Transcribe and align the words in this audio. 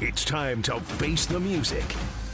It's 0.00 0.24
time 0.24 0.62
to 0.62 0.78
face 0.78 1.26
the 1.26 1.40
music. 1.40 1.84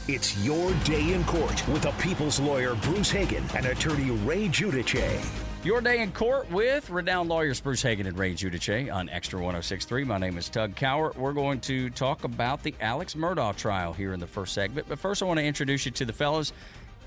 It's 0.07 0.37
your 0.45 0.71
day 0.83 1.13
in 1.13 1.23
court 1.23 1.67
with 1.67 1.81
the 1.81 1.89
people's 1.93 2.39
lawyer 2.39 2.75
Bruce 2.75 3.09
Hagen 3.09 3.43
and 3.55 3.65
attorney 3.65 4.11
Ray 4.11 4.49
Giudice. 4.49 5.25
Your 5.63 5.81
day 5.81 6.03
in 6.03 6.11
court 6.11 6.47
with 6.51 6.87
renowned 6.91 7.27
lawyers 7.27 7.59
Bruce 7.59 7.81
Hagen 7.81 8.05
and 8.05 8.19
Ray 8.19 8.35
Giudice 8.35 8.93
on 8.93 9.09
Extra 9.09 9.39
1063. 9.39 10.03
My 10.03 10.19
name 10.19 10.37
is 10.37 10.47
Tug 10.47 10.75
Cowart. 10.75 11.15
We're 11.15 11.33
going 11.33 11.59
to 11.61 11.89
talk 11.89 12.23
about 12.23 12.61
the 12.61 12.75
Alex 12.81 13.15
Murdaugh 13.15 13.55
trial 13.55 13.93
here 13.93 14.13
in 14.13 14.19
the 14.19 14.27
first 14.27 14.53
segment. 14.53 14.87
But 14.87 14.99
first, 14.99 15.23
I 15.23 15.25
want 15.25 15.39
to 15.39 15.43
introduce 15.43 15.87
you 15.87 15.91
to 15.93 16.05
the 16.05 16.13
fellows 16.13 16.53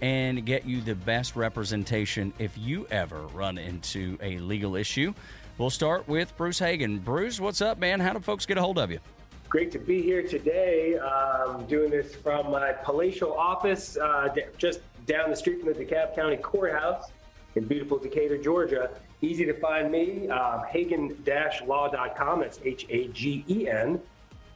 and 0.03 0.45
get 0.45 0.67
you 0.67 0.81
the 0.81 0.97
best 0.97 1.37
representation 1.37 2.33
if 2.41 2.59
you 2.59 2.85
ever 2.91 3.29
run 3.29 3.59
into 3.59 4.19
a 4.21 4.39
legal 4.39 4.75
issue. 4.75 5.15
We'll 5.57 5.71
start 5.71 6.09
with 6.09 6.37
Bruce 6.37 6.59
Hagen. 6.59 6.99
Bruce, 6.99 7.39
what's 7.39 7.61
up, 7.61 7.79
man? 7.79 8.01
How 8.01 8.13
do 8.13 8.19
folks 8.19 8.45
get 8.45 8.59
a 8.59 8.61
hold 8.61 8.79
of 8.79 8.91
you? 8.91 8.99
Great 9.49 9.71
to 9.73 9.79
be 9.79 10.03
here 10.03 10.23
today. 10.23 10.99
Um, 10.99 11.65
doing 11.67 11.91
this 11.91 12.15
from 12.15 12.51
my 12.51 12.73
palatial 12.73 13.33
office 13.33 13.97
uh, 13.97 14.29
just 14.59 14.81
down 15.07 15.31
the 15.31 15.37
street 15.37 15.61
from 15.65 15.73
the 15.73 15.85
DeKalb 15.85 16.15
County 16.15 16.37
Courthouse 16.37 17.11
in 17.55 17.65
beautiful 17.65 17.99
Decatur, 17.99 18.37
Georgia. 18.37 18.91
Easy 19.23 19.47
to 19.47 19.55
find 19.55 19.91
me, 19.91 20.29
uh, 20.29 20.63
hagen-law.com. 20.65 22.41
That's 22.41 22.61
H-A-G-E-N. 22.63 24.01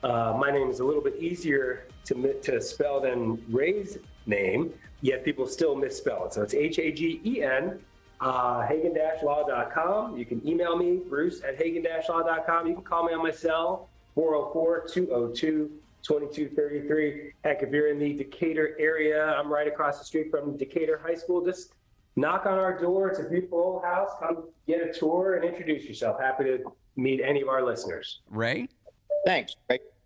Uh, 0.02 0.36
my 0.38 0.50
name 0.50 0.68
is 0.68 0.80
a 0.80 0.84
little 0.84 1.02
bit 1.02 1.16
easier 1.16 1.86
to, 2.04 2.34
to 2.42 2.60
spell 2.60 3.00
than 3.00 3.42
Ray's 3.48 3.96
name, 4.26 4.74
yet 5.00 5.24
people 5.24 5.46
still 5.46 5.74
misspell 5.74 6.26
it. 6.26 6.34
So 6.34 6.42
it's 6.42 6.52
H-A-G-E-N, 6.52 7.80
uh, 8.20 8.66
hagen-law.com. 8.66 10.18
You 10.18 10.26
can 10.26 10.46
email 10.46 10.76
me, 10.76 11.00
bruce 11.08 11.42
at 11.42 11.56
hagen-law.com. 11.56 12.66
You 12.66 12.74
can 12.74 12.84
call 12.84 13.06
me 13.06 13.14
on 13.14 13.22
my 13.22 13.30
cell, 13.30 13.88
404 14.14 14.88
202 14.88 15.70
2233. 16.02 17.32
Heck, 17.44 17.62
if 17.62 17.70
you're 17.70 17.88
in 17.88 17.98
the 17.98 18.12
Decatur 18.14 18.76
area, 18.78 19.24
I'm 19.24 19.52
right 19.52 19.68
across 19.68 19.98
the 19.98 20.04
street 20.04 20.30
from 20.30 20.56
Decatur 20.56 21.00
High 21.02 21.14
School. 21.14 21.44
Just 21.44 21.74
knock 22.16 22.46
on 22.46 22.58
our 22.58 22.78
door. 22.78 23.08
It's 23.08 23.20
a 23.20 23.24
beautiful 23.24 23.58
old 23.58 23.84
house. 23.84 24.10
Come 24.20 24.48
get 24.66 24.80
a 24.80 24.92
tour 24.92 25.36
and 25.36 25.44
introduce 25.44 25.84
yourself. 25.84 26.20
Happy 26.20 26.44
to 26.44 26.58
meet 26.96 27.20
any 27.20 27.40
of 27.40 27.48
our 27.48 27.64
listeners. 27.64 28.20
Ray? 28.28 28.68
Thanks, 29.24 29.54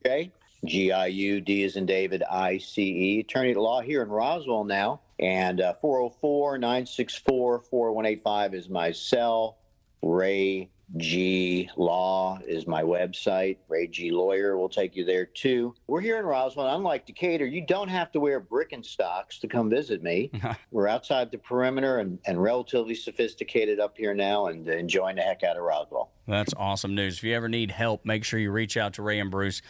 Ray. 0.05 0.31
G 0.65 0.91
i 0.91 1.07
u 1.07 1.41
d 1.41 1.63
is 1.63 1.77
in 1.77 1.87
David 1.87 2.23
I 2.31 2.59
C 2.59 2.83
E. 2.83 3.21
Attorney 3.21 3.53
at 3.53 3.57
law 3.57 3.81
here 3.81 4.03
in 4.03 4.09
Roswell 4.09 4.65
now. 4.65 5.01
And 5.19 5.61
uh, 5.61 5.75
404 5.81 6.59
964 6.59 7.61
4185 7.61 8.55
is 8.55 8.69
my 8.69 8.93
cell. 8.93 9.59
Ray 10.03 10.71
G 10.97 11.69
Law 11.77 12.39
is 12.47 12.67
my 12.67 12.83
website. 12.83 13.59
Ray 13.69 13.89
G 13.89 14.11
Lawyer 14.11 14.57
will 14.57 14.69
take 14.69 14.95
you 14.95 15.05
there 15.05 15.27
too. 15.27 15.75
We're 15.89 16.01
here 16.01 16.19
in 16.19 16.25
Roswell. 16.25 16.75
Unlike 16.75 17.07
Decatur, 17.07 17.45
you 17.45 17.67
don't 17.67 17.89
have 17.89 18.13
to 18.13 18.21
wear 18.21 18.41
Birkenstocks 18.41 19.41
to 19.41 19.49
come 19.49 19.69
visit 19.69 20.03
me. 20.03 20.31
We're 20.71 20.87
outside 20.87 21.31
the 21.31 21.39
perimeter 21.39 21.99
and, 21.99 22.19
and 22.27 22.41
relatively 22.41 22.95
sophisticated 22.95 23.81
up 23.81 23.97
here 23.97 24.15
now 24.15 24.47
and 24.47 24.67
enjoying 24.69 25.17
the 25.17 25.23
heck 25.23 25.43
out 25.43 25.57
of 25.57 25.65
Roswell. 25.65 26.13
That's 26.29 26.55
awesome 26.57 26.95
news. 26.95 27.19
If 27.19 27.25
you 27.25 27.35
ever 27.35 27.49
need 27.49 27.73
help, 27.73 28.05
make 28.05 28.25
sure 28.25 28.39
you 28.39 28.53
reach 28.53 28.77
out 28.77 28.95
to 28.95 29.03
Ray 29.03 29.19
and 29.19 29.31
Bruce 29.31 29.63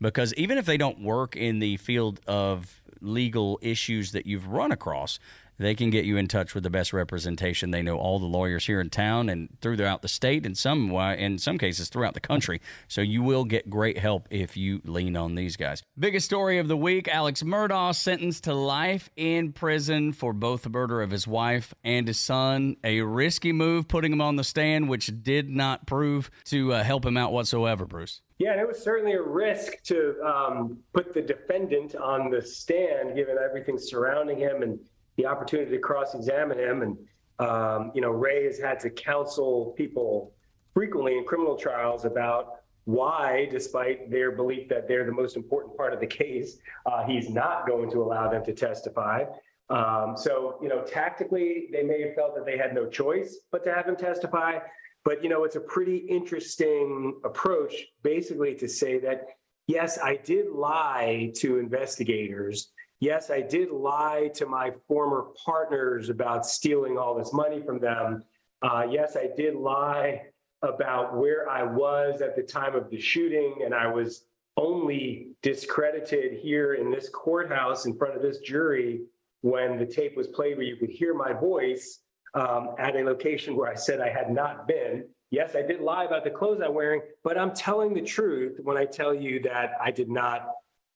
because 0.00 0.34
even 0.34 0.58
if 0.58 0.66
they 0.66 0.76
don't 0.76 1.00
work 1.00 1.36
in 1.36 1.60
the 1.60 1.76
field 1.76 2.20
of 2.26 2.82
legal 3.00 3.58
issues 3.62 4.12
that 4.12 4.26
you've 4.26 4.48
run 4.48 4.72
across, 4.72 5.18
they 5.58 5.74
can 5.74 5.90
get 5.90 6.04
you 6.04 6.16
in 6.16 6.28
touch 6.28 6.54
with 6.54 6.62
the 6.62 6.70
best 6.70 6.92
representation. 6.92 7.70
They 7.70 7.82
know 7.82 7.98
all 7.98 8.18
the 8.18 8.26
lawyers 8.26 8.66
here 8.66 8.80
in 8.80 8.90
town 8.90 9.28
and 9.28 9.48
throughout 9.60 10.02
the 10.02 10.08
state, 10.08 10.44
and 10.44 10.56
some 10.56 10.90
in 10.94 11.38
some 11.38 11.58
cases 11.58 11.88
throughout 11.88 12.14
the 12.14 12.20
country. 12.20 12.60
So 12.88 13.00
you 13.00 13.22
will 13.22 13.44
get 13.44 13.70
great 13.70 13.98
help 13.98 14.28
if 14.30 14.56
you 14.56 14.80
lean 14.84 15.16
on 15.16 15.34
these 15.34 15.56
guys. 15.56 15.82
Biggest 15.98 16.26
story 16.26 16.58
of 16.58 16.68
the 16.68 16.76
week: 16.76 17.08
Alex 17.08 17.42
Murdaugh 17.42 17.94
sentenced 17.94 18.44
to 18.44 18.54
life 18.54 19.10
in 19.16 19.52
prison 19.52 20.12
for 20.12 20.32
both 20.32 20.62
the 20.62 20.70
murder 20.70 21.02
of 21.02 21.10
his 21.10 21.26
wife 21.26 21.74
and 21.84 22.08
his 22.08 22.18
son. 22.18 22.76
A 22.84 23.00
risky 23.00 23.52
move, 23.52 23.88
putting 23.88 24.12
him 24.12 24.20
on 24.20 24.36
the 24.36 24.44
stand, 24.44 24.88
which 24.88 25.10
did 25.22 25.48
not 25.48 25.86
prove 25.86 26.30
to 26.44 26.72
uh, 26.72 26.82
help 26.82 27.04
him 27.04 27.16
out 27.16 27.32
whatsoever. 27.32 27.86
Bruce. 27.86 28.20
Yeah, 28.38 28.52
and 28.52 28.60
it 28.60 28.66
was 28.66 28.82
certainly 28.82 29.12
a 29.12 29.22
risk 29.22 29.80
to 29.84 30.20
um, 30.24 30.78
put 30.92 31.14
the 31.14 31.22
defendant 31.22 31.94
on 31.94 32.30
the 32.30 32.42
stand, 32.42 33.14
given 33.14 33.36
everything 33.42 33.78
surrounding 33.78 34.38
him 34.38 34.62
and 34.62 34.80
the 35.16 35.26
opportunity 35.26 35.70
to 35.70 35.78
cross-examine 35.78 36.58
him. 36.58 36.82
And 36.82 36.98
um, 37.38 37.92
you 37.94 38.00
know, 38.00 38.10
Ray 38.10 38.44
has 38.44 38.58
had 38.58 38.78
to 38.80 38.90
counsel 38.90 39.74
people 39.76 40.32
frequently 40.72 41.18
in 41.18 41.24
criminal 41.24 41.56
trials 41.56 42.04
about 42.04 42.56
why, 42.84 43.48
despite 43.50 44.10
their 44.10 44.32
belief 44.32 44.68
that 44.68 44.86
they're 44.86 45.06
the 45.06 45.12
most 45.12 45.36
important 45.36 45.76
part 45.76 45.92
of 45.94 46.00
the 46.00 46.06
case, 46.06 46.58
uh, 46.86 47.02
he's 47.04 47.30
not 47.30 47.66
going 47.66 47.90
to 47.90 48.02
allow 48.02 48.30
them 48.30 48.44
to 48.44 48.52
testify. 48.52 49.24
Um, 49.70 50.14
so, 50.16 50.58
you 50.60 50.68
know, 50.68 50.82
tactically, 50.82 51.68
they 51.72 51.82
may 51.82 52.02
have 52.02 52.14
felt 52.14 52.34
that 52.36 52.44
they 52.44 52.58
had 52.58 52.74
no 52.74 52.86
choice 52.86 53.38
but 53.50 53.64
to 53.64 53.72
have 53.72 53.86
him 53.86 53.96
testify. 53.96 54.58
But, 55.04 55.22
you 55.22 55.30
know, 55.30 55.44
it's 55.44 55.56
a 55.56 55.60
pretty 55.60 55.96
interesting 55.96 57.18
approach, 57.24 57.74
basically, 58.02 58.54
to 58.56 58.68
say 58.68 58.98
that, 59.00 59.28
yes, 59.66 59.98
I 59.98 60.16
did 60.16 60.50
lie 60.50 61.32
to 61.36 61.58
investigators 61.58 62.72
yes, 63.00 63.30
I 63.30 63.40
did 63.40 63.70
lie 63.70 64.30
to 64.34 64.46
my 64.46 64.72
former 64.88 65.26
partners 65.44 66.08
about 66.08 66.46
stealing 66.46 66.98
all 66.98 67.14
this 67.14 67.32
money 67.32 67.62
from 67.62 67.78
them. 67.80 68.24
Uh, 68.62 68.86
yes, 68.90 69.16
I 69.16 69.28
did 69.36 69.54
lie 69.54 70.22
about 70.62 71.16
where 71.16 71.48
I 71.48 71.62
was 71.62 72.22
at 72.22 72.36
the 72.36 72.42
time 72.42 72.74
of 72.74 72.90
the 72.90 73.00
shooting, 73.00 73.56
and 73.64 73.74
I 73.74 73.86
was 73.86 74.24
only 74.56 75.28
discredited 75.42 76.38
here 76.38 76.74
in 76.74 76.90
this 76.90 77.08
courthouse 77.08 77.86
in 77.86 77.96
front 77.96 78.16
of 78.16 78.22
this 78.22 78.38
jury 78.38 79.02
when 79.42 79.78
the 79.78 79.84
tape 79.84 80.16
was 80.16 80.28
played 80.28 80.56
where 80.56 80.66
you 80.66 80.76
could 80.76 80.90
hear 80.90 81.12
my 81.12 81.32
voice 81.32 82.00
um, 82.34 82.74
at 82.78 82.96
a 82.96 83.02
location 83.02 83.56
where 83.56 83.70
I 83.70 83.74
said 83.74 84.00
I 84.00 84.08
had 84.08 84.30
not 84.30 84.66
been. 84.66 85.06
Yes, 85.30 85.54
I 85.56 85.62
did 85.62 85.80
lie 85.80 86.04
about 86.04 86.24
the 86.24 86.30
clothes 86.30 86.60
I'm 86.64 86.74
wearing, 86.74 87.02
but 87.22 87.36
I'm 87.36 87.52
telling 87.52 87.92
the 87.92 88.02
truth 88.02 88.58
when 88.62 88.76
I 88.76 88.84
tell 88.84 89.12
you 89.12 89.40
that 89.42 89.72
I 89.82 89.90
did 89.90 90.08
not 90.08 90.48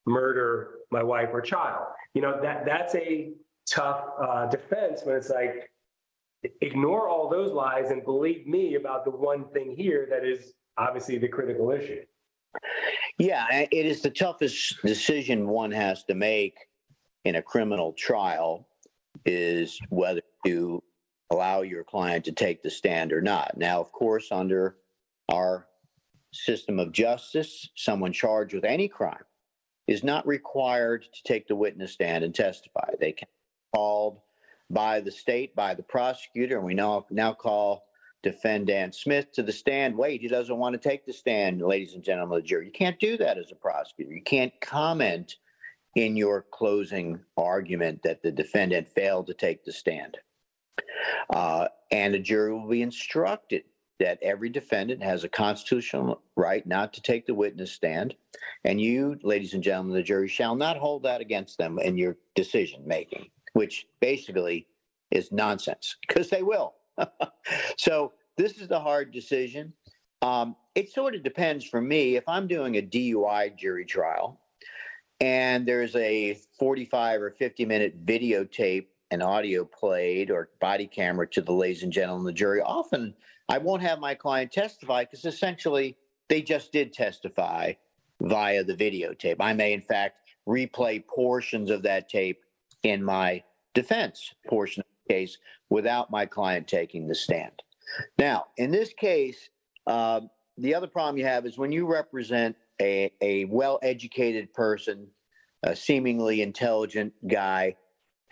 murder 0.05 0.78
my 0.91 1.03
wife 1.03 1.29
or 1.31 1.41
child. 1.41 1.85
You 2.13 2.21
know, 2.21 2.39
that 2.41 2.65
that's 2.65 2.95
a 2.95 3.31
tough 3.69 4.05
uh, 4.21 4.47
defense 4.47 5.01
when 5.03 5.15
it's 5.15 5.29
like, 5.29 5.71
ignore 6.61 7.09
all 7.09 7.29
those 7.29 7.51
lies 7.51 7.91
and 7.91 8.03
believe 8.03 8.47
me 8.47 8.75
about 8.75 9.03
the 9.03 9.11
one 9.11 9.49
thing 9.49 9.75
here 9.75 10.07
that 10.09 10.25
is 10.25 10.53
obviously 10.77 11.17
the 11.17 11.27
critical 11.27 11.71
issue. 11.71 12.01
Yeah, 13.17 13.45
it 13.49 13.85
is 13.85 14.01
the 14.01 14.09
toughest 14.09 14.81
decision 14.81 15.49
one 15.49 15.71
has 15.71 16.03
to 16.05 16.15
make 16.15 16.55
in 17.25 17.35
a 17.35 17.41
criminal 17.41 17.91
trial 17.93 18.67
is 19.25 19.77
whether 19.89 20.21
to 20.45 20.81
allow 21.29 21.61
your 21.61 21.83
client 21.83 22.23
to 22.25 22.31
take 22.31 22.63
the 22.63 22.69
stand 22.69 23.11
or 23.11 23.21
not. 23.21 23.57
Now, 23.57 23.81
of 23.81 23.91
course, 23.91 24.29
under 24.31 24.77
our 25.29 25.67
system 26.31 26.79
of 26.79 26.93
justice, 26.93 27.69
someone 27.75 28.13
charged 28.13 28.53
with 28.53 28.63
any 28.63 28.87
crime 28.87 29.23
is 29.89 30.03
not 30.03 30.27
required 30.27 31.03
to 31.11 31.23
take 31.23 31.47
the 31.47 31.55
witness 31.55 31.93
stand 31.93 32.23
and 32.23 32.35
testify. 32.35 32.91
They 32.99 33.11
can 33.11 33.27
be 33.27 33.77
called 33.77 34.19
by 34.69 34.99
the 34.99 35.09
state, 35.09 35.55
by 35.55 35.73
the 35.73 35.81
prosecutor, 35.81 36.57
and 36.57 36.65
we 36.65 36.75
now 36.75 37.07
now 37.09 37.33
call 37.33 37.85
defendant 38.21 38.93
Smith 38.93 39.31
to 39.31 39.41
the 39.41 39.51
stand. 39.51 39.97
Wait, 39.97 40.21
he 40.21 40.27
doesn't 40.27 40.57
want 40.57 40.79
to 40.79 40.89
take 40.89 41.07
the 41.07 41.13
stand, 41.13 41.59
ladies 41.63 41.95
and 41.95 42.03
gentlemen 42.03 42.37
of 42.37 42.43
the 42.43 42.47
jury. 42.47 42.67
You 42.67 42.71
can't 42.71 42.99
do 42.99 43.17
that 43.17 43.39
as 43.39 43.51
a 43.51 43.55
prosecutor. 43.55 44.13
You 44.13 44.21
can't 44.21 44.53
comment 44.61 45.37
in 45.95 46.15
your 46.15 46.45
closing 46.51 47.19
argument 47.35 48.03
that 48.03 48.21
the 48.21 48.31
defendant 48.31 48.87
failed 48.87 49.25
to 49.25 49.33
take 49.33 49.65
the 49.65 49.71
stand. 49.71 50.19
Uh, 51.31 51.67
and 51.89 52.13
the 52.13 52.19
jury 52.19 52.53
will 52.53 52.67
be 52.67 52.83
instructed 52.83 53.63
that 53.99 54.19
every 54.21 54.49
defendant 54.49 55.03
has 55.03 55.23
a 55.23 55.29
constitutional 55.29 56.21
right 56.35 56.65
not 56.65 56.93
to 56.93 57.01
take 57.01 57.25
the 57.25 57.33
witness 57.33 57.71
stand. 57.71 58.15
And 58.63 58.79
you, 58.79 59.19
ladies 59.23 59.53
and 59.53 59.63
gentlemen, 59.63 59.93
the 59.93 60.03
jury 60.03 60.27
shall 60.27 60.55
not 60.55 60.77
hold 60.77 61.03
that 61.03 61.21
against 61.21 61.57
them 61.57 61.79
in 61.79 61.97
your 61.97 62.17
decision 62.33 62.81
making, 62.85 63.29
which 63.53 63.87
basically 63.99 64.67
is 65.11 65.31
nonsense 65.31 65.97
because 66.07 66.29
they 66.29 66.43
will. 66.43 66.75
so 67.77 68.13
this 68.37 68.57
is 68.57 68.67
the 68.67 68.79
hard 68.79 69.11
decision. 69.11 69.73
Um, 70.21 70.55
it 70.75 70.91
sort 70.91 71.15
of 71.15 71.23
depends 71.23 71.65
for 71.65 71.81
me. 71.81 72.15
If 72.15 72.23
I'm 72.27 72.47
doing 72.47 72.77
a 72.77 72.81
DUI 72.81 73.57
jury 73.57 73.85
trial 73.85 74.39
and 75.19 75.65
there's 75.65 75.95
a 75.95 76.37
45 76.57 77.21
or 77.21 77.31
50 77.31 77.65
minute 77.65 78.05
videotape 78.05 78.87
and 79.11 79.23
audio 79.23 79.65
played 79.65 80.29
or 80.29 80.49
body 80.61 80.87
camera 80.87 81.27
to 81.31 81.41
the 81.41 81.51
ladies 81.51 81.83
and 81.83 81.91
gentlemen 81.91 82.25
the 82.25 82.33
jury, 82.33 82.61
often 82.61 83.13
I 83.49 83.57
won't 83.57 83.81
have 83.81 83.99
my 83.99 84.13
client 84.13 84.51
testify 84.51 85.03
because 85.03 85.25
essentially 85.25 85.97
they 86.27 86.41
just 86.41 86.71
did 86.71 86.93
testify 86.93 87.73
via 88.21 88.63
the 88.63 88.75
videotape. 88.75 89.37
I 89.39 89.53
may, 89.53 89.73
in 89.73 89.81
fact, 89.81 90.19
replay 90.47 91.05
portions 91.05 91.71
of 91.71 91.81
that 91.83 92.09
tape 92.09 92.43
in 92.83 93.03
my 93.03 93.43
defense 93.73 94.33
portion 94.47 94.81
of 94.81 94.85
the 95.07 95.13
case 95.13 95.37
without 95.69 96.11
my 96.11 96.25
client 96.25 96.67
taking 96.67 97.07
the 97.07 97.15
stand. 97.15 97.63
Now, 98.19 98.45
in 98.57 98.71
this 98.71 98.93
case, 98.93 99.49
uh, 99.87 100.21
the 100.57 100.75
other 100.75 100.87
problem 100.87 101.17
you 101.17 101.25
have 101.25 101.45
is 101.45 101.57
when 101.57 101.71
you 101.71 101.87
represent 101.87 102.55
a, 102.79 103.11
a 103.21 103.45
well 103.45 103.79
educated 103.81 104.53
person, 104.53 105.07
a 105.63 105.75
seemingly 105.75 106.43
intelligent 106.43 107.13
guy 107.27 107.75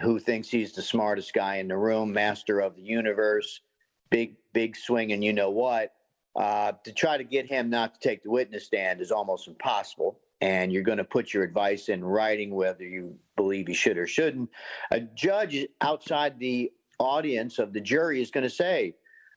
who 0.02 0.20
thinks 0.20 0.50
he's 0.50 0.74
the 0.74 0.82
smartest 0.82 1.34
guy 1.34 1.56
in 1.56 1.68
the 1.68 1.78
room, 1.78 2.14
master 2.14 2.60
of 2.60 2.76
the 2.76 2.84
universe, 2.84 3.62
big, 4.10 4.36
big 4.54 4.76
swing, 4.76 5.12
and 5.12 5.24
you 5.24 5.34
know 5.34 5.50
what, 5.50 5.94
uh, 6.36 6.74
to 6.84 6.92
try 6.92 7.18
to 7.18 7.24
get 7.24 7.48
him 7.48 7.70
not 7.70 7.94
to 7.96 8.00
take 8.00 8.24
the 8.24 8.30
witness 8.30 8.66
stand 8.66 9.02
is 9.02 9.12
almost 9.12 9.48
impossible. 9.48 10.20
And 10.40 10.72
you're 10.72 10.84
going 10.84 11.00
to 11.00 11.04
put 11.04 11.34
your 11.34 11.44
advice 11.44 11.90
in 11.90 12.04
writing, 12.04 12.54
whether 12.54 12.84
you 12.84 13.18
believe 13.36 13.68
he 13.68 13.74
should 13.74 13.98
or 13.98 14.06
shouldn't. 14.06 14.50
A 14.92 15.00
judge 15.00 15.66
outside 15.82 16.38
the 16.38 16.72
audience 17.00 17.58
of 17.58 17.74
the 17.74 17.82
jury 17.82 18.22
is 18.22 18.30
going 18.30 18.44
to 18.44 18.50
say, 18.50 18.94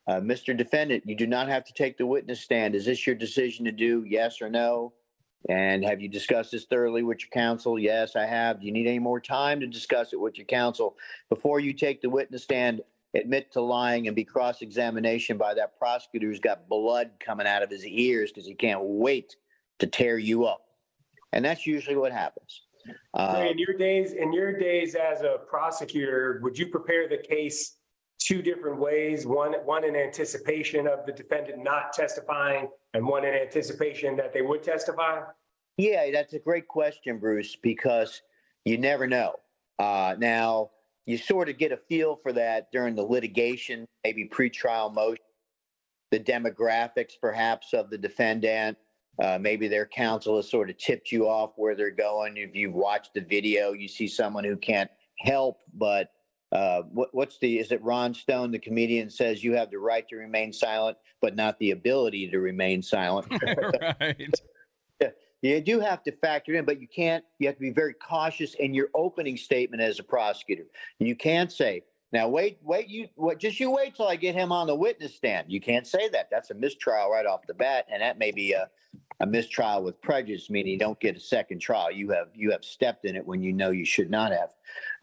uh, 0.06 0.20
Mr. 0.20 0.54
Defendant, 0.56 1.04
you 1.06 1.16
do 1.16 1.26
not 1.26 1.48
have 1.48 1.64
to 1.64 1.72
take 1.72 1.96
the 1.96 2.06
witness 2.06 2.40
stand. 2.40 2.74
Is 2.74 2.84
this 2.84 3.06
your 3.06 3.16
decision 3.16 3.64
to 3.64 3.72
do? 3.72 4.04
Yes 4.06 4.42
or 4.42 4.50
no? 4.50 4.92
And 5.48 5.84
have 5.84 6.02
you 6.02 6.08
discussed 6.08 6.52
this 6.52 6.66
thoroughly 6.66 7.02
with 7.02 7.20
your 7.20 7.30
counsel? 7.30 7.78
Yes, 7.78 8.14
I 8.14 8.26
have. 8.26 8.60
Do 8.60 8.66
you 8.66 8.72
need 8.72 8.86
any 8.86 8.98
more 8.98 9.20
time 9.20 9.60
to 9.60 9.66
discuss 9.66 10.12
it 10.12 10.20
with 10.20 10.36
your 10.36 10.46
counsel 10.46 10.96
before 11.30 11.60
you 11.60 11.72
take 11.72 12.02
the 12.02 12.10
witness 12.10 12.42
stand? 12.42 12.82
Admit 13.14 13.50
to 13.52 13.60
lying 13.60 14.06
and 14.06 14.14
be 14.14 14.24
cross 14.24 14.62
examination 14.62 15.36
by 15.36 15.52
that 15.54 15.76
prosecutor 15.78 16.26
who's 16.26 16.38
got 16.38 16.68
blood 16.68 17.10
coming 17.18 17.46
out 17.46 17.62
of 17.62 17.70
his 17.70 17.84
ears 17.84 18.30
because 18.30 18.46
he 18.46 18.54
can't 18.54 18.80
wait 18.82 19.36
to 19.80 19.86
tear 19.86 20.16
you 20.16 20.44
up. 20.44 20.62
And 21.32 21.44
that's 21.44 21.66
usually 21.66 21.96
what 21.96 22.12
happens. 22.12 22.62
Uh, 23.14 23.46
in 23.50 23.58
your 23.58 23.76
days, 23.76 24.12
in 24.12 24.32
your 24.32 24.56
days 24.56 24.94
as 24.94 25.22
a 25.22 25.38
prosecutor, 25.48 26.40
would 26.42 26.58
you 26.58 26.68
prepare 26.68 27.08
the 27.08 27.18
case 27.18 27.76
two 28.18 28.42
different 28.42 28.78
ways? 28.78 29.26
One, 29.26 29.54
one 29.64 29.84
in 29.84 29.96
anticipation 29.96 30.86
of 30.86 31.04
the 31.04 31.12
defendant 31.12 31.62
not 31.62 31.92
testifying, 31.92 32.68
and 32.94 33.06
one 33.06 33.24
in 33.24 33.34
anticipation 33.34 34.16
that 34.16 34.32
they 34.32 34.42
would 34.42 34.62
testify? 34.62 35.20
Yeah, 35.76 36.10
that's 36.12 36.32
a 36.32 36.38
great 36.38 36.68
question, 36.68 37.18
Bruce, 37.18 37.56
because 37.56 38.22
you 38.64 38.78
never 38.78 39.06
know. 39.06 39.34
Uh, 39.78 40.14
now, 40.18 40.70
you 41.06 41.18
sort 41.18 41.48
of 41.48 41.58
get 41.58 41.72
a 41.72 41.76
feel 41.76 42.16
for 42.22 42.32
that 42.32 42.70
during 42.72 42.94
the 42.94 43.02
litigation, 43.02 43.86
maybe 44.04 44.28
pretrial 44.28 44.92
motion, 44.92 45.24
the 46.10 46.20
demographics 46.20 47.12
perhaps 47.20 47.72
of 47.72 47.90
the 47.90 47.98
defendant. 47.98 48.76
Uh, 49.22 49.38
maybe 49.38 49.68
their 49.68 49.86
counsel 49.86 50.36
has 50.36 50.48
sort 50.48 50.70
of 50.70 50.78
tipped 50.78 51.12
you 51.12 51.28
off 51.28 51.52
where 51.56 51.74
they're 51.74 51.90
going. 51.90 52.36
If 52.36 52.54
you've 52.54 52.72
watched 52.72 53.12
the 53.14 53.20
video, 53.20 53.72
you 53.72 53.86
see 53.88 54.08
someone 54.08 54.44
who 54.44 54.56
can't 54.56 54.90
help 55.20 55.58
but 55.74 56.12
uh, 56.52 56.82
what, 56.90 57.10
what's 57.12 57.38
the 57.38 57.58
is 57.58 57.70
it 57.70 57.82
ron 57.82 58.12
stone 58.12 58.50
the 58.50 58.58
comedian 58.58 59.08
says 59.08 59.44
you 59.44 59.54
have 59.54 59.70
the 59.70 59.78
right 59.78 60.08
to 60.08 60.16
remain 60.16 60.52
silent 60.52 60.96
but 61.20 61.36
not 61.36 61.58
the 61.58 61.70
ability 61.70 62.28
to 62.28 62.38
remain 62.38 62.82
silent 62.82 63.26
right 64.00 64.40
you 65.42 65.60
do 65.60 65.80
have 65.80 66.02
to 66.02 66.12
factor 66.12 66.54
in 66.54 66.64
but 66.64 66.80
you 66.80 66.88
can't 66.88 67.24
you 67.38 67.46
have 67.46 67.56
to 67.56 67.60
be 67.60 67.70
very 67.70 67.94
cautious 67.94 68.54
in 68.54 68.74
your 68.74 68.88
opening 68.94 69.36
statement 69.36 69.82
as 69.82 69.98
a 69.98 70.02
prosecutor 70.02 70.64
you 70.98 71.16
can't 71.16 71.52
say 71.52 71.82
now 72.12 72.28
wait 72.28 72.58
wait 72.62 72.88
you 72.88 73.08
what 73.14 73.38
just 73.38 73.60
you 73.60 73.70
wait 73.70 73.94
till 73.94 74.08
i 74.08 74.16
get 74.16 74.34
him 74.34 74.52
on 74.52 74.66
the 74.66 74.74
witness 74.74 75.14
stand 75.14 75.50
you 75.50 75.60
can't 75.60 75.86
say 75.86 76.08
that 76.08 76.28
that's 76.30 76.50
a 76.50 76.54
mistrial 76.54 77.10
right 77.10 77.26
off 77.26 77.46
the 77.46 77.54
bat 77.54 77.86
and 77.92 78.02
that 78.02 78.18
may 78.18 78.30
be 78.30 78.52
a 78.52 78.68
a 79.20 79.26
mistrial 79.26 79.82
with 79.82 80.00
prejudice, 80.00 80.48
meaning 80.48 80.72
you 80.72 80.78
don't 80.78 80.98
get 80.98 81.16
a 81.16 81.20
second 81.20 81.60
trial. 81.60 81.90
You 81.90 82.10
have 82.10 82.28
you 82.34 82.50
have 82.50 82.64
stepped 82.64 83.04
in 83.04 83.16
it 83.16 83.26
when 83.26 83.42
you 83.42 83.52
know 83.52 83.70
you 83.70 83.84
should 83.84 84.10
not 84.10 84.32
have. 84.32 84.48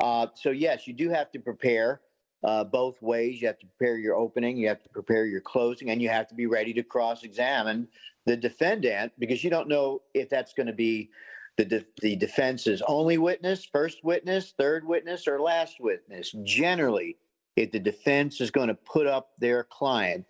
Uh, 0.01 0.27
so 0.35 0.49
yes, 0.49 0.87
you 0.87 0.93
do 0.93 1.09
have 1.09 1.31
to 1.31 1.39
prepare 1.39 2.01
uh, 2.43 2.63
both 2.63 3.01
ways. 3.01 3.41
You 3.41 3.47
have 3.47 3.59
to 3.59 3.67
prepare 3.67 3.97
your 3.97 4.15
opening, 4.15 4.57
you 4.57 4.67
have 4.67 4.83
to 4.83 4.89
prepare 4.89 5.25
your 5.25 5.41
closing, 5.41 5.89
and 5.89 6.01
you 6.01 6.09
have 6.09 6.27
to 6.27 6.35
be 6.35 6.45
ready 6.45 6.73
to 6.73 6.83
cross-examine 6.83 7.87
the 8.25 8.37
defendant 8.37 9.13
because 9.19 9.43
you 9.43 9.49
don't 9.49 9.67
know 9.67 10.01
if 10.13 10.29
that's 10.29 10.53
going 10.53 10.67
to 10.67 10.73
be 10.73 11.09
the 11.57 11.65
de- 11.65 11.85
the 12.01 12.15
defense's 12.15 12.83
only 12.87 13.17
witness, 13.17 13.65
first 13.65 14.03
witness, 14.03 14.53
third 14.57 14.85
witness, 14.85 15.27
or 15.27 15.39
last 15.39 15.77
witness. 15.79 16.35
Generally, 16.43 17.17
if 17.55 17.71
the 17.71 17.79
defense 17.79 18.39
is 18.39 18.51
going 18.51 18.67
to 18.67 18.75
put 18.75 19.07
up 19.07 19.31
their 19.39 19.63
client 19.63 20.25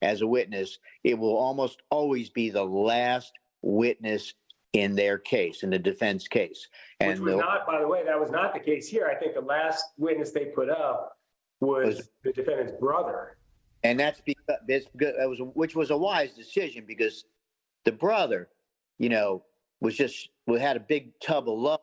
as 0.00 0.22
a 0.22 0.26
witness, 0.26 0.78
it 1.04 1.18
will 1.18 1.36
almost 1.36 1.82
always 1.90 2.30
be 2.30 2.48
the 2.48 2.64
last 2.64 3.32
witness 3.60 4.32
in 4.72 4.94
their 4.94 5.18
case, 5.18 5.62
in 5.62 5.70
the 5.70 5.78
defense 5.78 6.28
case. 6.28 6.68
And 7.00 7.10
Which 7.10 7.20
was 7.20 7.34
the, 7.34 7.40
not, 7.40 7.66
by 7.66 7.80
the 7.80 7.88
way, 7.88 8.04
that 8.04 8.18
was 8.18 8.30
not 8.30 8.54
the 8.54 8.60
case 8.60 8.88
here. 8.88 9.06
I 9.06 9.14
think 9.16 9.34
the 9.34 9.40
last 9.40 9.84
witness 9.98 10.30
they 10.30 10.46
put 10.46 10.70
up 10.70 11.18
was, 11.60 11.96
was 11.96 12.10
the 12.24 12.32
defendant's 12.32 12.72
brother. 12.80 13.36
And 13.82 13.98
that's 13.98 14.20
because 14.20 14.44
that 14.46 15.28
was 15.28 15.40
which 15.54 15.74
was 15.74 15.90
a 15.90 15.96
wise 15.96 16.32
decision 16.32 16.84
because 16.86 17.24
the 17.84 17.92
brother, 17.92 18.48
you 18.98 19.08
know, 19.08 19.42
was 19.80 19.96
just 19.96 20.28
we 20.46 20.60
had 20.60 20.76
a 20.76 20.80
big 20.80 21.18
tub 21.20 21.48
of 21.48 21.58
love, 21.58 21.80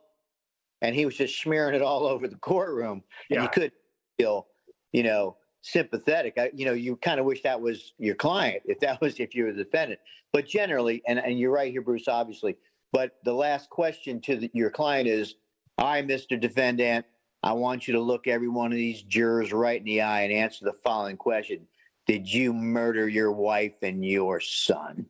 and 0.82 0.96
he 0.96 1.06
was 1.06 1.16
just 1.16 1.42
smearing 1.42 1.76
it 1.76 1.82
all 1.82 2.06
over 2.08 2.28
the 2.28 2.36
courtroom, 2.36 3.04
and 3.30 3.38
yeah. 3.38 3.44
you 3.44 3.50
could 3.50 3.72
feel, 4.18 4.48
you 4.92 5.04
know, 5.04 5.38
sympathetic. 5.62 6.36
I, 6.38 6.52
you 6.54 6.66
know, 6.66 6.74
you 6.74 6.96
kind 6.98 7.20
of 7.20 7.26
wish 7.26 7.42
that 7.44 7.60
was 7.60 7.94
your 7.98 8.16
client 8.16 8.62
if 8.66 8.80
that 8.82 9.02
was 9.02 9.20
if 9.20 9.34
you 9.34 9.46
were 9.46 9.54
the 9.54 9.64
defendant. 9.64 10.00
But 10.34 10.48
generally, 10.48 11.02
and, 11.08 11.20
and 11.20 11.40
you're 11.40 11.52
right 11.52 11.72
here, 11.72 11.82
Bruce, 11.82 12.08
obviously. 12.08 12.58
But 12.92 13.18
the 13.24 13.34
last 13.34 13.70
question 13.70 14.22
to 14.22 14.36
the, 14.38 14.52
your 14.54 14.70
client 14.70 15.08
is, 15.08 15.36
"I, 15.78 16.02
Mr. 16.04 16.40
Defendant, 16.40 17.06
I 17.44 17.54
want 17.54 17.88
you 17.88 17.94
to 17.94 18.02
look 18.02 18.28
every 18.28 18.48
one 18.48 18.72
of 18.72 18.78
these 18.78 19.02
jurors 19.04 19.54
right 19.54 19.80
in 19.80 19.86
the 19.86 20.02
eye 20.02 20.22
and 20.22 20.34
answer 20.34 20.66
the 20.66 20.74
following 20.74 21.18
question: 21.18 21.68
Did 22.06 22.32
you 22.32 22.54
murder 22.54 23.08
your 23.08 23.32
wife 23.32 23.76
and 23.82 24.04
your 24.04 24.40
son?" 24.40 25.08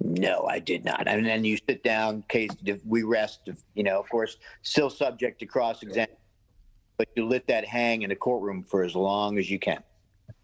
No, 0.00 0.46
I 0.46 0.58
did 0.58 0.84
not. 0.84 1.08
And 1.08 1.24
then 1.24 1.44
you 1.44 1.58
sit 1.68 1.82
down, 1.82 2.22
case 2.28 2.50
we 2.84 3.02
rest. 3.02 3.48
You 3.74 3.82
know, 3.82 3.98
of 3.98 4.08
course, 4.08 4.36
still 4.62 4.90
subject 4.90 5.40
to 5.40 5.46
cross 5.46 5.82
examination, 5.82 6.16
but 6.98 7.08
you 7.16 7.26
let 7.26 7.46
that 7.48 7.64
hang 7.64 8.02
in 8.02 8.10
the 8.10 8.16
courtroom 8.16 8.62
for 8.62 8.82
as 8.84 8.94
long 8.94 9.38
as 9.38 9.50
you 9.50 9.58
can. 9.58 9.82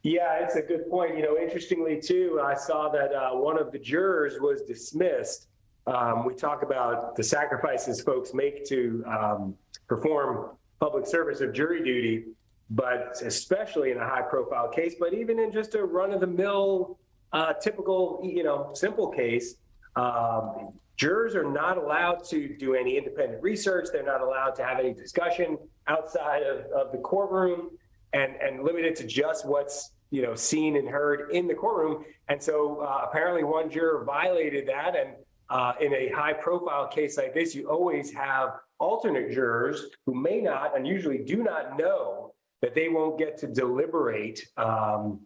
Yeah, 0.02 0.42
it's 0.42 0.57
a 0.57 0.62
good 0.62 0.88
point. 0.90 1.16
You 1.16 1.23
know, 1.23 1.38
interestingly, 1.38 2.00
too, 2.00 2.40
I 2.42 2.54
saw 2.54 2.88
that 2.88 3.14
uh, 3.14 3.33
one 3.33 3.59
of 3.59 3.71
the 3.73 3.78
jurors 3.78 4.40
was 4.40 4.62
dismissed. 4.62 5.49
Um, 5.87 6.25
we 6.25 6.35
talk 6.35 6.62
about 6.62 7.14
the 7.14 7.23
sacrifices 7.23 8.00
folks 8.00 8.33
make 8.35 8.64
to 8.66 9.04
um, 9.07 9.54
perform 9.87 10.57
public 10.83 11.07
service 11.07 11.41
of 11.41 11.53
jury 11.53 11.81
duty, 11.85 12.25
but 12.71 13.23
especially 13.25 13.93
in 13.93 13.99
a 13.99 14.05
high 14.05 14.23
profile 14.23 14.69
case, 14.69 14.97
but 14.99 15.15
even 15.15 15.39
in 15.39 15.53
just 15.53 15.77
a 15.77 15.85
run 15.85 16.12
of 16.12 16.21
the 16.21 16.27
mill, 16.27 16.99
uh, 17.33 17.53
typical, 17.53 18.21
you 18.25 18.43
know, 18.43 18.73
simple 18.75 19.09
case, 19.09 19.55
um, 19.95 20.73
jurors 20.97 21.37
are 21.37 21.49
not 21.49 21.79
allowed 21.79 22.25
to 22.25 22.49
do 22.57 22.75
any 22.75 22.99
independent 22.99 23.41
research. 23.41 23.87
They're 23.93 24.03
not 24.03 24.23
allowed 24.23 24.57
to 24.57 24.65
have 24.65 24.81
any 24.81 24.93
discussion 24.93 25.57
outside 25.87 26.43
of, 26.43 26.67
of 26.73 26.91
the 26.91 26.99
courtroom 26.99 27.71
and 28.12 28.35
and 28.37 28.65
limited 28.65 28.97
to 28.97 29.07
just 29.07 29.47
what's 29.47 29.93
you 30.11 30.23
know 30.23 30.35
seen 30.35 30.77
and 30.77 30.89
heard 30.89 31.31
in 31.31 31.47
the 31.47 31.55
courtroom. 31.55 32.05
And 32.29 32.43
so 32.43 32.81
uh, 32.81 33.07
apparently 33.09 33.45
one 33.45 33.71
juror 33.71 34.03
violated 34.05 34.67
that. 34.67 34.97
And 34.97 35.11
uh, 35.52 35.75
in 35.82 35.92
a 35.92 36.09
high 36.09 36.32
profile 36.32 36.88
case 36.88 37.18
like 37.18 37.35
this, 37.35 37.54
you 37.54 37.68
always 37.68 38.11
have 38.11 38.54
alternate 38.80 39.30
jurors 39.30 39.85
who 40.06 40.14
may 40.14 40.40
not 40.40 40.75
and 40.75 40.87
usually 40.87 41.18
do 41.18 41.42
not 41.42 41.78
know 41.78 42.32
that 42.62 42.75
they 42.75 42.88
won't 42.88 43.18
get 43.18 43.37
to 43.37 43.47
deliberate. 43.47 44.42
Um, 44.56 45.21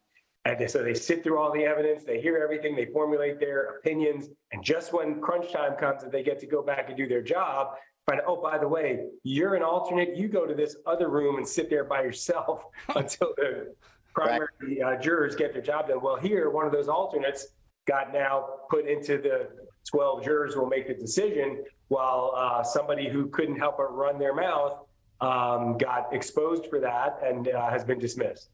and 0.45 0.69
so 0.69 0.83
they 0.83 0.95
sit 0.95 1.23
through 1.23 1.39
all 1.39 1.53
the 1.53 1.65
evidence, 1.65 2.03
they 2.03 2.21
hear 2.21 2.39
everything, 2.39 2.75
they 2.75 2.87
formulate 2.87 3.39
their 3.39 3.77
opinions, 3.79 4.29
and 4.53 4.65
just 4.65 4.93
when 4.93 5.21
crunch 5.21 5.53
time 5.53 5.77
comes 5.77 6.03
that 6.03 6.11
they 6.11 6.25
get 6.25 6.41
to 6.41 6.47
go 6.47 6.61
back 6.61 6.89
and 6.89 6.97
do 6.97 7.07
their 7.07 7.23
job, 7.23 7.75
find 8.05 8.21
out, 8.21 8.27
oh, 8.27 8.43
by 8.43 8.59
the 8.59 8.67
way, 8.67 9.07
you're 9.23 9.55
an 9.55 9.63
alternate. 9.63 10.17
You 10.17 10.29
go 10.29 10.45
to 10.45 10.55
this 10.55 10.77
other 10.87 11.09
room 11.09 11.37
and 11.37 11.47
sit 11.47 11.71
there 11.71 11.85
by 11.85 12.03
yourself 12.03 12.65
until 12.97 13.33
the 13.37 13.75
primary 14.13 14.83
uh, 14.85 14.97
jurors 14.97 15.37
get 15.37 15.53
their 15.53 15.63
job 15.63 15.89
done. 15.89 16.01
Well, 16.01 16.17
here, 16.17 16.51
one 16.51 16.67
of 16.67 16.73
those 16.73 16.89
alternates 16.89 17.49
got 17.87 18.13
now 18.13 18.47
put 18.71 18.87
into 18.89 19.19
the 19.19 19.49
12 19.87 20.25
jurors 20.25 20.57
will 20.57 20.67
make 20.67 20.89
the 20.89 20.95
decision, 20.95 21.65
while 21.89 22.33
uh, 22.37 22.63
somebody 22.63 23.09
who 23.09 23.29
couldn't 23.29 23.57
help 23.57 23.79
but 23.79 23.95
run 23.95 24.19
their 24.19 24.35
mouth 24.35 24.85
um, 25.21 25.79
got 25.79 26.13
exposed 26.13 26.67
for 26.67 26.81
that 26.81 27.19
and 27.25 27.49
uh, 27.49 27.71
has 27.71 27.85
been 27.85 27.99
dismissed. 27.99 28.51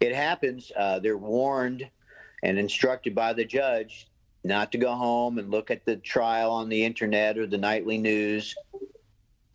It 0.00 0.14
happens. 0.14 0.70
Uh, 0.76 0.98
they're 0.98 1.18
warned 1.18 1.88
and 2.42 2.58
instructed 2.58 3.14
by 3.14 3.32
the 3.32 3.44
judge 3.44 4.08
not 4.44 4.70
to 4.72 4.78
go 4.78 4.94
home 4.94 5.38
and 5.38 5.50
look 5.50 5.70
at 5.70 5.84
the 5.84 5.96
trial 5.96 6.50
on 6.50 6.68
the 6.68 6.84
internet 6.84 7.38
or 7.38 7.46
the 7.46 7.58
nightly 7.58 7.98
news, 7.98 8.54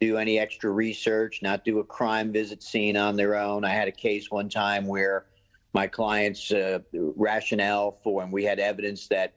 do 0.01 0.17
any 0.17 0.37
extra 0.37 0.69
research, 0.69 1.41
not 1.41 1.63
do 1.63 1.79
a 1.79 1.83
crime 1.83 2.31
visit 2.31 2.61
scene 2.61 2.97
on 2.97 3.15
their 3.15 3.35
own. 3.35 3.63
I 3.63 3.69
had 3.69 3.87
a 3.87 3.91
case 3.91 4.29
one 4.29 4.49
time 4.49 4.85
where 4.85 5.25
my 5.73 5.87
client's 5.87 6.51
uh, 6.51 6.79
rationale 6.93 7.99
for, 8.03 8.21
and 8.21 8.31
we 8.31 8.43
had 8.43 8.59
evidence 8.59 9.07
that 9.07 9.33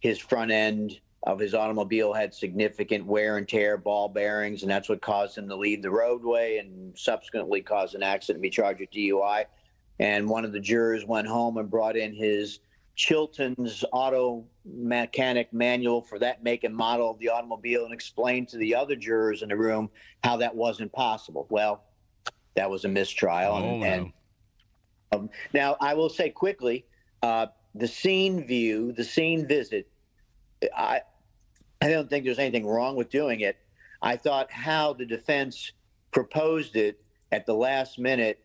his 0.00 0.18
front 0.18 0.50
end 0.50 0.98
of 1.24 1.38
his 1.38 1.54
automobile 1.54 2.12
had 2.12 2.32
significant 2.32 3.04
wear 3.04 3.36
and 3.36 3.46
tear, 3.46 3.76
ball 3.76 4.08
bearings, 4.08 4.62
and 4.62 4.70
that's 4.70 4.88
what 4.88 5.02
caused 5.02 5.36
him 5.36 5.48
to 5.48 5.56
leave 5.56 5.82
the 5.82 5.90
roadway 5.90 6.58
and 6.58 6.96
subsequently 6.98 7.60
caused 7.60 7.94
an 7.94 8.02
accident 8.02 8.36
and 8.36 8.42
be 8.42 8.50
charged 8.50 8.80
with 8.80 8.90
DUI. 8.90 9.44
And 9.98 10.28
one 10.28 10.46
of 10.46 10.52
the 10.52 10.60
jurors 10.60 11.04
went 11.04 11.28
home 11.28 11.58
and 11.58 11.70
brought 11.70 11.96
in 11.96 12.14
his 12.14 12.60
Chilton's 12.96 13.84
auto 13.92 14.44
mechanic 14.64 15.52
manual 15.52 16.02
for 16.02 16.18
that 16.18 16.42
make 16.42 16.64
and 16.64 16.74
model 16.74 17.10
of 17.10 17.18
the 17.18 17.28
automobile 17.28 17.84
and 17.84 17.92
explained 17.92 18.48
to 18.48 18.56
the 18.56 18.74
other 18.74 18.96
jurors 18.96 19.42
in 19.42 19.50
the 19.50 19.56
room 19.56 19.90
how 20.24 20.36
that 20.38 20.54
wasn't 20.54 20.90
possible. 20.92 21.46
Well, 21.50 21.84
that 22.56 22.68
was 22.68 22.84
a 22.84 22.88
mistrial. 22.88 23.52
Oh, 23.52 23.82
and, 23.82 23.84
and 23.84 24.12
um, 25.12 25.30
now 25.52 25.76
I 25.80 25.94
will 25.94 26.08
say 26.08 26.30
quickly, 26.30 26.86
uh, 27.22 27.46
the 27.74 27.88
scene 27.88 28.46
view, 28.46 28.92
the 28.92 29.04
scene 29.04 29.46
visit, 29.46 29.88
I, 30.76 31.02
I 31.80 31.88
don't 31.88 32.10
think 32.10 32.24
there's 32.24 32.38
anything 32.38 32.66
wrong 32.66 32.96
with 32.96 33.10
doing 33.10 33.40
it. 33.40 33.56
I 34.02 34.16
thought 34.16 34.50
how 34.50 34.92
the 34.92 35.06
defense 35.06 35.72
proposed 36.10 36.76
it 36.76 37.00
at 37.32 37.46
the 37.46 37.54
last 37.54 37.98
minute, 37.98 38.40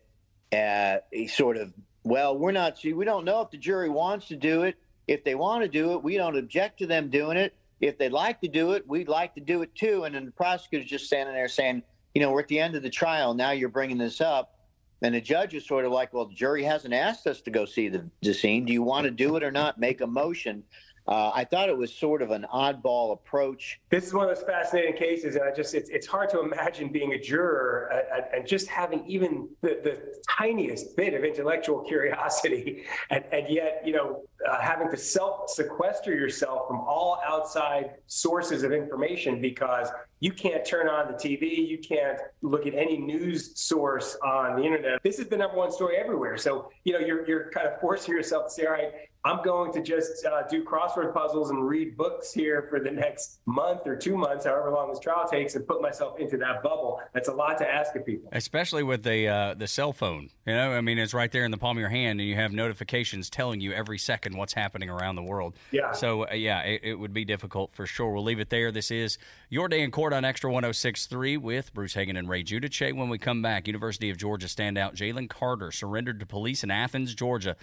uh, 0.52 0.98
sort 1.28 1.56
of, 1.56 1.72
well, 2.04 2.36
we're 2.38 2.52
not, 2.52 2.78
we 2.84 3.04
don't 3.04 3.24
know 3.24 3.40
if 3.40 3.50
the 3.50 3.56
jury 3.56 3.88
wants 3.88 4.28
to 4.28 4.36
do 4.36 4.62
it. 4.62 4.76
If 5.08 5.24
they 5.24 5.34
want 5.34 5.62
to 5.62 5.68
do 5.68 5.92
it, 5.92 6.02
we 6.02 6.16
don't 6.16 6.36
object 6.36 6.78
to 6.80 6.86
them 6.86 7.10
doing 7.10 7.36
it. 7.36 7.54
If 7.80 7.98
they'd 7.98 8.12
like 8.12 8.40
to 8.40 8.48
do 8.48 8.72
it, 8.72 8.86
we'd 8.88 9.08
like 9.08 9.34
to 9.34 9.40
do 9.40 9.62
it 9.62 9.74
too. 9.74 10.04
And 10.04 10.14
then 10.14 10.24
the 10.24 10.30
prosecutor's 10.30 10.88
just 10.88 11.06
standing 11.06 11.34
there 11.34 11.48
saying, 11.48 11.82
you 12.14 12.22
know, 12.22 12.30
we're 12.30 12.40
at 12.40 12.48
the 12.48 12.58
end 12.58 12.74
of 12.74 12.82
the 12.82 12.90
trial. 12.90 13.34
Now 13.34 13.50
you're 13.50 13.68
bringing 13.68 13.98
this 13.98 14.20
up. 14.20 14.55
And 15.02 15.14
the 15.14 15.20
judge 15.20 15.54
is 15.54 15.66
sort 15.66 15.84
of 15.84 15.92
like, 15.92 16.12
well, 16.12 16.26
the 16.26 16.34
jury 16.34 16.64
hasn't 16.64 16.94
asked 16.94 17.26
us 17.26 17.40
to 17.42 17.50
go 17.50 17.66
see 17.66 17.88
the, 17.88 18.08
the 18.22 18.32
scene. 18.32 18.64
Do 18.64 18.72
you 18.72 18.82
want 18.82 19.04
to 19.04 19.10
do 19.10 19.36
it 19.36 19.42
or 19.42 19.50
not? 19.50 19.78
Make 19.78 20.00
a 20.00 20.06
motion. 20.06 20.64
Uh, 21.08 21.30
I 21.34 21.44
thought 21.44 21.68
it 21.68 21.76
was 21.76 21.92
sort 21.92 22.20
of 22.20 22.32
an 22.32 22.46
oddball 22.52 23.12
approach. 23.12 23.80
This 23.90 24.06
is 24.06 24.12
one 24.12 24.28
of 24.28 24.34
those 24.34 24.44
fascinating 24.44 24.96
cases, 24.96 25.36
and 25.36 25.44
I 25.44 25.54
just 25.54 25.74
it's, 25.74 25.88
it's 25.90 26.06
hard 26.06 26.28
to 26.30 26.40
imagine 26.40 26.88
being 26.88 27.12
a 27.12 27.18
juror 27.18 28.04
and, 28.12 28.24
and 28.34 28.46
just 28.46 28.66
having 28.66 29.06
even 29.06 29.48
the, 29.60 29.80
the 29.84 30.20
tiniest 30.28 30.96
bit 30.96 31.14
of 31.14 31.22
intellectual 31.22 31.80
curiosity, 31.80 32.84
and, 33.10 33.24
and 33.30 33.48
yet 33.48 33.82
you 33.84 33.92
know 33.92 34.22
uh, 34.50 34.60
having 34.60 34.90
to 34.90 34.96
self 34.96 35.48
sequester 35.48 36.12
yourself 36.12 36.66
from 36.66 36.80
all 36.80 37.20
outside 37.24 37.90
sources 38.08 38.64
of 38.64 38.72
information 38.72 39.40
because 39.40 39.88
you 40.20 40.32
can't 40.32 40.64
turn 40.64 40.88
on 40.88 41.06
the 41.06 41.14
TV, 41.14 41.68
you 41.68 41.78
can't 41.78 42.18
look 42.42 42.66
at 42.66 42.74
any 42.74 42.96
news 42.96 43.56
source 43.58 44.16
on 44.24 44.56
the 44.56 44.62
internet. 44.64 45.02
This 45.02 45.18
is 45.18 45.28
the 45.28 45.36
number 45.36 45.56
one 45.56 45.70
story 45.70 45.96
everywhere. 45.98 46.36
So 46.36 46.70
you 46.82 46.92
know 46.94 46.98
you're 46.98 47.26
you're 47.28 47.50
kind 47.50 47.68
of 47.68 47.80
forcing 47.80 48.12
yourself 48.12 48.46
to 48.46 48.50
say, 48.52 48.66
all 48.66 48.72
right, 48.72 48.92
I'm 49.26 49.42
going 49.42 49.72
to 49.72 49.82
just 49.82 50.24
uh, 50.24 50.42
do 50.48 50.62
crossword 50.62 51.12
puzzles 51.12 51.50
and 51.50 51.66
read 51.66 51.96
books 51.96 52.32
here 52.32 52.68
for 52.70 52.78
the 52.78 52.92
next 52.92 53.40
month 53.44 53.80
or 53.84 53.96
two 53.96 54.16
months, 54.16 54.44
however 54.44 54.70
long 54.70 54.88
this 54.88 55.00
trial 55.00 55.26
takes, 55.28 55.56
and 55.56 55.66
put 55.66 55.82
myself 55.82 56.20
into 56.20 56.36
that 56.36 56.62
bubble. 56.62 57.00
That's 57.12 57.28
a 57.28 57.32
lot 57.32 57.58
to 57.58 57.68
ask 57.68 57.96
of 57.96 58.06
people. 58.06 58.30
especially 58.30 58.84
with 58.84 59.02
the 59.02 59.26
uh, 59.26 59.54
the 59.54 59.66
cell 59.66 59.92
phone. 59.92 60.30
You 60.46 60.54
know, 60.54 60.70
I 60.70 60.80
mean, 60.80 60.98
it's 60.98 61.12
right 61.12 61.32
there 61.32 61.44
in 61.44 61.50
the 61.50 61.56
palm 61.56 61.76
of 61.76 61.80
your 61.80 61.88
hand, 61.88 62.20
and 62.20 62.28
you 62.28 62.36
have 62.36 62.52
notifications 62.52 63.28
telling 63.28 63.60
you 63.60 63.72
every 63.72 63.98
second 63.98 64.36
what's 64.36 64.52
happening 64.52 64.88
around 64.88 65.16
the 65.16 65.24
world. 65.24 65.56
Yeah. 65.72 65.90
So 65.90 66.28
uh, 66.28 66.34
yeah, 66.34 66.60
it, 66.60 66.82
it 66.84 66.94
would 66.94 67.12
be 67.12 67.24
difficult 67.24 67.74
for 67.74 67.84
sure. 67.84 68.12
We'll 68.12 68.22
leave 68.22 68.38
it 68.38 68.50
there. 68.50 68.70
This 68.70 68.92
is 68.92 69.18
your 69.50 69.66
day 69.66 69.82
in 69.82 69.90
court 69.90 70.12
on 70.12 70.24
Extra 70.24 70.52
106.3 70.52 71.38
with 71.38 71.74
Bruce 71.74 71.94
Hagen 71.94 72.16
and 72.16 72.28
Ray 72.28 72.44
Giudice. 72.44 72.94
When 72.94 73.08
we 73.08 73.18
come 73.18 73.42
back, 73.42 73.66
University 73.66 74.08
of 74.08 74.18
Georgia 74.18 74.46
standout 74.46 74.94
Jalen 74.94 75.28
Carter 75.28 75.72
surrendered 75.72 76.20
to 76.20 76.26
police 76.26 76.62
in 76.62 76.70
Athens, 76.70 77.12
Georgia. 77.12 77.56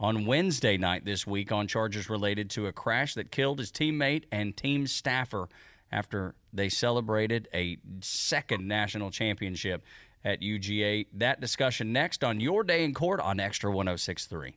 On 0.00 0.26
Wednesday 0.26 0.76
night 0.76 1.04
this 1.04 1.26
week, 1.26 1.50
on 1.50 1.66
charges 1.66 2.08
related 2.08 2.50
to 2.50 2.68
a 2.68 2.72
crash 2.72 3.14
that 3.14 3.32
killed 3.32 3.58
his 3.58 3.72
teammate 3.72 4.24
and 4.30 4.56
team 4.56 4.86
staffer 4.86 5.48
after 5.90 6.34
they 6.52 6.68
celebrated 6.68 7.48
a 7.52 7.78
second 8.00 8.68
national 8.68 9.10
championship 9.10 9.82
at 10.24 10.40
UGA. 10.40 11.06
That 11.14 11.40
discussion 11.40 11.92
next 11.92 12.22
on 12.22 12.38
Your 12.38 12.62
Day 12.62 12.84
in 12.84 12.94
Court 12.94 13.18
on 13.20 13.40
Extra 13.40 13.70
1063. 13.70 14.56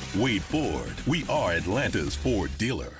Wade 0.17 0.43
Ford, 0.43 0.93
we 1.07 1.25
are 1.29 1.53
Atlanta's 1.53 2.17
Ford 2.17 2.51
dealer. 2.57 2.91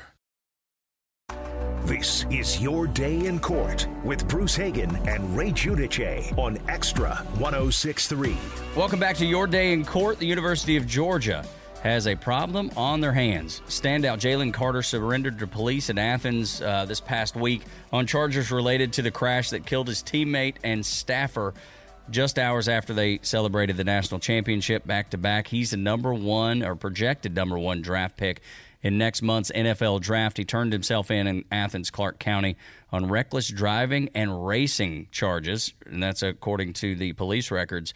This 1.84 2.26
is 2.32 2.62
Your 2.62 2.88
Day 2.88 3.26
in 3.26 3.38
Court 3.38 3.86
with 4.06 4.26
Bruce 4.30 4.56
Hagen 4.56 4.96
and 5.06 5.36
Ray 5.36 5.52
Giudice 5.52 6.38
on 6.38 6.58
Extra 6.70 7.16
1063. 7.38 8.38
Welcome 8.78 8.98
back 8.98 9.18
to 9.18 9.26
Your 9.26 9.46
Day 9.46 9.74
in 9.74 9.84
Court. 9.84 10.20
The 10.20 10.26
University 10.26 10.78
of 10.78 10.88
Georgia 10.88 11.46
has 11.84 12.08
a 12.08 12.16
problem 12.16 12.72
on 12.78 13.02
their 13.02 13.12
hands. 13.12 13.62
Standout 13.68 14.20
Jalen 14.20 14.54
Carter 14.54 14.82
surrendered 14.82 15.38
to 15.40 15.48
police 15.48 15.90
in 15.90 15.98
Athens 15.98 16.62
uh, 16.62 16.86
this 16.86 17.02
past 17.02 17.36
week 17.36 17.64
on 17.92 18.08
charges 18.08 18.52
related 18.52 18.94
to 18.94 19.02
the 19.02 19.12
crash 19.12 19.50
that 19.50 19.66
killed 19.66 19.90
his 19.90 20.02
teammate 20.02 20.56
and 20.64 20.86
staffer 20.86 21.54
just 22.10 22.40
hours 22.40 22.68
after 22.68 22.94
they 22.94 23.20
celebrated 23.22 23.78
the 23.78 23.84
national 23.84 24.20
championship 24.20 24.86
back 24.86 25.12
to 25.12 25.18
back. 25.18 25.48
He's 25.48 25.72
the 25.72 25.78
number 25.78 26.14
one 26.14 26.64
or 26.64 26.76
projected 26.76 27.36
number 27.36 27.58
one 27.58 27.82
draft 27.82 28.18
pick 28.18 28.42
in 28.82 28.98
next 28.98 29.22
month's 29.22 29.52
NFL 29.52 30.02
draft. 30.02 30.38
He 30.38 30.46
turned 30.46 30.74
himself 30.74 31.12
in 31.12 31.28
in 31.28 31.46
Athens, 31.52 31.90
Clarke 31.90 32.20
County 32.20 32.58
on 32.92 33.08
reckless 33.08 33.48
driving 33.48 34.10
and 34.16 34.46
racing 34.46 35.08
charges, 35.12 35.74
and 35.86 36.02
that's 36.02 36.24
according 36.24 36.74
to 36.74 36.96
the 36.96 37.14
police 37.14 37.52
records. 37.52 37.94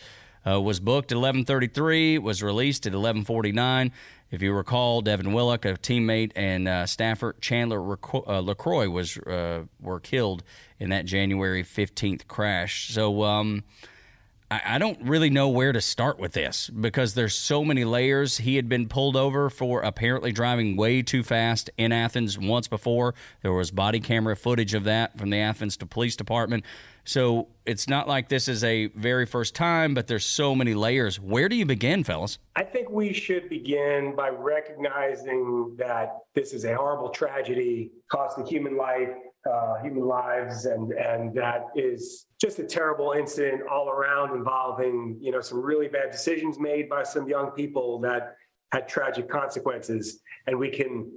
Uh, 0.48 0.62
was 0.62 0.80
booked 0.80 1.12
at 1.12 1.18
11:33, 1.18 2.20
was 2.20 2.44
released 2.44 2.86
at 2.86 2.94
11:49. 2.94 3.92
If 4.30 4.44
you 4.44 4.54
recall, 4.54 5.02
Devin 5.02 5.34
Willock, 5.34 5.66
a 5.66 5.74
teammate 5.74 6.34
and 6.36 6.68
uh, 6.68 6.86
staffer 6.86 7.36
Chandler 7.42 7.80
Reco- 7.80 8.28
uh, 8.28 8.42
LeCroy, 8.42 8.92
was 8.92 9.18
uh, 9.18 9.64
were 9.80 10.00
killed 10.00 10.44
in 10.80 10.90
that 10.90 11.06
January 11.06 11.64
15th 11.64 12.28
crash. 12.28 12.94
So. 12.94 13.24
Um, 13.24 13.64
I 14.52 14.62
I 14.66 14.78
don't 14.78 15.02
really 15.02 15.30
know 15.30 15.50
where 15.50 15.72
to 15.72 15.82
start 15.82 16.20
with 16.20 16.34
this 16.34 16.70
because 16.70 17.14
there's 17.14 17.36
so 17.36 17.64
many 17.64 17.84
layers. 17.84 18.38
He 18.38 18.56
had 18.56 18.70
been 18.70 18.88
pulled 18.88 19.16
over 19.16 19.50
for 19.50 19.82
apparently 19.82 20.32
driving 20.32 20.76
way 20.76 21.02
too 21.02 21.24
fast 21.24 21.70
in 21.78 21.92
Athens 21.92 22.38
once 22.38 22.68
before. 22.68 23.16
There 23.42 23.54
was 23.54 23.72
body 23.72 24.00
camera 24.00 24.36
footage 24.36 24.74
of 24.74 24.84
that 24.86 25.18
from 25.18 25.30
the 25.30 25.38
Athens 25.38 25.78
to 25.78 25.86
Police 25.86 26.16
Department. 26.16 26.66
So 27.06 27.50
it's 27.68 27.88
not 27.88 28.08
like 28.08 28.30
this 28.30 28.48
is 28.48 28.64
a 28.64 28.88
very 28.88 29.28
first 29.28 29.54
time, 29.54 29.94
but 29.94 30.08
there's 30.08 30.26
so 30.26 30.56
many 30.56 30.74
layers. 30.74 31.20
Where 31.20 31.48
do 31.48 31.56
you 31.56 31.66
begin, 31.66 32.04
fellas? 32.04 32.40
I 32.56 32.64
think 32.64 32.90
we 32.90 33.14
should 33.14 33.48
begin 33.48 34.16
by 34.16 34.30
recognizing 34.30 35.76
that 35.78 36.18
this 36.34 36.52
is 36.52 36.66
a 36.66 36.76
horrible 36.76 37.10
tragedy, 37.10 37.92
costing 38.12 38.46
human 38.48 38.76
life, 38.76 39.10
uh, 39.52 39.82
human 39.82 40.06
lives, 40.06 40.66
and 40.66 40.92
and 40.94 41.34
that 41.36 41.68
is 41.76 42.26
just 42.40 42.60
a 42.60 42.64
terrible 42.64 43.12
incident 43.12 43.62
all 43.72 43.90
around, 43.90 44.36
involving 44.36 45.18
you 45.22 45.32
know 45.32 45.42
some 45.42 45.62
really 45.62 45.88
bad 45.88 46.12
decisions 46.12 46.60
made 46.60 46.90
by 46.90 47.04
some 47.04 47.28
young 47.28 47.52
people 47.52 48.00
that 48.00 48.36
had 48.72 48.88
tragic 48.88 49.30
consequences. 49.30 50.22
And 50.48 50.58
we 50.58 50.70
can 50.70 51.12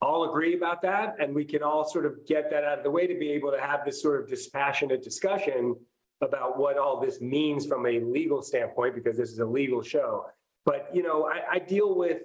all 0.00 0.30
agree 0.30 0.56
about 0.56 0.82
that, 0.82 1.16
and 1.20 1.34
we 1.34 1.44
can 1.44 1.62
all 1.62 1.84
sort 1.84 2.06
of 2.06 2.26
get 2.26 2.50
that 2.50 2.64
out 2.64 2.78
of 2.78 2.84
the 2.84 2.90
way 2.90 3.06
to 3.06 3.18
be 3.18 3.30
able 3.30 3.50
to 3.50 3.60
have 3.60 3.84
this 3.84 4.02
sort 4.02 4.20
of 4.20 4.28
dispassionate 4.28 5.02
discussion 5.02 5.76
about 6.20 6.58
what 6.58 6.78
all 6.78 7.00
this 7.00 7.20
means 7.20 7.66
from 7.66 7.86
a 7.86 8.00
legal 8.00 8.42
standpoint, 8.42 8.94
because 8.94 9.16
this 9.16 9.30
is 9.30 9.38
a 9.38 9.46
legal 9.46 9.82
show. 9.82 10.26
But, 10.64 10.88
you 10.94 11.02
know, 11.02 11.26
I, 11.26 11.56
I 11.56 11.58
deal 11.58 11.94
with 11.94 12.22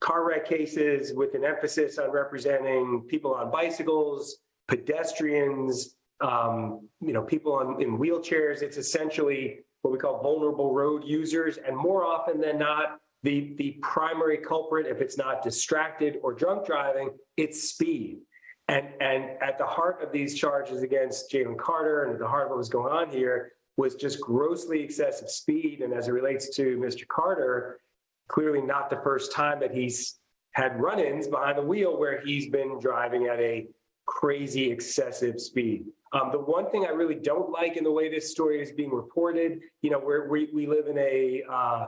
car 0.00 0.26
wreck 0.26 0.46
cases 0.46 1.12
with 1.12 1.34
an 1.34 1.44
emphasis 1.44 1.98
on 1.98 2.10
representing 2.10 3.02
people 3.08 3.34
on 3.34 3.50
bicycles, 3.50 4.38
pedestrians, 4.70 5.96
um, 6.20 6.88
you 7.00 7.12
know, 7.12 7.22
people 7.22 7.52
on, 7.52 7.82
in 7.82 7.98
wheelchairs. 7.98 8.62
It's 8.62 8.76
essentially 8.78 9.58
what 9.82 9.90
we 9.90 9.98
call 9.98 10.22
vulnerable 10.22 10.72
road 10.72 11.02
users. 11.04 11.58
And 11.58 11.76
more 11.76 12.04
often 12.04 12.40
than 12.40 12.58
not, 12.58 13.00
the, 13.22 13.54
the 13.58 13.72
primary 13.82 14.38
culprit, 14.38 14.86
if 14.86 15.02
it's 15.02 15.18
not 15.18 15.42
distracted 15.42 16.18
or 16.22 16.32
drunk 16.32 16.64
driving, 16.64 17.10
it's 17.36 17.68
speed. 17.68 18.20
And, 18.68 18.86
and 19.00 19.24
at 19.42 19.58
the 19.58 19.66
heart 19.66 20.02
of 20.02 20.12
these 20.12 20.38
charges 20.38 20.82
against 20.82 21.30
Jalen 21.32 21.58
Carter 21.58 22.04
and 22.04 22.12
at 22.12 22.20
the 22.20 22.28
heart 22.28 22.44
of 22.44 22.50
what 22.50 22.58
was 22.58 22.68
going 22.68 22.92
on 22.92 23.10
here 23.10 23.52
was 23.76 23.96
just 23.96 24.20
grossly 24.20 24.80
excessive 24.82 25.28
speed. 25.28 25.80
And 25.80 25.92
as 25.92 26.06
it 26.06 26.12
relates 26.12 26.54
to 26.56 26.78
Mr. 26.78 27.06
Carter, 27.08 27.80
clearly 28.28 28.62
not 28.62 28.88
the 28.88 29.00
first 29.02 29.32
time 29.32 29.58
that 29.60 29.74
he's 29.74 30.18
had 30.52 30.80
run 30.80 31.00
ins 31.00 31.26
behind 31.26 31.58
the 31.58 31.62
wheel 31.62 31.98
where 31.98 32.20
he's 32.24 32.48
been 32.48 32.78
driving 32.80 33.26
at 33.26 33.40
a 33.40 33.66
crazy 34.10 34.68
excessive 34.70 35.40
speed. 35.40 35.86
Um, 36.12 36.30
the 36.32 36.38
one 36.40 36.68
thing 36.70 36.84
I 36.84 36.88
really 36.88 37.14
don't 37.14 37.50
like 37.50 37.76
in 37.76 37.84
the 37.84 37.92
way 37.92 38.10
this 38.10 38.32
story 38.32 38.60
is 38.60 38.72
being 38.72 38.92
reported, 38.92 39.60
you 39.82 39.90
know, 39.90 40.00
we, 40.28 40.50
we 40.52 40.66
live 40.66 40.88
in 40.88 40.98
a 40.98 41.44
uh, 41.48 41.86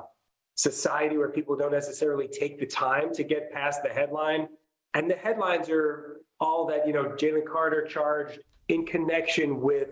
society 0.54 1.18
where 1.18 1.30
people 1.30 1.56
don't 1.56 1.72
necessarily 1.72 2.28
take 2.28 2.60
the 2.60 2.66
time 2.66 3.12
to 3.14 3.24
get 3.24 3.52
past 3.52 3.82
the 3.82 3.88
headline. 3.88 4.46
And 4.94 5.10
the 5.10 5.16
headlines 5.16 5.68
are 5.68 6.20
all 6.40 6.64
that, 6.68 6.86
you 6.86 6.92
know, 6.92 7.06
Jalen 7.06 7.44
Carter 7.44 7.84
charged 7.84 8.38
in 8.68 8.86
connection 8.86 9.60
with 9.60 9.88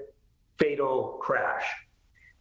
fatal 0.57 1.19
crash. 1.21 1.65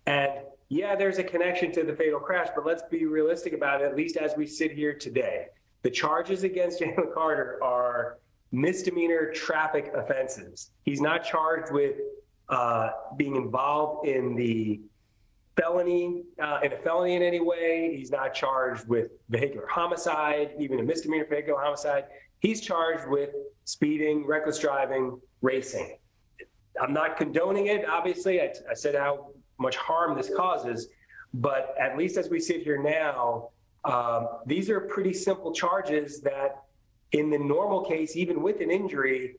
And 0.05 0.31
yeah, 0.69 0.95
there's 0.95 1.17
a 1.17 1.23
connection 1.23 1.71
to 1.71 1.83
the 1.83 1.95
fatal 1.95 2.19
crash, 2.19 2.49
but 2.53 2.63
let's 2.63 2.83
be 2.91 3.05
realistic 3.05 3.53
about 3.53 3.81
it, 3.81 3.85
at 3.85 3.95
least 3.95 4.17
as 4.17 4.33
we 4.37 4.45
sit 4.45 4.71
here 4.71 4.93
today. 4.93 5.47
The 5.81 5.89
charges 5.89 6.43
against 6.43 6.79
Jalen 6.81 7.11
Carter 7.11 7.59
are 7.63 8.19
misdemeanor 8.51 9.31
traffic 9.33 9.91
offenses. 9.95 10.71
He's 10.83 11.01
not 11.01 11.23
charged 11.23 11.71
with 11.71 11.95
uh, 12.49 12.91
being 13.17 13.35
involved 13.35 14.07
in 14.07 14.35
the 14.35 14.81
felony, 15.55 16.23
uh, 16.41 16.59
in 16.63 16.73
a 16.73 16.77
felony 16.77 17.15
in 17.15 17.21
any 17.21 17.39
way. 17.39 17.95
He's 17.95 18.11
not 18.11 18.33
charged 18.33 18.87
with 18.87 19.11
vehicular 19.29 19.67
homicide, 19.67 20.51
even 20.57 20.79
a 20.79 20.83
misdemeanor 20.83 21.25
vehicular 21.29 21.61
homicide. 21.61 22.05
He's 22.39 22.61
charged 22.61 23.07
with 23.07 23.31
speeding, 23.65 24.25
reckless 24.25 24.57
driving, 24.57 25.19
racing. 25.41 25.97
I'm 26.81 26.93
not 26.93 27.17
condoning 27.17 27.67
it, 27.67 27.87
obviously. 27.87 28.41
I, 28.41 28.53
I 28.69 28.73
said 28.73 28.95
how 28.95 29.31
much 29.59 29.75
harm 29.75 30.15
this 30.15 30.31
causes, 30.35 30.87
but 31.33 31.75
at 31.79 31.97
least 31.97 32.17
as 32.17 32.29
we 32.29 32.39
sit 32.39 32.63
here 32.63 32.81
now, 32.81 33.49
um, 33.83 34.27
these 34.45 34.69
are 34.69 34.79
pretty 34.79 35.13
simple 35.13 35.53
charges 35.53 36.21
that, 36.21 36.63
in 37.11 37.29
the 37.29 37.37
normal 37.37 37.83
case, 37.83 38.15
even 38.15 38.41
with 38.41 38.61
an 38.61 38.69
injury, 38.69 39.37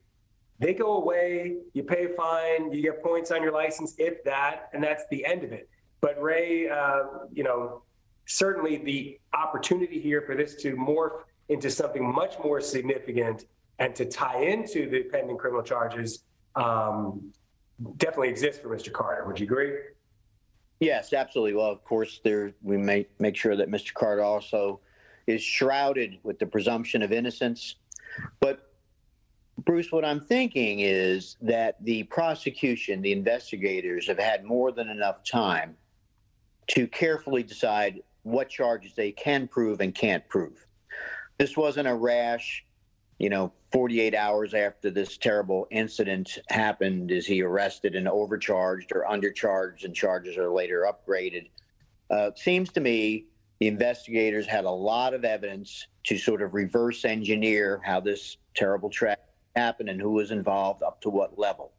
they 0.59 0.73
go 0.73 0.97
away, 0.97 1.57
you 1.73 1.83
pay 1.83 2.05
a 2.05 2.09
fine, 2.09 2.71
you 2.71 2.81
get 2.81 3.01
points 3.01 3.31
on 3.31 3.41
your 3.41 3.51
license, 3.51 3.95
if 3.97 4.23
that, 4.25 4.69
and 4.73 4.83
that's 4.83 5.03
the 5.09 5.25
end 5.25 5.43
of 5.43 5.51
it. 5.51 5.69
But 6.01 6.21
Ray, 6.21 6.69
uh, 6.69 7.03
you 7.31 7.43
know, 7.43 7.83
certainly 8.25 8.77
the 8.77 9.19
opportunity 9.33 9.99
here 9.99 10.21
for 10.21 10.35
this 10.35 10.55
to 10.55 10.75
morph 10.75 11.23
into 11.49 11.69
something 11.69 12.13
much 12.13 12.35
more 12.43 12.61
significant 12.61 13.45
and 13.79 13.95
to 13.95 14.05
tie 14.05 14.43
into 14.43 14.89
the 14.89 15.03
pending 15.03 15.37
criminal 15.37 15.63
charges 15.63 16.23
um, 16.55 17.31
definitely 17.97 18.29
exists 18.29 18.61
for 18.61 18.69
Mr. 18.69 18.91
Carter. 18.91 19.25
Would 19.25 19.39
you 19.39 19.45
agree? 19.45 19.73
Yes, 20.79 21.13
absolutely. 21.13 21.53
Well, 21.53 21.71
of 21.71 21.83
course, 21.83 22.21
there 22.23 22.53
we 22.61 22.77
make 22.77 23.09
make 23.19 23.35
sure 23.35 23.55
that 23.55 23.69
Mr. 23.69 23.93
Carter 23.93 24.23
also 24.23 24.79
is 25.27 25.41
shrouded 25.41 26.19
with 26.23 26.39
the 26.39 26.45
presumption 26.45 27.01
of 27.01 27.11
innocence. 27.11 27.75
But 28.39 28.71
Bruce, 29.57 29.91
what 29.91 30.05
I'm 30.05 30.19
thinking 30.19 30.79
is 30.79 31.37
that 31.41 31.83
the 31.83 32.03
prosecution, 32.03 33.01
the 33.01 33.11
investigators, 33.11 34.07
have 34.07 34.19
had 34.19 34.43
more 34.43 34.71
than 34.71 34.89
enough 34.89 35.23
time 35.23 35.75
to 36.67 36.87
carefully 36.87 37.43
decide 37.43 38.01
what 38.23 38.49
charges 38.49 38.93
they 38.95 39.11
can 39.11 39.47
prove 39.47 39.81
and 39.81 39.93
can't 39.93 40.27
prove. 40.29 40.65
This 41.37 41.57
wasn't 41.57 41.87
a 41.87 41.93
rash, 41.93 42.65
you 43.19 43.29
know, 43.29 43.51
48 43.71 44.13
hours 44.15 44.53
after 44.53 44.89
this 44.89 45.17
terrible 45.17 45.67
incident 45.71 46.37
happened, 46.49 47.11
is 47.11 47.25
he 47.25 47.41
arrested 47.41 47.95
and 47.95 48.07
overcharged 48.07 48.91
or 48.93 49.05
undercharged 49.09 49.85
and 49.85 49.95
charges 49.95 50.37
are 50.37 50.51
later 50.51 50.87
upgraded? 50.91 51.49
Uh, 52.09 52.31
seems 52.35 52.71
to 52.73 52.81
me 52.81 53.25
the 53.61 53.67
investigators 53.67 54.47
had 54.47 54.65
a 54.65 54.71
lot 54.71 55.13
of 55.13 55.23
evidence 55.23 55.85
to 56.05 56.17
sort 56.17 56.41
of 56.41 56.55
reverse 56.55 57.05
engineer 57.05 57.79
how 57.85 57.99
this 57.99 58.37
terrible 58.55 58.89
track 58.89 59.19
happened 59.55 59.87
and 59.87 60.01
who 60.01 60.09
was 60.09 60.31
involved 60.31 60.81
up 60.81 60.99
to 60.99 61.11
what 61.11 61.37
level. 61.37 61.71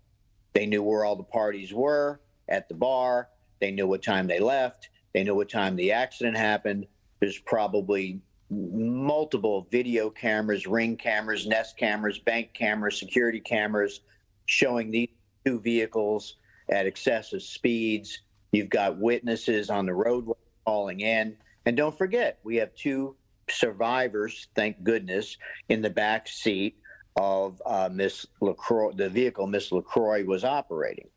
They 0.52 0.64
knew 0.64 0.80
where 0.84 1.04
all 1.04 1.16
the 1.16 1.24
parties 1.24 1.74
were 1.74 2.20
at 2.48 2.68
the 2.68 2.76
bar. 2.76 3.30
They 3.60 3.72
knew 3.72 3.88
what 3.88 4.00
time 4.00 4.28
they 4.28 4.38
left. 4.38 4.90
They 5.12 5.24
knew 5.24 5.34
what 5.34 5.48
time 5.48 5.74
the 5.74 5.90
accident 5.90 6.36
happened. 6.36 6.86
There's 7.18 7.40
probably 7.40 8.20
multiple 8.48 9.66
video 9.72 10.08
cameras, 10.08 10.68
ring 10.68 10.96
cameras, 10.96 11.48
nest 11.48 11.76
cameras, 11.76 12.16
bank 12.16 12.54
cameras, 12.54 12.96
security 12.96 13.40
cameras 13.40 14.02
showing 14.46 14.92
these 14.92 15.08
two 15.44 15.58
vehicles 15.58 16.36
at 16.68 16.86
excessive 16.86 17.42
speeds. 17.42 18.20
You've 18.52 18.70
got 18.70 19.00
witnesses 19.00 19.68
on 19.68 19.84
the 19.84 19.94
roadway 19.94 20.36
calling 20.64 21.00
in. 21.00 21.36
And 21.66 21.76
don't 21.76 21.96
forget, 21.96 22.38
we 22.42 22.56
have 22.56 22.74
two 22.74 23.16
survivors, 23.48 24.48
thank 24.54 24.82
goodness, 24.82 25.36
in 25.68 25.82
the 25.82 25.90
back 25.90 26.26
seat 26.26 26.78
of 27.16 27.60
uh, 27.66 27.88
Miss 27.92 28.26
LeCroy, 28.40 28.96
the 28.96 29.08
vehicle 29.08 29.46
Miss 29.46 29.70
LeCroy 29.70 30.24
was 30.24 30.44
operating. 30.44 31.08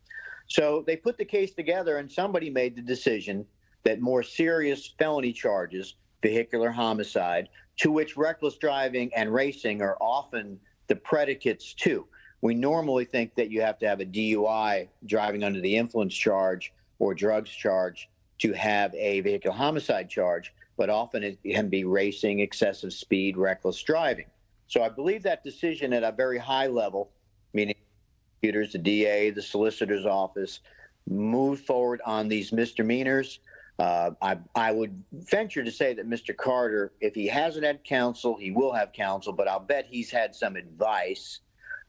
So 0.47 0.83
they 0.85 0.95
put 0.95 1.17
the 1.17 1.25
case 1.25 1.53
together, 1.53 1.97
and 1.97 2.11
somebody 2.11 2.49
made 2.49 2.75
the 2.75 2.81
decision 2.81 3.45
that 3.83 4.01
more 4.01 4.23
serious 4.23 4.93
felony 4.99 5.33
charges 5.33 5.95
vehicular 6.21 6.69
homicide, 6.69 7.49
to 7.77 7.91
which 7.91 8.17
reckless 8.17 8.57
driving 8.57 9.13
and 9.15 9.33
racing 9.33 9.81
are 9.81 9.97
often 9.99 10.59
the 10.87 10.95
predicates 10.95 11.73
too. 11.73 12.07
We 12.41 12.53
normally 12.53 13.05
think 13.05 13.35
that 13.35 13.49
you 13.49 13.61
have 13.61 13.79
to 13.79 13.87
have 13.87 14.01
a 14.01 14.05
DUI, 14.05 14.87
driving 15.05 15.43
under 15.43 15.61
the 15.61 15.75
influence 15.75 16.13
charge, 16.13 16.73
or 16.99 17.13
drugs 17.13 17.49
charge 17.49 18.09
to 18.39 18.53
have 18.53 18.93
a 18.95 19.21
vehicular 19.21 19.55
homicide 19.55 20.09
charge, 20.09 20.53
but 20.77 20.89
often 20.89 21.23
it 21.23 21.39
can 21.43 21.69
be 21.69 21.83
racing, 21.83 22.39
excessive 22.39 22.93
speed, 22.93 23.37
reckless 23.37 23.81
driving. 23.81 24.25
So 24.67 24.83
I 24.83 24.89
believe 24.89 25.23
that 25.23 25.43
decision 25.43 25.93
at 25.93 26.03
a 26.03 26.11
very 26.11 26.37
high 26.37 26.67
level, 26.67 27.11
meaning 27.53 27.75
the 28.41 28.79
DA, 28.81 29.31
the 29.31 29.41
solicitor's 29.41 30.05
office, 30.05 30.59
moved 31.07 31.65
forward 31.65 32.01
on 32.05 32.27
these 32.27 32.51
misdemeanors 32.51 33.39
uh, 33.77 34.11
I, 34.21 34.37
I 34.55 34.71
would 34.71 35.03
venture 35.11 35.63
to 35.63 35.71
say 35.71 35.93
that 35.93 36.07
Mr. 36.09 36.35
Carter, 36.35 36.93
if 37.01 37.13
he 37.13 37.27
hasn't 37.27 37.65
had 37.65 37.83
counsel, 37.83 38.37
he 38.37 38.51
will 38.51 38.71
have 38.71 38.93
counsel, 38.93 39.33
but 39.33 39.47
I'll 39.47 39.59
bet 39.59 39.85
he's 39.89 40.09
had 40.09 40.33
some 40.33 40.55
advice. 40.55 41.41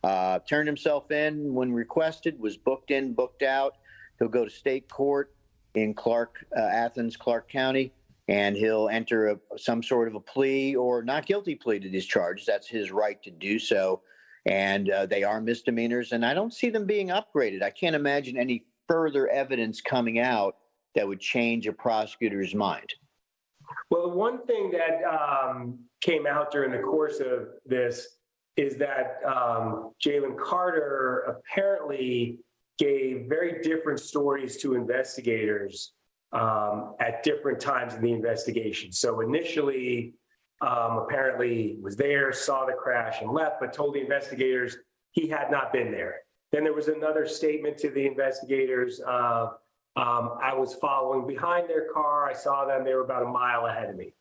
Uh, 0.02 0.40
turned 0.40 0.66
himself 0.66 1.10
in 1.10 1.54
when 1.54 1.72
requested, 1.72 2.38
was 2.40 2.56
booked 2.56 2.90
in, 2.90 3.12
booked 3.12 3.42
out. 3.42 3.76
He'll 4.18 4.28
go 4.28 4.44
to 4.44 4.50
state 4.50 4.88
court 4.88 5.32
in 5.76 5.94
Clarke, 5.94 6.44
uh, 6.56 6.60
Athens, 6.60 7.16
Clarke 7.16 7.48
County, 7.48 7.92
and 8.28 8.56
he'll 8.56 8.88
enter 8.88 9.28
a, 9.28 9.38
some 9.56 9.82
sort 9.82 10.08
of 10.08 10.16
a 10.16 10.20
plea 10.20 10.74
or 10.74 11.02
not 11.02 11.26
guilty 11.26 11.54
plea 11.54 11.78
to 11.78 11.88
these 11.88 12.06
charges. 12.06 12.46
That's 12.46 12.66
his 12.68 12.90
right 12.90 13.22
to 13.22 13.30
do 13.30 13.58
so. 13.58 14.02
And 14.46 14.90
uh, 14.90 15.06
they 15.06 15.22
are 15.22 15.40
misdemeanors, 15.40 16.12
and 16.12 16.24
I 16.24 16.34
don't 16.34 16.52
see 16.52 16.70
them 16.70 16.86
being 16.86 17.08
upgraded. 17.08 17.62
I 17.62 17.70
can't 17.70 17.96
imagine 17.96 18.36
any 18.36 18.64
further 18.88 19.28
evidence 19.28 19.80
coming 19.80 20.18
out 20.18 20.56
that 20.96 21.06
would 21.06 21.20
change 21.20 21.66
a 21.66 21.72
prosecutor's 21.72 22.54
mind? 22.54 22.94
Well, 23.90 24.10
the 24.10 24.16
one 24.16 24.44
thing 24.46 24.72
that 24.72 25.02
um, 25.04 25.78
came 26.00 26.26
out 26.26 26.50
during 26.50 26.72
the 26.72 26.78
course 26.78 27.20
of 27.20 27.48
this 27.64 28.16
is 28.56 28.76
that 28.78 29.20
um, 29.26 29.92
Jalen 30.04 30.38
Carter 30.38 31.26
apparently 31.28 32.38
gave 32.78 33.26
very 33.28 33.62
different 33.62 34.00
stories 34.00 34.56
to 34.58 34.74
investigators 34.74 35.92
um, 36.32 36.94
at 37.00 37.22
different 37.22 37.60
times 37.60 37.94
in 37.94 38.02
the 38.02 38.12
investigation. 38.12 38.92
So 38.92 39.20
initially, 39.20 40.14
um, 40.60 40.98
apparently 40.98 41.76
was 41.80 41.96
there, 41.96 42.32
saw 42.32 42.66
the 42.66 42.72
crash 42.72 43.20
and 43.20 43.30
left, 43.30 43.60
but 43.60 43.72
told 43.72 43.94
the 43.94 44.00
investigators 44.00 44.76
he 45.12 45.28
had 45.28 45.50
not 45.50 45.72
been 45.72 45.90
there. 45.90 46.16
Then 46.52 46.64
there 46.64 46.74
was 46.74 46.88
another 46.88 47.26
statement 47.26 47.78
to 47.78 47.90
the 47.90 48.06
investigators 48.06 49.00
uh, 49.00 49.48
um, 49.96 50.36
I 50.42 50.52
was 50.52 50.74
following 50.74 51.26
behind 51.26 51.68
their 51.68 51.90
car. 51.92 52.28
I 52.28 52.34
saw 52.34 52.66
them. 52.66 52.84
They 52.84 52.94
were 52.94 53.04
about 53.04 53.22
a 53.22 53.28
mile 53.28 53.66
ahead 53.66 53.88
of 53.88 53.96
me. 53.96 54.12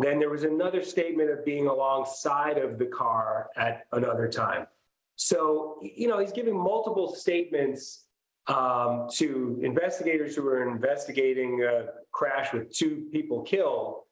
Then 0.00 0.20
there 0.20 0.30
was 0.30 0.44
another 0.44 0.82
statement 0.82 1.30
of 1.30 1.44
being 1.44 1.66
alongside 1.66 2.58
of 2.58 2.78
the 2.78 2.86
car 2.86 3.48
at 3.56 3.86
another 3.92 4.28
time. 4.28 4.66
So, 5.16 5.80
you 5.82 6.08
know, 6.08 6.18
he's 6.18 6.32
giving 6.32 6.56
multiple 6.56 7.14
statements 7.14 8.04
um, 8.46 9.08
to 9.14 9.58
investigators 9.62 10.36
who 10.36 10.46
are 10.46 10.68
investigating 10.68 11.64
a 11.64 11.86
crash 12.12 12.52
with 12.52 12.70
two 12.70 13.08
people 13.10 13.42
killed. 13.42 14.02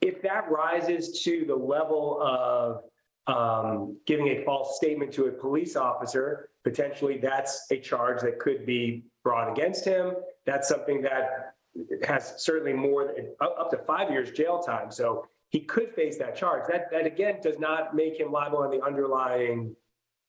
If 0.00 0.20
that 0.22 0.50
rises 0.50 1.22
to 1.22 1.44
the 1.46 1.54
level 1.54 2.20
of 2.20 2.82
um, 3.26 3.96
giving 4.06 4.28
a 4.28 4.44
false 4.44 4.76
statement 4.76 5.12
to 5.12 5.26
a 5.26 5.30
police 5.30 5.76
officer, 5.76 6.50
potentially 6.64 7.18
that's 7.18 7.66
a 7.70 7.78
charge 7.78 8.20
that 8.22 8.40
could 8.40 8.66
be 8.66 9.04
brought 9.22 9.50
against 9.50 9.84
him. 9.84 10.14
That's 10.44 10.68
something 10.68 11.00
that 11.02 11.54
has 12.02 12.34
certainly 12.38 12.72
more 12.72 13.06
than 13.06 13.32
up 13.40 13.70
to 13.70 13.78
five 13.78 14.10
years 14.10 14.32
jail 14.32 14.58
time. 14.58 14.90
So 14.90 15.26
he 15.50 15.60
could 15.60 15.94
face 15.94 16.18
that 16.18 16.34
charge. 16.34 16.64
That 16.68 16.90
that 16.90 17.06
again 17.06 17.36
does 17.42 17.58
not 17.58 17.94
make 17.94 18.18
him 18.18 18.32
liable 18.32 18.58
on 18.58 18.70
the 18.70 18.82
underlying 18.82 19.76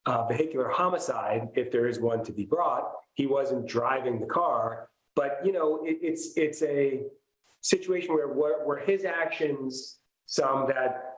uh, 0.05 0.25
vehicular 0.27 0.69
homicide 0.69 1.49
if 1.55 1.71
there 1.71 1.87
is 1.87 1.99
one 1.99 2.23
to 2.23 2.31
be 2.31 2.45
brought. 2.45 2.91
He 3.13 3.27
wasn't 3.27 3.67
driving 3.67 4.19
the 4.19 4.25
car, 4.25 4.89
but 5.15 5.39
you 5.43 5.51
know 5.51 5.83
it, 5.83 5.99
it's 6.01 6.37
it's 6.37 6.61
a 6.63 7.01
situation 7.61 8.13
where, 8.13 8.29
where 8.29 8.65
where 8.65 8.79
his 8.79 9.05
actions, 9.05 9.99
some 10.25 10.67
that 10.67 11.15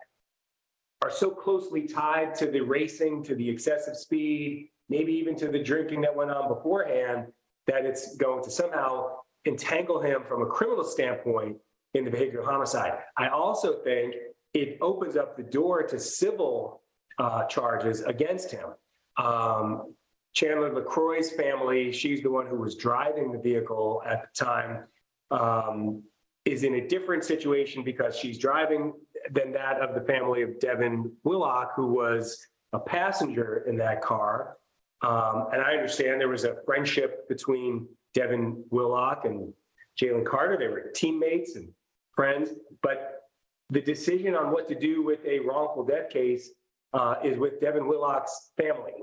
are 1.02 1.12
so 1.12 1.30
closely 1.30 1.88
tied 1.88 2.34
to 2.36 2.48
the 2.48 2.62
racing, 2.62 3.24
to 3.24 3.36
the 3.36 3.50
excessive 3.50 3.96
speed, 3.96 4.70
maybe 4.90 5.12
even 5.14 5.36
to 5.36 5.50
the 5.50 5.60
drinking 5.62 6.02
that 6.02 6.16
went 6.16 6.32
on 6.32 6.48
beforehand, 6.48 7.28
that 7.68 7.86
it's 7.86 8.16
going 8.18 8.44
to 8.44 8.52
somehow 8.52 9.18
entangle 9.46 10.02
him 10.02 10.24
from 10.28 10.42
a 10.42 10.46
criminal 10.46 10.84
standpoint 10.84 11.58
in 11.94 12.06
the 12.06 12.12
vehicular 12.12 12.46
homicide. 12.46 13.00
I 13.18 13.28
also 13.28 13.82
think 13.84 14.16
it 14.54 14.78
opens 14.82 15.18
up 15.18 15.36
the 15.36 15.44
door 15.44 15.84
to 15.84 16.00
civil 16.00 16.83
uh, 17.20 17.46
charges 17.46 18.02
against 18.02 18.52
him. 18.52 18.70
Um, 19.18 19.94
Chandler 20.34 20.74
LeCroy's 20.74 21.32
family, 21.32 21.92
she's 21.92 22.22
the 22.24 22.32
one 22.32 22.48
who 22.48 22.58
was 22.58 22.76
driving 22.76 23.32
the 23.32 23.38
vehicle 23.38 24.02
at 24.06 24.24
the 24.24 24.46
time, 24.46 24.86
um, 25.30 26.04
is 26.46 26.64
in 26.64 26.76
a 26.76 26.88
different 26.88 27.24
situation 27.24 27.84
because 27.84 28.18
she's 28.18 28.38
driving 28.38 28.94
than 29.32 29.52
that 29.54 29.80
of 29.80 29.94
the 29.96 30.02
family 30.02 30.42
of 30.42 30.60
Devin 30.60 31.12
Willock, 31.24 31.74
who 31.76 31.88
was 31.88 32.46
a 32.74 32.80
passenger 32.80 33.64
in 33.68 33.78
that 33.78 34.02
car. 34.02 34.58
Um, 35.02 35.48
and 35.54 35.62
I 35.62 35.74
understand 35.74 36.20
there 36.20 36.30
was 36.30 36.46
a 36.46 36.58
friendship 36.66 37.30
between 37.30 37.88
Devin 38.14 38.64
Willock 38.72 39.26
and 39.26 39.54
Jalen 40.02 40.26
Carter. 40.26 40.58
They 40.58 40.68
were 40.68 40.92
teammates 40.96 41.56
and 41.56 41.70
friends. 42.16 42.50
But 42.82 43.22
the 43.70 43.82
decision 43.82 44.36
on 44.36 44.52
what 44.52 44.68
to 44.70 44.76
do 44.76 45.04
with 45.04 45.20
a 45.26 45.40
wrongful 45.40 45.86
death 45.86 46.10
case 46.10 46.52
uh, 46.94 47.16
is 47.24 47.38
with 47.38 47.60
Devin 47.60 47.88
Willock's 47.88 48.52
family. 48.58 48.94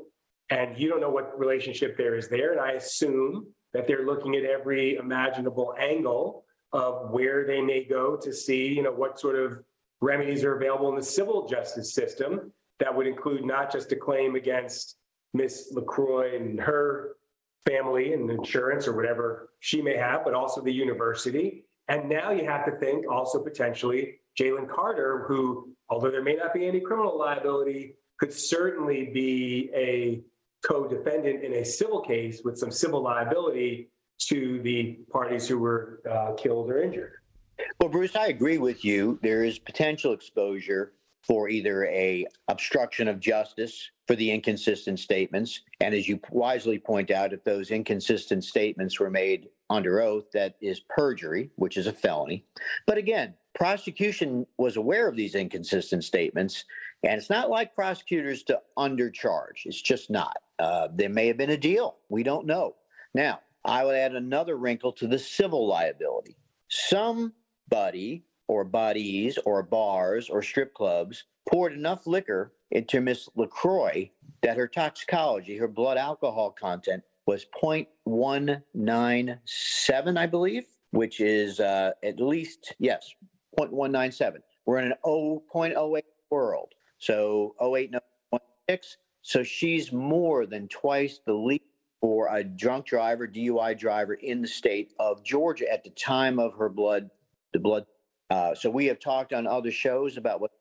And 0.50 0.76
you 0.78 0.88
don't 0.88 1.00
know 1.00 1.10
what 1.10 1.38
relationship 1.38 1.96
there 1.96 2.16
is 2.16 2.28
there. 2.28 2.52
And 2.52 2.60
I 2.60 2.72
assume 2.72 3.46
that 3.72 3.86
they're 3.86 4.04
looking 4.04 4.34
at 4.34 4.44
every 4.44 4.96
imaginable 4.96 5.74
angle 5.78 6.44
of 6.72 7.10
where 7.10 7.46
they 7.46 7.60
may 7.60 7.84
go 7.84 8.16
to 8.16 8.32
see, 8.32 8.68
you 8.68 8.82
know, 8.82 8.92
what 8.92 9.18
sort 9.18 9.36
of 9.36 9.62
remedies 10.00 10.44
are 10.44 10.56
available 10.56 10.88
in 10.88 10.96
the 10.96 11.02
civil 11.02 11.46
justice 11.46 11.94
system 11.94 12.52
that 12.78 12.94
would 12.94 13.06
include 13.06 13.44
not 13.44 13.70
just 13.70 13.92
a 13.92 13.96
claim 13.96 14.34
against 14.34 14.96
Miss 15.34 15.72
LeCroy 15.74 16.36
and 16.36 16.58
her 16.58 17.16
family 17.66 18.14
and 18.14 18.30
insurance 18.30 18.88
or 18.88 18.96
whatever 18.96 19.50
she 19.60 19.82
may 19.82 19.96
have, 19.96 20.24
but 20.24 20.34
also 20.34 20.60
the 20.60 20.72
university. 20.72 21.64
And 21.88 22.08
now 22.08 22.30
you 22.30 22.46
have 22.46 22.64
to 22.64 22.72
think 22.78 23.04
also 23.10 23.42
potentially 23.42 24.20
Jalen 24.40 24.68
Carter, 24.68 25.24
who, 25.28 25.74
although 25.90 26.10
there 26.10 26.22
may 26.22 26.34
not 26.34 26.54
be 26.54 26.66
any 26.66 26.80
criminal 26.80 27.18
liability, 27.18 27.96
could 28.18 28.32
certainly 28.32 29.10
be 29.12 29.70
a 29.74 30.22
co 30.66 30.88
defendant 30.88 31.44
in 31.44 31.54
a 31.54 31.64
civil 31.64 32.00
case 32.00 32.40
with 32.44 32.58
some 32.58 32.70
civil 32.70 33.02
liability 33.02 33.90
to 34.28 34.60
the 34.62 34.98
parties 35.12 35.46
who 35.46 35.58
were 35.58 36.00
uh, 36.10 36.32
killed 36.34 36.70
or 36.70 36.82
injured. 36.82 37.12
Well, 37.78 37.90
Bruce, 37.90 38.16
I 38.16 38.28
agree 38.28 38.58
with 38.58 38.84
you. 38.84 39.18
There 39.22 39.44
is 39.44 39.58
potential 39.58 40.12
exposure 40.12 40.94
for 41.22 41.50
either 41.50 41.84
a 41.86 42.26
obstruction 42.48 43.08
of 43.08 43.20
justice 43.20 43.90
for 44.06 44.16
the 44.16 44.30
inconsistent 44.30 44.98
statements 44.98 45.60
and 45.80 45.94
as 45.94 46.08
you 46.08 46.18
wisely 46.30 46.78
point 46.78 47.10
out 47.10 47.32
if 47.34 47.44
those 47.44 47.70
inconsistent 47.70 48.42
statements 48.42 48.98
were 48.98 49.10
made 49.10 49.48
under 49.68 50.00
oath 50.00 50.24
that 50.32 50.56
is 50.62 50.80
perjury 50.88 51.50
which 51.56 51.76
is 51.76 51.86
a 51.86 51.92
felony 51.92 52.44
but 52.86 52.96
again 52.96 53.34
prosecution 53.54 54.46
was 54.58 54.76
aware 54.76 55.08
of 55.08 55.16
these 55.16 55.34
inconsistent 55.34 56.04
statements 56.04 56.64
and 57.02 57.14
it's 57.14 57.30
not 57.30 57.50
like 57.50 57.74
prosecutors 57.74 58.42
to 58.44 58.60
undercharge. 58.78 59.64
It's 59.64 59.80
just 59.80 60.10
not. 60.10 60.36
Uh, 60.58 60.88
there 60.94 61.08
may 61.08 61.26
have 61.26 61.38
been 61.38 61.50
a 61.50 61.56
deal. 61.56 61.96
We 62.08 62.22
don't 62.22 62.46
know. 62.46 62.76
Now 63.14 63.40
i 63.64 63.84
would 63.84 63.94
add 63.94 64.14
another 64.14 64.56
wrinkle 64.56 64.92
to 64.92 65.06
the 65.06 65.18
civil 65.18 65.66
liability. 65.66 66.36
Somebody 66.68 68.24
or 68.48 68.64
bodies 68.64 69.38
or 69.44 69.62
bars 69.62 70.30
or 70.30 70.42
strip 70.42 70.74
clubs 70.74 71.24
poured 71.48 71.72
enough 71.72 72.06
liquor 72.06 72.52
into 72.70 73.00
Miss 73.00 73.28
LeCroy 73.36 74.10
that 74.42 74.56
her 74.56 74.68
toxicology, 74.68 75.56
her 75.56 75.68
blood 75.68 75.98
alcohol 75.98 76.50
content 76.50 77.02
was 77.26 77.46
0.197, 77.62 80.18
I 80.18 80.26
believe, 80.26 80.64
which 80.90 81.20
is 81.20 81.60
uh, 81.60 81.92
at 82.02 82.18
least, 82.18 82.74
yes, 82.78 83.14
0.197. 83.68 84.38
We're 84.66 84.78
in 84.78 84.92
an 84.92 84.94
0.08 85.04 86.02
world. 86.30 86.72
So 86.98 87.54
08, 87.62 87.94
6. 88.68 88.96
So 89.22 89.42
she's 89.42 89.92
more 89.92 90.46
than 90.46 90.68
twice 90.68 91.20
the 91.26 91.34
lead 91.34 91.62
for 92.00 92.34
a 92.34 92.42
drunk 92.42 92.86
driver, 92.86 93.28
DUI 93.28 93.78
driver 93.78 94.14
in 94.14 94.40
the 94.40 94.48
state 94.48 94.92
of 94.98 95.22
Georgia 95.22 95.70
at 95.70 95.84
the 95.84 95.90
time 95.90 96.38
of 96.38 96.54
her 96.54 96.68
blood, 96.70 97.10
the 97.52 97.58
blood 97.58 97.84
uh, 98.30 98.54
so 98.54 98.70
we 98.70 98.86
have 98.86 99.00
talked 99.00 99.32
on 99.32 99.46
other 99.46 99.72
shows 99.72 100.16
about 100.16 100.40
what 100.40 100.52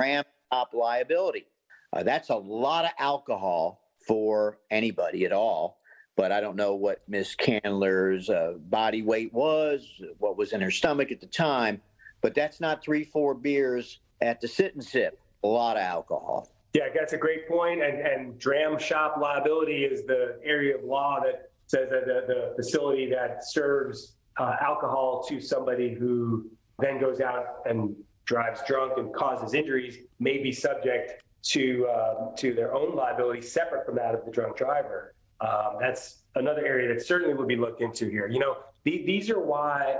ramp 0.00 0.28
up 0.52 0.72
liability. 0.72 1.46
Uh, 1.92 2.02
that's 2.04 2.30
a 2.30 2.36
lot 2.36 2.84
of 2.84 2.92
alcohol 2.98 3.80
for 4.06 4.58
anybody 4.70 5.24
at 5.24 5.32
all. 5.32 5.78
But 6.16 6.32
I 6.32 6.40
don't 6.40 6.56
know 6.56 6.76
what 6.76 7.02
Miss 7.08 7.34
Candler's 7.34 8.30
uh, 8.30 8.54
body 8.58 9.02
weight 9.02 9.34
was, 9.34 9.86
what 10.18 10.38
was 10.38 10.52
in 10.52 10.60
her 10.60 10.70
stomach 10.70 11.10
at 11.10 11.20
the 11.20 11.26
time. 11.26 11.82
But 12.26 12.34
that's 12.34 12.60
not 12.60 12.82
three, 12.82 13.04
four 13.04 13.34
beers 13.34 14.00
at 14.20 14.40
the 14.40 14.48
sit 14.48 14.74
and 14.74 14.82
sip. 14.82 15.16
A 15.44 15.46
lot 15.46 15.76
of 15.76 15.84
alcohol. 15.84 16.50
Yeah, 16.74 16.88
that's 16.92 17.12
a 17.12 17.16
great 17.16 17.46
point. 17.48 17.84
And, 17.84 18.00
and 18.00 18.36
dram 18.36 18.80
shop 18.80 19.18
liability 19.22 19.84
is 19.84 20.04
the 20.06 20.40
area 20.42 20.76
of 20.76 20.82
law 20.82 21.20
that 21.22 21.52
says 21.68 21.88
that 21.90 22.04
the, 22.04 22.24
the 22.26 22.54
facility 22.56 23.08
that 23.10 23.48
serves 23.48 24.16
uh, 24.38 24.56
alcohol 24.60 25.24
to 25.28 25.40
somebody 25.40 25.94
who 25.94 26.50
then 26.80 26.98
goes 26.98 27.20
out 27.20 27.60
and 27.64 27.94
drives 28.24 28.60
drunk 28.66 28.94
and 28.96 29.14
causes 29.14 29.54
injuries 29.54 29.98
may 30.18 30.38
be 30.38 30.50
subject 30.50 31.22
to 31.44 31.86
um, 31.86 32.34
to 32.38 32.52
their 32.54 32.74
own 32.74 32.96
liability 32.96 33.40
separate 33.40 33.86
from 33.86 33.94
that 33.94 34.16
of 34.16 34.24
the 34.24 34.32
drunk 34.32 34.56
driver. 34.56 35.14
Um, 35.40 35.76
that's 35.80 36.22
another 36.34 36.66
area 36.66 36.92
that 36.92 37.06
certainly 37.06 37.34
would 37.34 37.46
be 37.46 37.54
looked 37.54 37.82
into 37.82 38.10
here. 38.10 38.26
You 38.26 38.40
know, 38.40 38.56
the, 38.82 39.04
these 39.06 39.30
are 39.30 39.38
why 39.38 39.98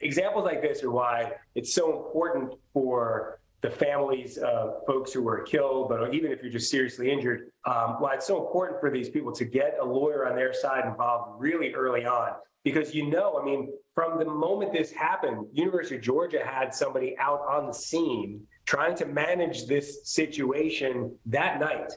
examples 0.00 0.44
like 0.44 0.62
this 0.62 0.82
are 0.82 0.90
why 0.90 1.32
it's 1.54 1.74
so 1.74 2.04
important 2.04 2.54
for 2.72 3.40
the 3.60 3.70
families 3.70 4.38
of 4.38 4.86
folks 4.86 5.12
who 5.12 5.22
were 5.22 5.42
killed, 5.42 5.88
but 5.88 6.14
even 6.14 6.30
if 6.30 6.42
you're 6.42 6.52
just 6.52 6.70
seriously 6.70 7.10
injured, 7.10 7.50
um, 7.64 7.96
why 7.98 8.14
it's 8.14 8.26
so 8.26 8.44
important 8.44 8.80
for 8.80 8.88
these 8.88 9.08
people 9.08 9.32
to 9.32 9.44
get 9.44 9.76
a 9.80 9.84
lawyer 9.84 10.28
on 10.28 10.36
their 10.36 10.52
side 10.54 10.86
involved 10.86 11.40
really 11.40 11.74
early 11.74 12.06
on 12.06 12.34
because 12.64 12.94
you 12.94 13.08
know, 13.08 13.38
I 13.40 13.44
mean, 13.44 13.72
from 13.94 14.18
the 14.18 14.24
moment 14.24 14.72
this 14.72 14.92
happened, 14.92 15.46
University 15.52 15.96
of 15.96 16.02
Georgia 16.02 16.44
had 16.44 16.74
somebody 16.74 17.16
out 17.18 17.40
on 17.48 17.66
the 17.66 17.72
scene 17.72 18.46
trying 18.66 18.94
to 18.96 19.06
manage 19.06 19.66
this 19.66 20.00
situation 20.04 21.16
that 21.26 21.58
night. 21.58 21.92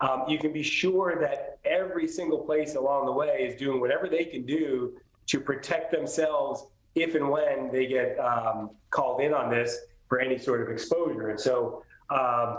Um, 0.00 0.24
you 0.28 0.38
can 0.38 0.52
be 0.52 0.62
sure 0.62 1.18
that 1.20 1.58
every 1.64 2.06
single 2.06 2.38
place 2.38 2.76
along 2.76 3.06
the 3.06 3.12
way 3.12 3.48
is 3.48 3.58
doing 3.58 3.80
whatever 3.80 4.08
they 4.08 4.24
can 4.24 4.46
do 4.46 4.96
to 5.26 5.40
protect 5.40 5.90
themselves 5.92 6.66
if 6.94 7.14
and 7.14 7.28
when 7.28 7.70
they 7.72 7.86
get 7.86 8.18
um, 8.18 8.70
called 8.90 9.20
in 9.20 9.32
on 9.32 9.50
this 9.50 9.78
for 10.08 10.20
any 10.20 10.38
sort 10.38 10.60
of 10.60 10.68
exposure. 10.68 11.30
And 11.30 11.40
so 11.40 11.82
um, 12.10 12.58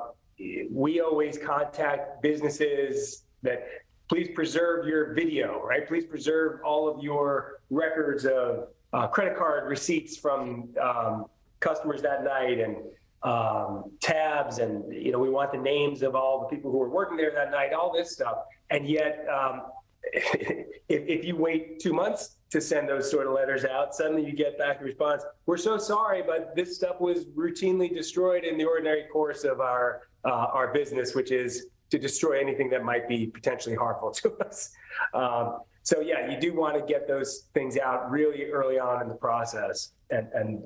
we 0.71 1.01
always 1.01 1.37
contact 1.37 2.21
businesses 2.21 3.23
that 3.43 3.67
please 4.09 4.29
preserve 4.33 4.87
your 4.87 5.13
video, 5.13 5.61
right? 5.63 5.87
Please 5.87 6.05
preserve 6.05 6.61
all 6.65 6.87
of 6.87 7.03
your 7.03 7.59
records 7.69 8.25
of 8.25 8.67
uh, 8.93 9.07
credit 9.07 9.37
card 9.37 9.69
receipts 9.69 10.17
from 10.17 10.69
um, 10.81 11.25
customers 11.59 12.01
that 12.01 12.23
night 12.23 12.59
and 12.59 12.77
um, 13.23 13.85
tabs 14.01 14.57
and 14.57 14.93
you 14.93 15.11
know 15.11 15.19
we 15.19 15.29
want 15.29 15.51
the 15.51 15.57
names 15.57 16.03
of 16.03 16.13
all 16.13 16.41
the 16.41 16.53
people 16.53 16.69
who 16.69 16.77
were 16.77 16.89
working 16.89 17.15
there 17.15 17.31
that 17.31 17.51
night 17.51 17.71
all 17.71 17.91
this 17.91 18.11
stuff 18.11 18.39
and 18.69 18.87
yet 18.87 19.25
um, 19.33 19.61
if, 20.13 20.67
if, 20.89 21.23
you 21.23 21.37
wait 21.37 21.79
two 21.79 21.93
months 21.93 22.35
to 22.53 22.61
send 22.61 22.87
those 22.87 23.09
sort 23.09 23.25
of 23.25 23.33
letters 23.33 23.65
out. 23.65 23.95
Suddenly 23.95 24.23
you 24.23 24.31
get 24.31 24.59
back 24.59 24.79
a 24.79 24.83
response, 24.83 25.23
we're 25.47 25.57
so 25.57 25.79
sorry, 25.79 26.21
but 26.21 26.55
this 26.55 26.75
stuff 26.75 27.01
was 27.01 27.25
routinely 27.25 27.91
destroyed 27.91 28.43
in 28.43 28.59
the 28.59 28.63
ordinary 28.63 29.05
course 29.11 29.43
of 29.43 29.59
our, 29.59 30.03
uh, 30.23 30.29
our 30.53 30.71
business, 30.71 31.15
which 31.15 31.31
is 31.31 31.65
to 31.89 31.97
destroy 31.97 32.39
anything 32.39 32.69
that 32.69 32.83
might 32.83 33.07
be 33.07 33.25
potentially 33.25 33.75
harmful 33.75 34.11
to 34.11 34.37
us. 34.45 34.71
Um, 35.15 35.61
so 35.81 35.99
yeah, 35.99 36.29
you 36.29 36.39
do 36.39 36.53
want 36.53 36.77
to 36.77 36.85
get 36.85 37.07
those 37.07 37.47
things 37.55 37.75
out 37.79 38.11
really 38.11 38.45
early 38.51 38.77
on 38.77 39.01
in 39.01 39.07
the 39.07 39.15
process. 39.15 39.93
And, 40.11 40.27
and 40.35 40.63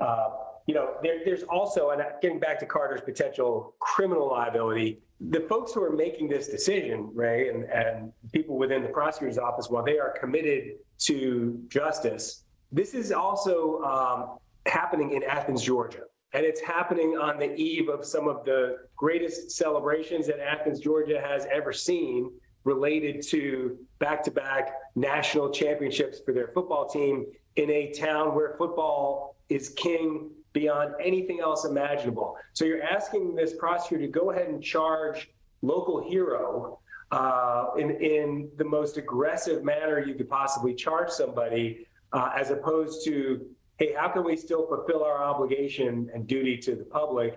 uh, 0.00 0.30
you 0.66 0.74
know, 0.74 0.94
there, 1.04 1.20
there's 1.24 1.44
also, 1.44 1.90
and 1.90 2.02
getting 2.20 2.40
back 2.40 2.58
to 2.58 2.66
Carter's 2.66 3.00
potential 3.00 3.76
criminal 3.78 4.26
liability, 4.30 4.98
the 5.20 5.40
folks 5.48 5.72
who 5.72 5.82
are 5.82 5.92
making 5.92 6.28
this 6.28 6.48
decision, 6.48 7.10
Ray, 7.14 7.48
and, 7.48 7.64
and 7.64 8.12
people 8.32 8.58
within 8.58 8.82
the 8.82 8.88
prosecutor's 8.88 9.38
office, 9.38 9.70
while 9.70 9.82
they 9.82 9.98
are 9.98 10.14
committed 10.18 10.74
to 10.98 11.62
justice, 11.68 12.44
this 12.70 12.94
is 12.94 13.12
also 13.12 13.80
um, 13.82 14.38
happening 14.66 15.12
in 15.12 15.22
Athens, 15.22 15.62
Georgia. 15.62 16.02
And 16.32 16.44
it's 16.44 16.60
happening 16.60 17.16
on 17.16 17.38
the 17.38 17.54
eve 17.54 17.88
of 17.88 18.04
some 18.04 18.28
of 18.28 18.44
the 18.44 18.76
greatest 18.96 19.52
celebrations 19.52 20.26
that 20.26 20.38
Athens, 20.38 20.80
Georgia 20.80 21.20
has 21.20 21.46
ever 21.50 21.72
seen 21.72 22.30
related 22.64 23.22
to 23.28 23.78
back 24.00 24.22
to 24.24 24.30
back 24.30 24.72
national 24.96 25.50
championships 25.50 26.20
for 26.24 26.34
their 26.34 26.48
football 26.48 26.86
team 26.88 27.24
in 27.54 27.70
a 27.70 27.92
town 27.92 28.34
where 28.34 28.56
football 28.58 29.36
is 29.48 29.70
king 29.70 30.30
beyond 30.56 30.94
anything 31.10 31.38
else 31.40 31.66
imaginable. 31.66 32.36
So 32.54 32.64
you're 32.64 32.82
asking 32.82 33.34
this 33.34 33.52
prosecutor 33.54 34.06
to 34.06 34.12
go 34.20 34.30
ahead 34.30 34.48
and 34.48 34.62
charge 34.62 35.30
local 35.60 36.08
hero 36.08 36.78
uh, 37.10 37.66
in, 37.76 37.90
in 38.14 38.48
the 38.56 38.64
most 38.64 38.96
aggressive 38.96 39.62
manner 39.62 39.98
you 40.08 40.14
could 40.14 40.30
possibly 40.30 40.74
charge 40.74 41.10
somebody, 41.10 41.86
uh, 42.14 42.30
as 42.34 42.50
opposed 42.50 43.04
to, 43.04 43.46
hey, 43.76 43.92
how 43.98 44.08
can 44.08 44.24
we 44.24 44.34
still 44.34 44.66
fulfill 44.66 45.04
our 45.04 45.22
obligation 45.22 46.10
and 46.14 46.26
duty 46.26 46.56
to 46.56 46.74
the 46.74 46.84
public 46.84 47.32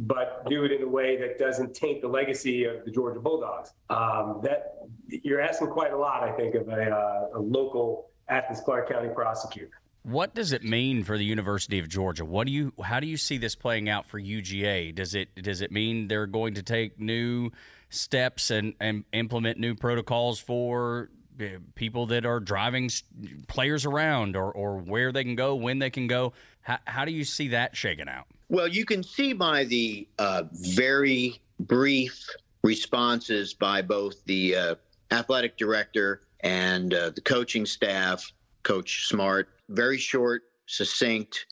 but 0.00 0.44
do 0.48 0.64
it 0.64 0.72
in 0.72 0.82
a 0.82 0.88
way 0.88 1.16
that 1.16 1.38
doesn't 1.38 1.72
taint 1.72 2.00
the 2.00 2.08
legacy 2.08 2.64
of 2.64 2.84
the 2.84 2.90
Georgia 2.90 3.20
Bulldogs. 3.20 3.74
Um, 3.90 4.40
that 4.42 4.78
you're 5.06 5.40
asking 5.40 5.68
quite 5.68 5.92
a 5.92 5.96
lot, 5.96 6.24
I 6.24 6.32
think, 6.32 6.56
of 6.56 6.68
a, 6.68 6.90
uh, 6.90 7.38
a 7.38 7.38
local 7.38 8.10
Athens 8.28 8.60
Clarke 8.60 8.88
County 8.88 9.10
prosecutor. 9.14 9.80
What 10.04 10.34
does 10.34 10.52
it 10.52 10.62
mean 10.62 11.02
for 11.02 11.16
the 11.16 11.24
University 11.24 11.78
of 11.78 11.88
Georgia? 11.88 12.26
What 12.26 12.46
do 12.46 12.52
you 12.52 12.74
how 12.82 13.00
do 13.00 13.06
you 13.06 13.16
see 13.16 13.38
this 13.38 13.54
playing 13.54 13.88
out 13.88 14.04
for 14.04 14.20
UGA? 14.20 14.94
Does 14.94 15.14
it 15.14 15.34
does 15.42 15.62
it 15.62 15.72
mean 15.72 16.08
they're 16.08 16.26
going 16.26 16.54
to 16.54 16.62
take 16.62 17.00
new 17.00 17.50
steps 17.88 18.50
and, 18.50 18.74
and 18.80 19.04
implement 19.14 19.58
new 19.58 19.74
protocols 19.74 20.38
for 20.38 21.08
uh, 21.40 21.44
people 21.74 22.04
that 22.06 22.26
are 22.26 22.38
driving 22.38 22.90
players 23.48 23.86
around 23.86 24.36
or, 24.36 24.52
or 24.52 24.76
where 24.76 25.10
they 25.10 25.24
can 25.24 25.36
go, 25.36 25.54
when 25.54 25.78
they 25.78 25.90
can 25.90 26.06
go? 26.06 26.34
How, 26.60 26.78
how 26.84 27.04
do 27.06 27.12
you 27.12 27.24
see 27.24 27.48
that 27.48 27.74
shaking 27.74 28.08
out? 28.08 28.26
Well, 28.50 28.68
you 28.68 28.84
can 28.84 29.02
see 29.02 29.32
by 29.32 29.64
the 29.64 30.06
uh, 30.18 30.44
very 30.52 31.40
brief 31.60 32.28
responses 32.62 33.54
by 33.54 33.80
both 33.80 34.22
the 34.26 34.54
uh, 34.54 34.74
athletic 35.10 35.56
director 35.56 36.20
and 36.40 36.92
uh, 36.92 37.10
the 37.10 37.22
coaching 37.22 37.64
staff, 37.64 38.30
Coach 38.64 39.08
Smart, 39.08 39.48
very 39.68 39.98
short, 39.98 40.42
succinct, 40.66 41.46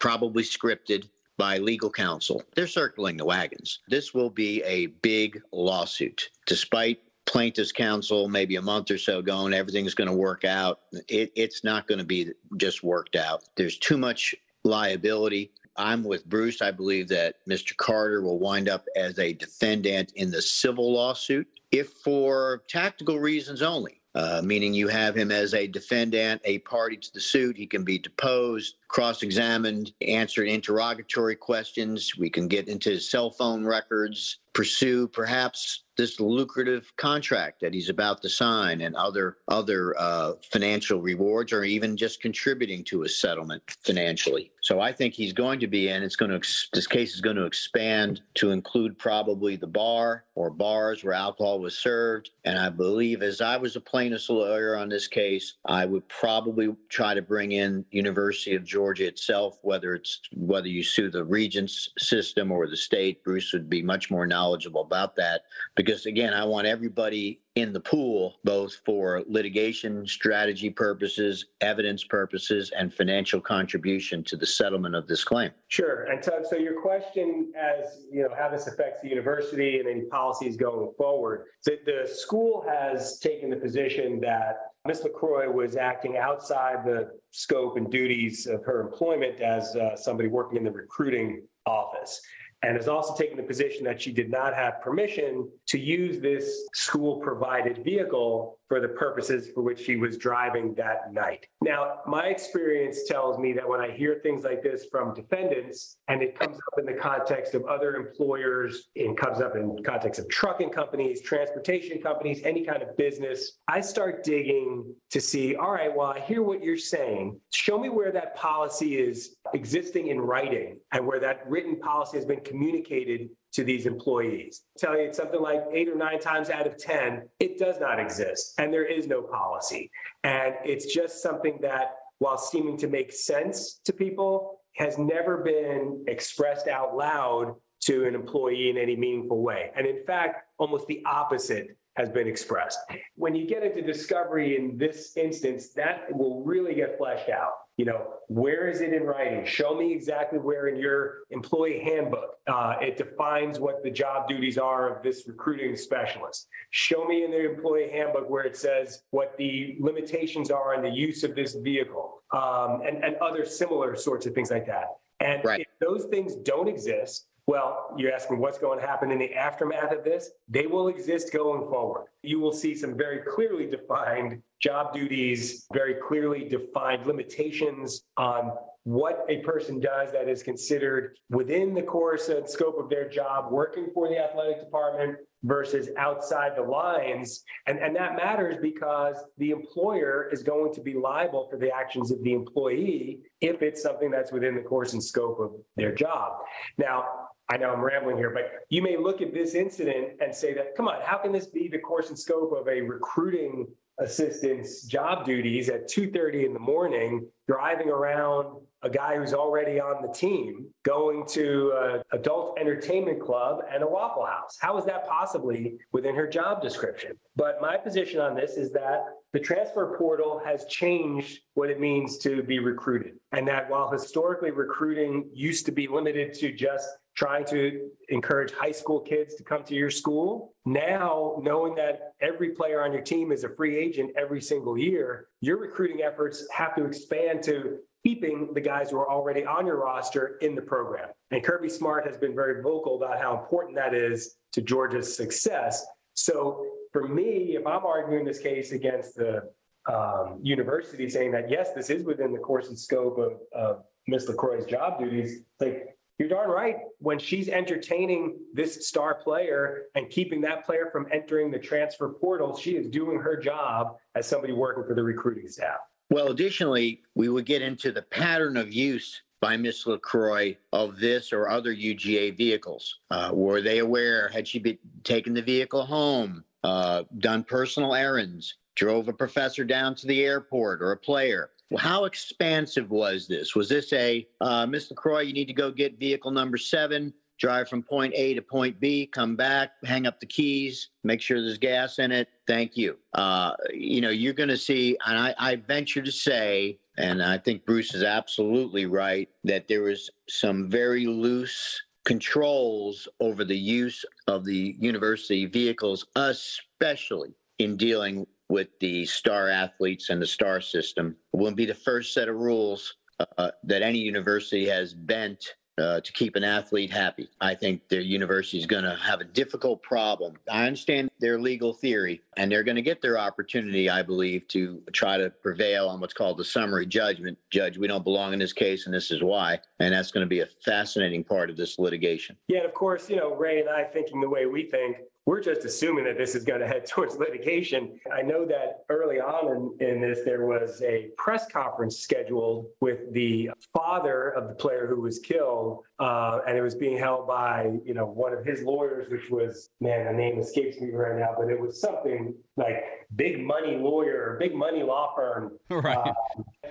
probably 0.00 0.42
scripted 0.42 1.08
by 1.38 1.58
legal 1.58 1.90
counsel. 1.90 2.42
They're 2.54 2.66
circling 2.66 3.16
the 3.16 3.24
wagons. 3.24 3.80
This 3.88 4.14
will 4.14 4.30
be 4.30 4.62
a 4.64 4.86
big 4.86 5.40
lawsuit. 5.52 6.30
Despite 6.46 7.00
plaintiff's 7.26 7.72
counsel 7.72 8.28
maybe 8.28 8.56
a 8.56 8.62
month 8.62 8.90
or 8.90 8.98
so 8.98 9.22
going, 9.22 9.54
everything's 9.54 9.94
going 9.94 10.10
to 10.10 10.16
work 10.16 10.44
out. 10.44 10.80
It, 11.08 11.32
it's 11.34 11.64
not 11.64 11.86
going 11.86 11.98
to 11.98 12.04
be 12.04 12.30
just 12.56 12.82
worked 12.82 13.16
out. 13.16 13.44
There's 13.56 13.78
too 13.78 13.96
much 13.96 14.34
liability. 14.64 15.52
I'm 15.76 16.04
with 16.04 16.26
Bruce. 16.26 16.60
I 16.60 16.70
believe 16.70 17.08
that 17.08 17.36
Mr. 17.48 17.74
Carter 17.76 18.22
will 18.22 18.38
wind 18.38 18.68
up 18.68 18.84
as 18.96 19.18
a 19.18 19.32
defendant 19.32 20.12
in 20.16 20.30
the 20.30 20.42
civil 20.42 20.92
lawsuit, 20.92 21.48
if 21.70 21.88
for 22.04 22.62
tactical 22.68 23.18
reasons 23.18 23.62
only. 23.62 24.01
Uh, 24.14 24.42
meaning 24.44 24.74
you 24.74 24.88
have 24.88 25.16
him 25.16 25.30
as 25.30 25.54
a 25.54 25.66
defendant, 25.66 26.40
a 26.44 26.58
party 26.60 26.98
to 26.98 27.12
the 27.14 27.20
suit. 27.20 27.56
He 27.56 27.66
can 27.66 27.82
be 27.82 27.98
deposed, 27.98 28.76
cross 28.88 29.22
examined, 29.22 29.92
answer 30.06 30.44
interrogatory 30.44 31.34
questions. 31.34 32.14
We 32.18 32.28
can 32.28 32.46
get 32.46 32.68
into 32.68 32.90
his 32.90 33.08
cell 33.08 33.30
phone 33.30 33.64
records, 33.64 34.40
pursue 34.52 35.08
perhaps 35.08 35.84
this 35.96 36.20
lucrative 36.20 36.92
contract 36.96 37.60
that 37.60 37.74
he's 37.74 37.88
about 37.88 38.22
to 38.22 38.28
sign 38.28 38.80
and 38.80 38.96
other 38.96 39.38
other 39.48 39.94
uh, 39.98 40.32
financial 40.50 41.00
rewards 41.00 41.52
or 41.52 41.64
even 41.64 41.96
just 41.96 42.20
contributing 42.20 42.84
to 42.84 43.02
a 43.02 43.08
settlement 43.08 43.62
financially. 43.84 44.50
So 44.62 44.80
i 44.80 44.92
think 44.92 45.14
he's 45.14 45.32
going 45.32 45.60
to 45.60 45.66
be 45.66 45.88
in. 45.88 46.02
It's 46.02 46.16
going 46.16 46.30
to 46.30 46.40
this 46.72 46.86
case 46.86 47.14
is 47.14 47.20
going 47.20 47.36
to 47.36 47.44
expand 47.44 48.22
to 48.34 48.50
include 48.50 48.98
probably 48.98 49.56
the 49.56 49.66
bar 49.66 50.24
or 50.34 50.50
bars 50.50 51.04
where 51.04 51.14
alcohol 51.14 51.60
was 51.60 51.76
served. 51.76 52.30
And 52.44 52.58
i 52.58 52.68
believe 52.68 53.22
as 53.22 53.40
i 53.40 53.56
was 53.56 53.76
a 53.76 53.80
plaintiff's 53.80 54.28
lawyer 54.28 54.76
on 54.76 54.88
this 54.88 55.06
case 55.06 55.54
i 55.64 55.84
would 55.84 56.06
probably 56.08 56.74
try 56.88 57.14
to 57.14 57.22
bring 57.22 57.52
in 57.52 57.84
university 57.90 58.54
of 58.54 58.64
georgia 58.64 59.06
itself 59.06 59.58
whether 59.62 59.94
it's 59.94 60.20
whether 60.34 60.68
you 60.68 60.82
sue 60.82 61.10
the 61.10 61.24
regents 61.24 61.90
system 61.98 62.50
or 62.50 62.66
the 62.66 62.76
state 62.76 63.22
bruce 63.24 63.52
would 63.52 63.68
be 63.68 63.82
much 63.82 64.10
more 64.10 64.26
knowledgeable 64.26 64.82
about 64.82 65.14
that 65.16 65.42
because 65.84 66.06
again, 66.06 66.32
I 66.32 66.44
want 66.44 66.66
everybody 66.66 67.40
in 67.56 67.72
the 67.72 67.80
pool, 67.80 68.36
both 68.44 68.76
for 68.84 69.22
litigation 69.26 70.06
strategy 70.06 70.70
purposes, 70.70 71.46
evidence 71.60 72.04
purposes, 72.04 72.72
and 72.76 72.92
financial 72.92 73.40
contribution 73.40 74.22
to 74.24 74.36
the 74.36 74.46
settlement 74.46 74.94
of 74.94 75.06
this 75.06 75.24
claim. 75.24 75.50
Sure. 75.68 76.04
And 76.04 76.22
Tug, 76.22 76.46
so 76.48 76.56
your 76.56 76.80
question 76.80 77.52
as, 77.58 78.04
you 78.10 78.22
know, 78.22 78.30
how 78.36 78.48
this 78.48 78.66
affects 78.66 79.02
the 79.02 79.08
university 79.08 79.80
and 79.80 79.88
any 79.88 80.02
policies 80.02 80.56
going 80.56 80.92
forward. 80.96 81.46
The, 81.64 81.78
the 81.84 82.08
school 82.08 82.64
has 82.68 83.18
taken 83.18 83.50
the 83.50 83.56
position 83.56 84.20
that 84.20 84.72
Ms. 84.86 85.04
LeCroy 85.04 85.52
was 85.52 85.76
acting 85.76 86.16
outside 86.16 86.84
the 86.84 87.10
scope 87.30 87.76
and 87.76 87.90
duties 87.90 88.46
of 88.46 88.64
her 88.64 88.80
employment 88.80 89.40
as 89.40 89.76
uh, 89.76 89.96
somebody 89.96 90.28
working 90.28 90.58
in 90.58 90.64
the 90.64 90.72
recruiting 90.72 91.42
office 91.66 92.20
and 92.62 92.76
has 92.76 92.88
also 92.88 93.14
taken 93.14 93.36
the 93.36 93.42
position 93.42 93.84
that 93.84 94.00
she 94.00 94.12
did 94.12 94.30
not 94.30 94.54
have 94.54 94.80
permission 94.80 95.48
to 95.66 95.78
use 95.78 96.20
this 96.20 96.68
school 96.74 97.16
provided 97.16 97.84
vehicle 97.84 98.58
for 98.68 98.80
the 98.80 98.88
purposes 98.88 99.50
for 99.52 99.62
which 99.62 99.80
she 99.84 99.96
was 99.96 100.16
driving 100.16 100.74
that 100.74 101.12
night. 101.12 101.46
Now, 101.60 101.98
my 102.06 102.28
experience 102.28 103.04
tells 103.06 103.38
me 103.38 103.52
that 103.52 103.68
when 103.68 103.80
I 103.80 103.90
hear 103.90 104.20
things 104.22 104.44
like 104.44 104.62
this 104.62 104.86
from 104.90 105.12
defendants 105.12 105.96
and 106.08 106.22
it 106.22 106.38
comes 106.38 106.56
up 106.56 106.78
in 106.78 106.86
the 106.86 106.98
context 106.98 107.54
of 107.54 107.66
other 107.66 107.96
employers, 107.96 108.88
it 108.94 109.14
comes 109.18 109.40
up 109.40 109.56
in 109.56 109.76
context 109.84 110.20
of 110.20 110.28
trucking 110.30 110.70
companies, 110.70 111.20
transportation 111.20 112.00
companies, 112.00 112.40
any 112.44 112.64
kind 112.64 112.82
of 112.82 112.96
business, 112.96 113.58
I 113.68 113.80
start 113.80 114.24
digging 114.24 114.94
to 115.10 115.20
see, 115.20 115.54
all 115.56 115.72
right, 115.72 115.94
well, 115.94 116.06
I 116.06 116.20
hear 116.20 116.42
what 116.42 116.62
you're 116.62 116.78
saying. 116.78 117.38
Show 117.52 117.78
me 117.78 117.90
where 117.90 118.12
that 118.12 118.36
policy 118.36 118.96
is 118.96 119.36
existing 119.52 120.06
in 120.06 120.20
writing 120.20 120.78
and 120.92 121.06
where 121.06 121.18
that 121.20 121.48
written 121.48 121.78
policy 121.78 122.16
has 122.16 122.26
been 122.26 122.40
communicated 122.40 123.30
to 123.52 123.64
these 123.64 123.86
employees. 123.86 124.62
I 124.76 124.80
tell 124.80 124.96
you, 124.96 125.04
it's 125.04 125.18
something 125.18 125.40
like 125.40 125.62
eight 125.72 125.88
or 125.88 125.96
nine 125.96 126.20
times 126.20 126.50
out 126.50 126.66
of 126.66 126.76
10, 126.78 127.28
it 127.40 127.58
does 127.58 127.80
not 127.80 127.98
exist 127.98 128.54
and 128.58 128.72
there 128.72 128.84
is 128.84 129.06
no 129.06 129.22
policy. 129.22 129.90
And 130.24 130.54
it's 130.64 130.92
just 130.92 131.22
something 131.22 131.58
that, 131.62 131.96
while 132.18 132.38
seeming 132.38 132.76
to 132.78 132.88
make 132.88 133.12
sense 133.12 133.80
to 133.84 133.92
people, 133.92 134.60
has 134.76 134.98
never 134.98 135.38
been 135.38 136.04
expressed 136.08 136.68
out 136.68 136.96
loud 136.96 137.56
to 137.80 138.06
an 138.06 138.14
employee 138.14 138.70
in 138.70 138.78
any 138.78 138.96
meaningful 138.96 139.42
way. 139.42 139.70
And 139.76 139.86
in 139.86 140.04
fact, 140.06 140.44
almost 140.58 140.86
the 140.86 141.02
opposite 141.04 141.76
has 141.96 142.08
been 142.08 142.26
expressed. 142.26 142.78
When 143.16 143.34
you 143.34 143.46
get 143.46 143.62
into 143.62 143.82
discovery 143.82 144.56
in 144.56 144.78
this 144.78 145.16
instance, 145.16 145.70
that 145.74 146.06
will 146.16 146.42
really 146.44 146.74
get 146.74 146.96
fleshed 146.96 147.28
out. 147.28 147.52
You 147.78 147.86
know, 147.86 148.06
where 148.28 148.68
is 148.68 148.82
it 148.82 148.92
in 148.92 149.04
writing? 149.04 149.46
Show 149.46 149.74
me 149.74 149.92
exactly 149.92 150.38
where 150.38 150.68
in 150.68 150.76
your 150.76 151.20
employee 151.30 151.80
handbook 151.80 152.36
uh, 152.46 152.76
it 152.80 152.96
defines 152.96 153.58
what 153.58 153.82
the 153.82 153.90
job 153.90 154.28
duties 154.28 154.58
are 154.58 154.94
of 154.94 155.02
this 155.02 155.26
recruiting 155.26 155.74
specialist. 155.76 156.48
Show 156.70 157.06
me 157.06 157.24
in 157.24 157.30
the 157.30 157.50
employee 157.50 157.88
handbook 157.90 158.28
where 158.28 158.44
it 158.44 158.56
says 158.56 159.02
what 159.10 159.36
the 159.38 159.76
limitations 159.80 160.50
are 160.50 160.74
on 160.74 160.82
the 160.82 160.90
use 160.90 161.24
of 161.24 161.34
this 161.34 161.54
vehicle 161.54 162.22
um, 162.32 162.82
and, 162.86 163.02
and 163.04 163.16
other 163.16 163.44
similar 163.44 163.96
sorts 163.96 164.26
of 164.26 164.34
things 164.34 164.50
like 164.50 164.66
that. 164.66 164.88
And 165.20 165.44
right. 165.44 165.60
if 165.60 165.68
those 165.80 166.06
things 166.06 166.34
don't 166.36 166.68
exist, 166.68 167.26
well, 167.46 167.92
you're 167.96 168.12
asking 168.12 168.38
what's 168.38 168.58
going 168.58 168.78
to 168.78 168.86
happen 168.86 169.10
in 169.10 169.18
the 169.18 169.34
aftermath 169.34 169.92
of 169.92 170.04
this? 170.04 170.30
They 170.48 170.66
will 170.66 170.88
exist 170.88 171.32
going 171.32 171.68
forward. 171.68 172.06
You 172.22 172.38
will 172.38 172.52
see 172.52 172.74
some 172.74 172.96
very 172.96 173.18
clearly 173.18 173.66
defined 173.66 174.42
job 174.60 174.94
duties, 174.94 175.66
very 175.72 175.94
clearly 175.94 176.48
defined 176.48 177.06
limitations 177.06 178.04
on 178.16 178.52
what 178.84 179.24
a 179.28 179.38
person 179.38 179.80
does 179.80 180.12
that 180.12 180.28
is 180.28 180.42
considered 180.42 181.16
within 181.30 181.74
the 181.74 181.82
course 181.82 182.28
and 182.28 182.48
scope 182.48 182.78
of 182.78 182.88
their 182.88 183.08
job 183.08 183.52
working 183.52 183.88
for 183.94 184.08
the 184.08 184.18
athletic 184.18 184.60
department 184.60 185.16
versus 185.44 185.88
outside 185.96 186.52
the 186.56 186.62
lines. 186.62 187.42
And, 187.66 187.78
and 187.78 187.94
that 187.96 188.16
matters 188.16 188.56
because 188.60 189.16
the 189.38 189.50
employer 189.50 190.28
is 190.32 190.42
going 190.42 190.72
to 190.74 190.80
be 190.80 190.94
liable 190.94 191.48
for 191.50 191.58
the 191.58 191.72
actions 191.72 192.10
of 192.10 192.22
the 192.22 192.32
employee 192.32 193.20
if 193.40 193.62
it's 193.62 193.82
something 193.82 194.10
that's 194.10 194.32
within 194.32 194.54
the 194.54 194.62
course 194.62 194.92
and 194.92 195.02
scope 195.02 195.38
of 195.40 195.52
their 195.76 195.94
job. 195.94 196.38
Now, 196.78 197.21
I 197.48 197.56
know 197.56 197.70
I'm 197.70 197.82
rambling 197.82 198.16
here, 198.16 198.30
but 198.30 198.50
you 198.70 198.82
may 198.82 198.96
look 198.96 199.20
at 199.20 199.34
this 199.34 199.54
incident 199.54 200.20
and 200.20 200.34
say 200.34 200.54
that, 200.54 200.74
come 200.76 200.88
on, 200.88 201.00
how 201.02 201.18
can 201.18 201.32
this 201.32 201.46
be 201.46 201.68
the 201.68 201.78
course 201.78 202.08
and 202.08 202.18
scope 202.18 202.52
of 202.52 202.68
a 202.68 202.80
recruiting 202.80 203.66
assistant's 203.98 204.84
job 204.84 205.24
duties 205.24 205.68
at 205.68 205.88
2.30 205.88 206.46
in 206.46 206.54
the 206.54 206.58
morning, 206.58 207.26
driving 207.46 207.88
around 207.88 208.56
a 208.82 208.90
guy 208.90 209.16
who's 209.16 209.34
already 209.34 209.78
on 209.78 210.02
the 210.02 210.12
team 210.12 210.66
going 210.82 211.24
to 211.26 211.72
an 211.76 212.02
adult 212.12 212.58
entertainment 212.58 213.20
club 213.20 213.60
and 213.72 213.82
a 213.82 213.86
Waffle 213.86 214.26
House. 214.26 214.56
How 214.60 214.76
is 214.78 214.84
that 214.86 215.06
possibly 215.06 215.76
within 215.92 216.16
her 216.16 216.26
job 216.26 216.62
description? 216.62 217.12
But 217.36 217.60
my 217.60 217.76
position 217.76 218.20
on 218.20 218.34
this 218.34 218.56
is 218.56 218.72
that 218.72 219.04
the 219.32 219.40
transfer 219.40 219.94
portal 219.96 220.40
has 220.44 220.64
changed 220.66 221.40
what 221.54 221.70
it 221.70 221.78
means 221.78 222.18
to 222.18 222.42
be 222.42 222.58
recruited. 222.58 223.14
And 223.30 223.46
that 223.46 223.70
while 223.70 223.90
historically 223.90 224.50
recruiting 224.50 225.28
used 225.32 225.64
to 225.66 225.72
be 225.72 225.86
limited 225.86 226.34
to 226.34 226.52
just 226.52 226.88
trying 227.14 227.44
to 227.44 227.90
encourage 228.08 228.52
high 228.52 228.72
school 228.72 229.00
kids 229.00 229.34
to 229.34 229.44
come 229.44 229.62
to 229.64 229.74
your 229.74 229.90
school. 229.90 230.54
Now, 230.64 231.36
knowing 231.42 231.74
that 231.74 232.14
every 232.20 232.50
player 232.50 232.82
on 232.82 232.92
your 232.92 233.02
team 233.02 233.32
is 233.32 233.44
a 233.44 233.50
free 233.50 233.76
agent 233.76 234.12
every 234.16 234.40
single 234.40 234.78
year, 234.78 235.28
your 235.40 235.58
recruiting 235.58 236.02
efforts 236.02 236.46
have 236.52 236.74
to 236.76 236.84
expand 236.84 237.42
to 237.44 237.78
keeping 238.02 238.52
the 238.54 238.60
guys 238.60 238.90
who 238.90 238.98
are 238.98 239.10
already 239.10 239.44
on 239.44 239.66
your 239.66 239.76
roster 239.76 240.38
in 240.40 240.54
the 240.54 240.62
program. 240.62 241.10
And 241.30 241.44
Kirby 241.44 241.68
Smart 241.68 242.06
has 242.06 242.16
been 242.16 242.34
very 242.34 242.62
vocal 242.62 242.96
about 242.96 243.20
how 243.20 243.38
important 243.38 243.76
that 243.76 243.94
is 243.94 244.36
to 244.52 244.62
Georgia's 244.62 245.14
success. 245.14 245.84
So 246.14 246.66
for 246.92 247.06
me, 247.06 247.56
if 247.56 247.66
I'm 247.66 247.84
arguing 247.84 248.24
this 248.24 248.38
case 248.38 248.72
against 248.72 249.14
the 249.14 249.50
um, 249.90 250.38
university 250.42 251.08
saying 251.08 251.32
that, 251.32 251.50
yes, 251.50 251.70
this 251.74 251.90
is 251.90 252.04
within 252.04 252.32
the 252.32 252.38
course 252.38 252.68
and 252.68 252.78
scope 252.78 253.18
of, 253.18 253.32
of 253.52 253.84
Ms. 254.08 254.28
LeCroy's 254.28 254.66
job 254.66 254.98
duties, 254.98 255.40
like 255.60 255.96
you're 256.22 256.28
darn 256.28 256.50
right. 256.50 256.76
When 257.00 257.18
she's 257.18 257.48
entertaining 257.48 258.36
this 258.54 258.86
star 258.86 259.14
player 259.14 259.86
and 259.96 260.08
keeping 260.08 260.40
that 260.42 260.64
player 260.64 260.88
from 260.92 261.08
entering 261.10 261.50
the 261.50 261.58
transfer 261.58 262.10
portal, 262.10 262.56
she 262.56 262.76
is 262.76 262.86
doing 262.86 263.18
her 263.18 263.36
job 263.36 263.96
as 264.14 264.28
somebody 264.28 264.52
working 264.52 264.84
for 264.84 264.94
the 264.94 265.02
recruiting 265.02 265.48
staff. 265.48 265.78
Well, 266.10 266.28
additionally, 266.28 267.02
we 267.16 267.28
would 267.28 267.44
get 267.44 267.60
into 267.60 267.90
the 267.90 268.02
pattern 268.02 268.56
of 268.56 268.72
use 268.72 269.20
by 269.40 269.56
Miss 269.56 269.84
LeCroy 269.84 270.56
of 270.72 271.00
this 271.00 271.32
or 271.32 271.48
other 271.48 271.74
UGA 271.74 272.36
vehicles. 272.36 273.00
Uh, 273.10 273.30
were 273.32 273.60
they 273.60 273.78
aware? 273.78 274.28
Had 274.28 274.46
she 274.46 274.60
been 274.60 274.78
taken 275.02 275.34
the 275.34 275.42
vehicle 275.42 275.84
home, 275.84 276.44
uh, 276.62 277.02
done 277.18 277.42
personal 277.42 277.96
errands, 277.96 278.58
drove 278.76 279.08
a 279.08 279.12
professor 279.12 279.64
down 279.64 279.96
to 279.96 280.06
the 280.06 280.22
airport 280.22 280.82
or 280.82 280.92
a 280.92 280.96
player? 280.96 281.50
How 281.78 282.04
expansive 282.04 282.90
was 282.90 283.26
this? 283.26 283.54
Was 283.54 283.68
this 283.68 283.92
a 283.92 284.26
uh, 284.40 284.66
Miss 284.66 284.90
LeCroy? 284.90 285.26
You 285.26 285.32
need 285.32 285.46
to 285.46 285.54
go 285.54 285.70
get 285.70 285.98
vehicle 285.98 286.30
number 286.30 286.56
seven 286.56 287.12
drive 287.42 287.68
from 287.68 287.82
point 287.82 288.12
A 288.14 288.34
to 288.34 288.40
point 288.40 288.78
B, 288.78 289.04
come 289.04 289.34
back, 289.34 289.72
hang 289.84 290.06
up 290.06 290.20
the 290.20 290.26
keys, 290.26 290.90
make 291.02 291.20
sure 291.20 291.40
there's 291.40 291.58
gas 291.58 291.98
in 291.98 292.12
it. 292.12 292.28
Thank 292.46 292.76
you. 292.76 292.96
Uh, 293.14 293.52
you 293.74 294.00
know, 294.00 294.10
you're 294.10 294.32
going 294.32 294.48
to 294.48 294.56
see, 294.56 294.96
and 295.06 295.18
I, 295.18 295.34
I 295.38 295.56
venture 295.56 296.02
to 296.02 296.12
say, 296.12 296.78
and 296.98 297.20
I 297.20 297.38
think 297.38 297.66
Bruce 297.66 297.94
is 297.94 298.04
absolutely 298.04 298.86
right, 298.86 299.28
that 299.42 299.66
there 299.66 299.82
was 299.82 300.08
some 300.28 300.70
very 300.70 301.06
loose 301.06 301.82
controls 302.04 303.08
over 303.18 303.44
the 303.44 303.58
use 303.58 304.04
of 304.28 304.44
the 304.44 304.76
university 304.78 305.46
vehicles, 305.46 306.06
especially 306.14 307.34
in 307.58 307.76
dealing 307.76 308.24
with 308.48 308.68
the 308.80 309.06
star 309.06 309.48
athletes 309.48 310.10
and 310.10 310.20
the 310.20 310.26
star 310.26 310.60
system. 310.60 311.16
It 311.32 311.36
wouldn't 311.36 311.56
be 311.56 311.66
the 311.66 311.74
first 311.74 312.12
set 312.12 312.28
of 312.28 312.36
rules 312.36 312.96
uh, 313.38 313.50
that 313.64 313.82
any 313.82 313.98
university 313.98 314.66
has 314.68 314.94
bent 314.94 315.54
uh, 315.78 316.00
to 316.00 316.12
keep 316.12 316.36
an 316.36 316.44
athlete 316.44 316.90
happy. 316.90 317.28
I 317.40 317.54
think 317.54 317.88
their 317.88 318.00
university 318.00 318.58
is 318.58 318.66
going 318.66 318.84
to 318.84 318.94
have 318.96 319.20
a 319.20 319.24
difficult 319.24 319.82
problem. 319.82 320.34
I 320.50 320.66
understand 320.66 321.10
their 321.18 321.38
legal 321.38 321.72
theory, 321.72 322.22
and 322.36 322.52
they're 322.52 322.62
going 322.62 322.76
to 322.76 322.82
get 322.82 323.00
their 323.00 323.18
opportunity, 323.18 323.88
I 323.88 324.02
believe, 324.02 324.46
to 324.48 324.82
try 324.92 325.16
to 325.16 325.30
prevail 325.30 325.88
on 325.88 326.00
what's 326.00 326.12
called 326.12 326.36
the 326.36 326.44
summary 326.44 326.86
judgment. 326.86 327.38
Judge, 327.50 327.78
we 327.78 327.86
don't 327.86 328.04
belong 328.04 328.32
in 328.32 328.38
this 328.38 328.52
case, 328.52 328.86
and 328.86 328.94
this 328.94 329.10
is 329.10 329.22
why. 329.22 329.60
And 329.80 329.94
that's 329.94 330.10
going 330.10 330.24
to 330.24 330.28
be 330.28 330.40
a 330.40 330.46
fascinating 330.46 331.24
part 331.24 331.48
of 331.48 331.56
this 331.56 331.78
litigation. 331.78 332.36
Yeah, 332.48 332.58
and 332.58 332.66
of 332.66 332.74
course, 332.74 333.08
you 333.08 333.16
know, 333.16 333.34
Ray 333.34 333.60
and 333.60 333.68
I 333.68 333.84
thinking 333.84 334.20
the 334.20 334.28
way 334.28 334.46
we 334.46 334.64
think, 334.64 334.98
we're 335.24 335.40
just 335.40 335.64
assuming 335.64 336.04
that 336.04 336.18
this 336.18 336.34
is 336.34 336.44
going 336.44 336.60
to 336.60 336.66
head 336.66 336.86
towards 336.88 337.16
litigation. 337.16 337.98
I 338.12 338.22
know 338.22 338.44
that 338.46 338.84
early 338.88 339.20
on 339.20 339.76
in, 339.80 339.88
in 339.88 340.00
this, 340.00 340.20
there 340.24 340.46
was 340.46 340.82
a 340.82 341.10
press 341.16 341.46
conference 341.50 341.98
scheduled 341.98 342.66
with 342.80 343.12
the 343.12 343.50
father 343.72 344.30
of 344.30 344.48
the 344.48 344.54
player 344.54 344.86
who 344.86 345.00
was 345.00 345.18
killed, 345.18 345.84
uh, 345.98 346.40
and 346.46 346.56
it 346.56 346.62
was 346.62 346.74
being 346.74 346.98
held 346.98 347.26
by, 347.26 347.70
you 347.84 347.94
know, 347.94 348.06
one 348.06 348.32
of 348.32 348.44
his 348.44 348.62
lawyers, 348.62 349.10
which 349.10 349.30
was, 349.30 349.70
man, 349.80 350.06
the 350.06 350.12
name 350.12 350.38
escapes 350.40 350.80
me 350.80 350.90
right 350.90 351.18
now, 351.18 351.34
but 351.36 351.48
it 351.48 351.60
was 351.60 351.80
something 351.80 352.34
like 352.56 352.84
big 353.16 353.44
money 353.44 353.76
lawyer, 353.76 354.36
big 354.38 354.54
money 354.54 354.82
law 354.82 355.14
firm. 355.14 355.58
Right. 355.70 355.96
Uh, 355.96 356.12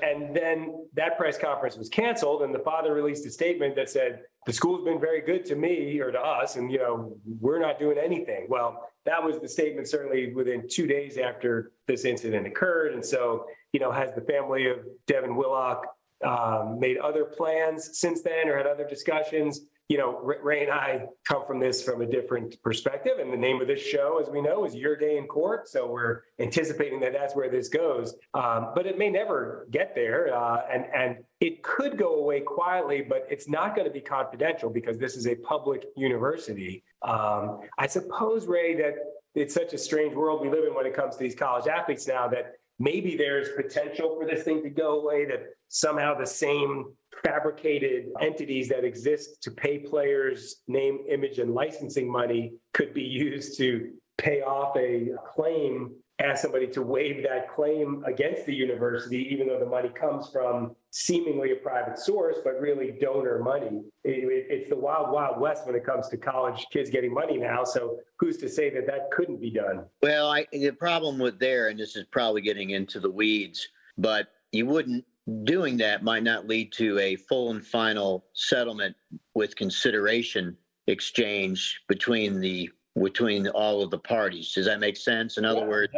and 0.03 0.35
then 0.35 0.87
that 0.93 1.17
press 1.17 1.37
conference 1.37 1.77
was 1.77 1.89
canceled, 1.89 2.41
and 2.41 2.53
the 2.53 2.59
father 2.59 2.93
released 2.93 3.25
a 3.25 3.29
statement 3.29 3.75
that 3.75 3.89
said, 3.89 4.21
the 4.47 4.53
school's 4.53 4.83
been 4.83 4.99
very 4.99 5.21
good 5.21 5.45
to 5.45 5.55
me 5.55 5.99
or 5.99 6.11
to 6.11 6.19
us, 6.19 6.55
and 6.55 6.71
you 6.71 6.79
know, 6.79 7.15
we're 7.39 7.59
not 7.59 7.77
doing 7.77 7.97
anything. 7.97 8.47
Well, 8.49 8.89
that 9.05 9.23
was 9.23 9.39
the 9.39 9.47
statement 9.47 9.87
certainly 9.87 10.33
within 10.33 10.67
two 10.67 10.87
days 10.87 11.17
after 11.17 11.71
this 11.87 12.05
incident 12.05 12.47
occurred. 12.47 12.93
And 12.93 13.05
so, 13.05 13.45
you 13.73 13.79
know, 13.79 13.91
has 13.91 14.13
the 14.13 14.21
family 14.21 14.67
of 14.67 14.79
Devin 15.07 15.35
Willock 15.35 15.85
um, 16.25 16.79
made 16.79 16.97
other 16.97 17.25
plans 17.25 17.97
since 17.99 18.21
then 18.21 18.47
or 18.47 18.57
had 18.57 18.67
other 18.67 18.87
discussions? 18.87 19.61
You 19.91 19.97
know, 19.97 20.17
Ray 20.21 20.63
and 20.63 20.71
I 20.71 21.07
come 21.27 21.45
from 21.45 21.59
this 21.59 21.83
from 21.83 22.01
a 22.01 22.05
different 22.05 22.55
perspective. 22.63 23.19
And 23.19 23.31
the 23.31 23.35
name 23.35 23.59
of 23.59 23.67
this 23.67 23.81
show, 23.81 24.21
as 24.23 24.29
we 24.29 24.39
know, 24.41 24.63
is 24.63 24.73
Your 24.73 24.95
Day 24.95 25.17
in 25.17 25.27
Court. 25.27 25.67
So 25.67 25.85
we're 25.85 26.21
anticipating 26.39 27.01
that 27.01 27.11
that's 27.11 27.35
where 27.35 27.49
this 27.49 27.67
goes. 27.67 28.15
Um, 28.33 28.71
but 28.73 28.85
it 28.85 28.97
may 28.97 29.09
never 29.09 29.67
get 29.69 29.93
there. 29.93 30.33
Uh, 30.33 30.61
and, 30.71 30.85
and 30.95 31.17
it 31.41 31.61
could 31.61 31.97
go 31.97 32.15
away 32.15 32.39
quietly, 32.39 33.01
but 33.01 33.27
it's 33.29 33.49
not 33.49 33.75
going 33.75 33.85
to 33.85 33.91
be 33.93 33.99
confidential 33.99 34.69
because 34.69 34.97
this 34.97 35.17
is 35.17 35.27
a 35.27 35.35
public 35.35 35.83
university. 35.97 36.85
Um, 37.01 37.59
I 37.77 37.87
suppose, 37.87 38.47
Ray, 38.47 38.75
that 38.75 38.95
it's 39.35 39.53
such 39.53 39.73
a 39.73 39.77
strange 39.77 40.15
world 40.15 40.41
we 40.41 40.49
live 40.49 40.63
in 40.63 40.73
when 40.73 40.85
it 40.85 40.95
comes 40.95 41.17
to 41.17 41.19
these 41.21 41.35
college 41.35 41.67
athletes 41.67 42.07
now 42.07 42.29
that 42.29 42.53
maybe 42.81 43.15
there's 43.15 43.49
potential 43.55 44.17
for 44.17 44.25
this 44.25 44.43
thing 44.43 44.63
to 44.63 44.69
go 44.69 44.99
away, 45.01 45.25
that 45.25 45.43
somehow 45.67 46.17
the 46.17 46.25
same 46.25 46.91
fabricated 47.23 48.07
entities 48.19 48.67
that 48.69 48.83
exist 48.83 49.41
to 49.43 49.51
pay 49.51 49.77
players 49.77 50.57
name, 50.67 51.05
image, 51.07 51.37
and 51.37 51.53
licensing 51.53 52.11
money 52.11 52.53
could 52.73 52.93
be 52.93 53.03
used 53.03 53.55
to 53.57 53.91
pay 54.17 54.41
off 54.41 54.75
a 54.77 55.09
claim 55.33 55.91
ask 56.21 56.41
somebody 56.41 56.67
to 56.67 56.81
waive 56.81 57.23
that 57.23 57.53
claim 57.53 58.03
against 58.05 58.45
the 58.45 58.53
university, 58.53 59.27
even 59.31 59.47
though 59.47 59.59
the 59.59 59.65
money 59.65 59.89
comes 59.89 60.29
from 60.29 60.75
seemingly 60.91 61.51
a 61.51 61.55
private 61.55 61.97
source, 61.97 62.37
but 62.43 62.59
really 62.59 62.97
donor 62.99 63.39
money. 63.39 63.83
It, 64.03 64.23
it, 64.23 64.45
it's 64.49 64.69
the 64.69 64.75
wild, 64.75 65.11
wild 65.11 65.39
west 65.39 65.65
when 65.65 65.75
it 65.75 65.85
comes 65.85 66.07
to 66.09 66.17
college 66.17 66.65
kids 66.71 66.89
getting 66.89 67.13
money 67.13 67.37
now. 67.37 67.63
So 67.63 67.99
who's 68.17 68.37
to 68.37 68.49
say 68.49 68.69
that 68.71 68.87
that 68.87 69.11
couldn't 69.11 69.41
be 69.41 69.51
done? 69.51 69.85
Well, 70.01 70.31
I, 70.31 70.45
the 70.51 70.71
problem 70.71 71.17
with 71.17 71.39
there, 71.39 71.69
and 71.69 71.79
this 71.79 71.95
is 71.95 72.05
probably 72.11 72.41
getting 72.41 72.71
into 72.71 72.99
the 72.99 73.09
weeds, 73.09 73.67
but 73.97 74.27
you 74.51 74.65
wouldn't 74.65 75.05
doing 75.43 75.77
that 75.77 76.03
might 76.03 76.23
not 76.23 76.47
lead 76.47 76.71
to 76.73 76.97
a 76.99 77.15
full 77.15 77.51
and 77.51 77.65
final 77.65 78.25
settlement 78.33 78.95
with 79.35 79.55
consideration 79.55 80.57
exchange 80.87 81.81
between 81.87 82.39
the 82.39 82.69
between 83.01 83.47
all 83.49 83.81
of 83.81 83.89
the 83.89 83.97
parties. 83.97 84.51
Does 84.51 84.65
that 84.65 84.79
make 84.79 84.97
sense? 84.97 85.37
In 85.37 85.45
other 85.45 85.61
yeah, 85.61 85.67
words, 85.67 85.93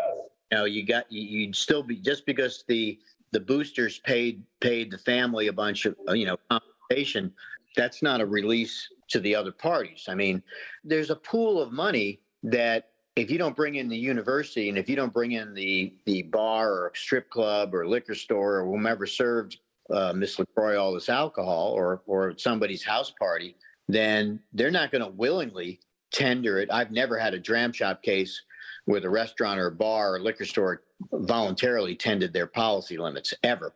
know, 0.54 0.66
you 0.66 0.86
got 0.86 1.12
you, 1.12 1.48
would 1.48 1.56
still 1.56 1.84
be 1.84 1.98
just 1.98 2.26
because 2.26 2.64
the 2.68 3.00
the 3.32 3.40
boosters 3.40 4.00
paid 4.00 4.44
paid 4.62 4.92
the 4.92 4.98
family 4.98 5.48
a 5.48 5.54
bunch 5.54 5.86
of 5.86 5.96
you 6.14 6.26
know 6.26 6.38
compensation. 6.50 7.34
That's 7.76 8.04
not 8.04 8.22
a 8.22 8.26
release 8.26 8.88
to 9.10 9.20
the 9.20 9.36
other 9.36 9.52
parties. 9.52 10.06
I 10.08 10.16
mean, 10.16 10.44
there's 10.84 11.10
a 11.10 11.16
pool 11.16 11.62
of 11.62 11.72
money 11.72 12.22
that 12.44 12.90
if 13.16 13.30
you 13.30 13.38
don't 13.38 13.56
bring 13.56 13.76
in 13.76 13.90
the 13.90 13.98
university 13.98 14.70
and 14.70 14.78
if 14.78 14.90
you 14.90 14.96
don't 14.96 15.14
bring 15.14 15.34
in 15.34 15.54
the 15.54 15.94
the 16.06 16.24
bar 16.24 16.72
or 16.72 16.92
strip 16.96 17.30
club 17.30 17.74
or 17.74 17.88
liquor 17.88 18.16
store 18.16 18.60
or 18.60 18.66
whomever 18.66 19.06
served 19.06 19.58
uh, 19.92 20.14
Miss 20.14 20.38
LeCroy 20.38 20.80
all 20.80 20.94
this 20.94 21.10
alcohol 21.10 21.74
or 21.76 22.02
or 22.06 22.34
somebody's 22.38 22.84
house 22.84 23.12
party, 23.20 23.56
then 23.88 24.40
they're 24.54 24.72
not 24.72 24.92
going 24.92 25.04
to 25.04 25.10
willingly 25.10 25.80
tender 26.12 26.60
it. 26.60 26.70
I've 26.72 26.92
never 26.92 27.18
had 27.18 27.34
a 27.34 27.40
dram 27.40 27.74
shop 27.74 28.04
case 28.04 28.42
where 28.86 29.00
the 29.00 29.10
restaurant 29.10 29.60
or 29.60 29.70
bar 29.70 30.16
or 30.16 30.20
liquor 30.20 30.46
store 30.46 30.84
voluntarily 31.12 31.96
tended 31.96 32.34
their 32.34 32.48
policy 32.48 32.98
limits 32.98 33.34
ever. 33.44 33.74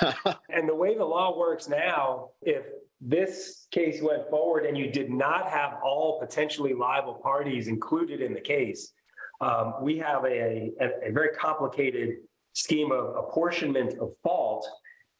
and 0.50 0.68
the 0.68 0.74
way 0.74 0.96
the 0.96 1.04
law 1.04 1.38
works 1.38 1.68
now, 1.68 2.28
if 2.42 2.64
this 3.00 3.66
case 3.70 4.02
went 4.02 4.28
forward 4.28 4.66
and 4.66 4.76
you 4.76 4.90
did 4.90 5.10
not 5.10 5.48
have 5.48 5.78
all 5.82 6.20
potentially 6.20 6.74
liable 6.74 7.14
parties 7.14 7.68
included 7.68 8.20
in 8.20 8.34
the 8.34 8.40
case, 8.40 8.92
um, 9.40 9.74
we 9.80 9.96
have 9.96 10.24
a, 10.24 10.70
a, 10.80 11.08
a 11.08 11.12
very 11.12 11.30
complicated 11.30 12.16
scheme 12.52 12.92
of 12.92 13.16
apportionment 13.16 13.98
of 13.98 14.12
fault. 14.22 14.68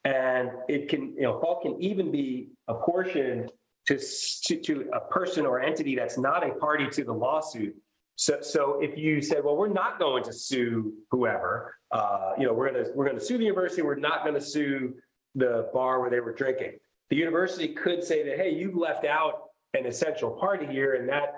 And 0.05 0.51
it 0.69 0.89
can, 0.89 1.15
you 1.15 1.23
know, 1.23 1.41
fault 1.41 1.63
can 1.63 1.81
even 1.81 2.11
be 2.11 2.49
apportioned 2.69 3.51
to, 3.87 3.99
to, 4.45 4.57
to 4.57 4.91
a 4.93 5.01
person 5.01 5.47
or 5.47 5.61
entity 5.61 5.97
that's 5.97 6.19
not 6.19 6.47
a 6.47 6.53
party 6.55 6.89
to 6.91 7.05
the 7.05 7.13
lawsuit. 7.13 7.75
So, 8.21 8.37
so 8.43 8.79
if 8.83 8.99
you 8.99 9.23
said, 9.23 9.43
well, 9.43 9.57
we're 9.57 9.69
not 9.69 9.99
going 9.99 10.23
to 10.25 10.33
sue 10.35 10.93
whoever, 11.11 11.75
uh, 11.91 12.33
you 12.37 12.45
know, 12.45 12.53
we're 12.53 12.71
going 12.71 12.85
to 12.85 12.91
we're 12.95 13.09
to 13.09 13.19
sue 13.19 13.39
the 13.39 13.45
university. 13.45 13.81
We're 13.81 13.95
not 13.95 14.25
going 14.25 14.35
to 14.35 14.43
sue 14.43 14.93
the 15.35 15.71
bar 15.73 16.03
where 16.03 16.11
they 16.11 16.21
were 16.21 16.35
drinking. 16.35 16.73
The 17.09 17.17
university 17.17 17.69
could 17.69 18.05
say 18.05 18.23
that, 18.25 18.37
hey, 18.37 18.51
you've 18.51 18.77
left 18.77 19.07
out 19.07 19.45
an 19.73 19.87
essential 19.87 20.33
party 20.33 20.67
here, 20.67 20.97
and 20.97 21.09
that 21.09 21.33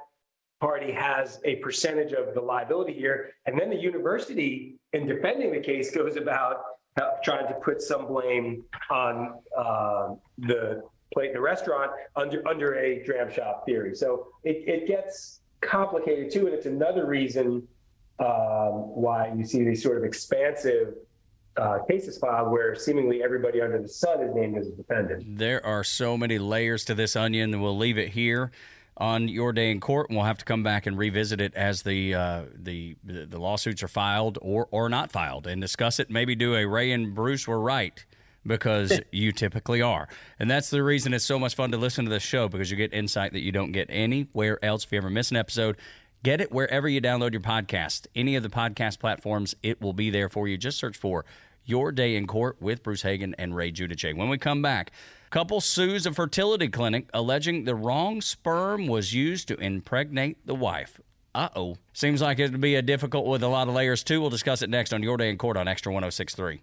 party 0.61 0.91
has 0.91 1.39
a 1.45 1.55
percentage 1.57 2.15
of 2.15 2.35
the 2.35 2.41
liability 2.41 2.95
here. 2.95 3.31
And 3.47 3.57
then 3.57 3.71
the 3.71 3.77
university, 3.77 4.75
in 4.93 5.07
defending 5.07 5.53
the 5.53 5.61
case, 5.61 5.95
goes 5.95 6.17
about 6.17 6.65
trying 7.23 7.47
to 7.47 7.55
put 7.63 7.81
some 7.81 8.09
blame 8.09 8.65
on 8.91 9.35
uh, 9.57 10.15
the 10.37 10.83
plate 11.15 11.29
in 11.29 11.35
the 11.35 11.41
restaurant 11.41 11.93
under 12.17 12.43
under 12.49 12.75
a 12.75 13.05
dram 13.05 13.33
shop 13.33 13.67
theory. 13.67 13.95
So 13.95 14.27
it, 14.43 14.65
it 14.67 14.89
gets 14.89 15.42
complicated 15.63 16.31
too, 16.31 16.47
and 16.47 16.55
it's 16.55 16.67
another 16.67 17.07
reason 17.07 17.67
um, 18.19 18.95
why 18.95 19.33
you 19.35 19.45
see 19.45 19.65
these 19.65 19.83
sort 19.83 19.97
of 19.97 20.05
expansive 20.05 20.95
uh, 21.57 21.79
cases 21.89 22.19
filed 22.19 22.51
where 22.51 22.75
seemingly 22.75 23.23
everybody 23.23 23.61
under 23.61 23.81
the 23.81 23.89
sun 23.89 24.23
is 24.23 24.35
named 24.35 24.59
as 24.59 24.69
a 24.69 24.73
defendant. 24.73 25.39
There 25.39 25.65
are 25.65 25.85
so 25.85 26.17
many 26.17 26.39
layers 26.39 26.85
to 26.87 26.95
this 26.95 27.17
onion, 27.17 27.61
we'll 27.61 27.77
leave 27.77 27.99
it 27.99 28.11
here 28.11 28.51
on 28.97 29.29
your 29.29 29.53
day 29.53 29.71
in 29.71 29.81
court, 29.81 30.09
and 30.09 30.17
we'll 30.17 30.27
have 30.27 30.39
to 30.39 30.45
come 30.45 30.63
back 30.63 30.87
and 30.87 30.99
revisit 30.99 31.41
it 31.41 31.55
as 31.55 31.83
the 31.83 32.15
uh, 32.15 32.43
the 32.55 32.97
the 33.05 33.39
lawsuits 33.39 33.83
are 33.83 33.89
filed 33.89 34.39
or 34.43 34.69
or 34.71 34.89
not 34.89 35.11
filed, 35.11 35.47
and 35.47 35.61
discuss 35.61 35.99
it. 35.99 36.11
Maybe 36.11 36.35
do 36.35 36.55
a 36.55 36.67
Ray 36.67 36.93
and 36.93 37.15
Bruce 37.15 37.49
were 37.49 37.61
right 37.61 38.05
because 38.47 39.01
you 39.13 39.33
typically 39.33 39.83
are. 39.83 40.09
And 40.39 40.51
that's 40.51 40.71
the 40.71 40.83
reason 40.83 41.15
it's 41.15 41.25
so 41.25 41.39
much 41.39 41.55
fun 41.55 41.71
to 41.73 41.79
listen 41.79 42.05
to 42.05 42.11
this 42.11 42.23
show 42.23 42.49
because 42.49 42.71
you 42.71 42.77
get 42.77 42.93
insight 42.93 43.33
that 43.33 43.41
you 43.41 43.53
don't 43.53 43.73
get 43.73 43.89
anywhere 43.91 44.63
else. 44.65 44.85
If 44.85 44.93
you 44.93 44.99
ever 44.99 45.11
miss 45.11 45.31
an 45.31 45.37
episode, 45.37 45.77
get 46.23 46.41
it 46.41 46.53
wherever 46.53 46.89
you 46.89 47.01
download 47.01 47.33
your 47.33 47.41
podcast. 47.41 48.07
Any 48.15 48.37
of 48.37 48.43
the 48.43 48.49
podcast 48.49 48.99
platforms, 48.99 49.55
it 49.63 49.81
will 49.81 49.93
be 49.93 50.11
there 50.11 50.29
for 50.29 50.49
you. 50.49 50.57
Just 50.57 50.79
search 50.79 50.97
for 50.97 51.25
Your 51.65 51.93
Day 51.93 52.17
in 52.17 52.27
Court 52.27 52.61
with 52.61 52.83
Bruce 52.83 53.03
Hagen 53.03 53.35
and 53.39 53.55
Ray 53.55 53.73
Giudice. 53.73 54.17
When 54.17 54.29
we 54.29 54.39
come 54.39 54.63
back, 54.63 54.93
couple 55.31 55.63
sues 55.63 56.05
a 56.05 56.13
fertility 56.13 56.69
clinic 56.69 57.09
alleging 57.15 57.65
the 57.65 57.75
wrong 57.75 58.21
sperm 58.21 58.87
was 58.87 59.15
used 59.15 59.49
to 59.49 59.57
impregnate 59.57 60.47
the 60.47 60.55
wife. 60.55 61.01
Uh 61.35 61.49
oh. 61.57 61.77
Seems 61.95 62.21
like 62.21 62.39
it'd 62.39 62.61
be 62.61 62.75
a 62.75 62.83
difficult 62.83 63.27
with 63.27 63.43
a 63.43 63.49
lot 63.49 63.69
of 63.69 63.75
layers, 63.75 64.05
too. 64.05 64.21
We'll 64.21 64.29
discuss 64.29 64.61
it 64.61 64.69
next 64.69 64.93
on 64.93 65.03
Your 65.03 65.17
Day 65.17 65.31
in 65.31 65.39
Court 65.39 65.57
on 65.57 65.67
Extra 65.67 65.91
1063. 65.91 66.63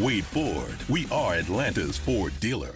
Wade 0.00 0.24
Ford, 0.24 0.76
we 0.88 1.06
are 1.12 1.34
Atlanta's 1.34 1.96
Ford 1.96 2.32
dealer. 2.40 2.74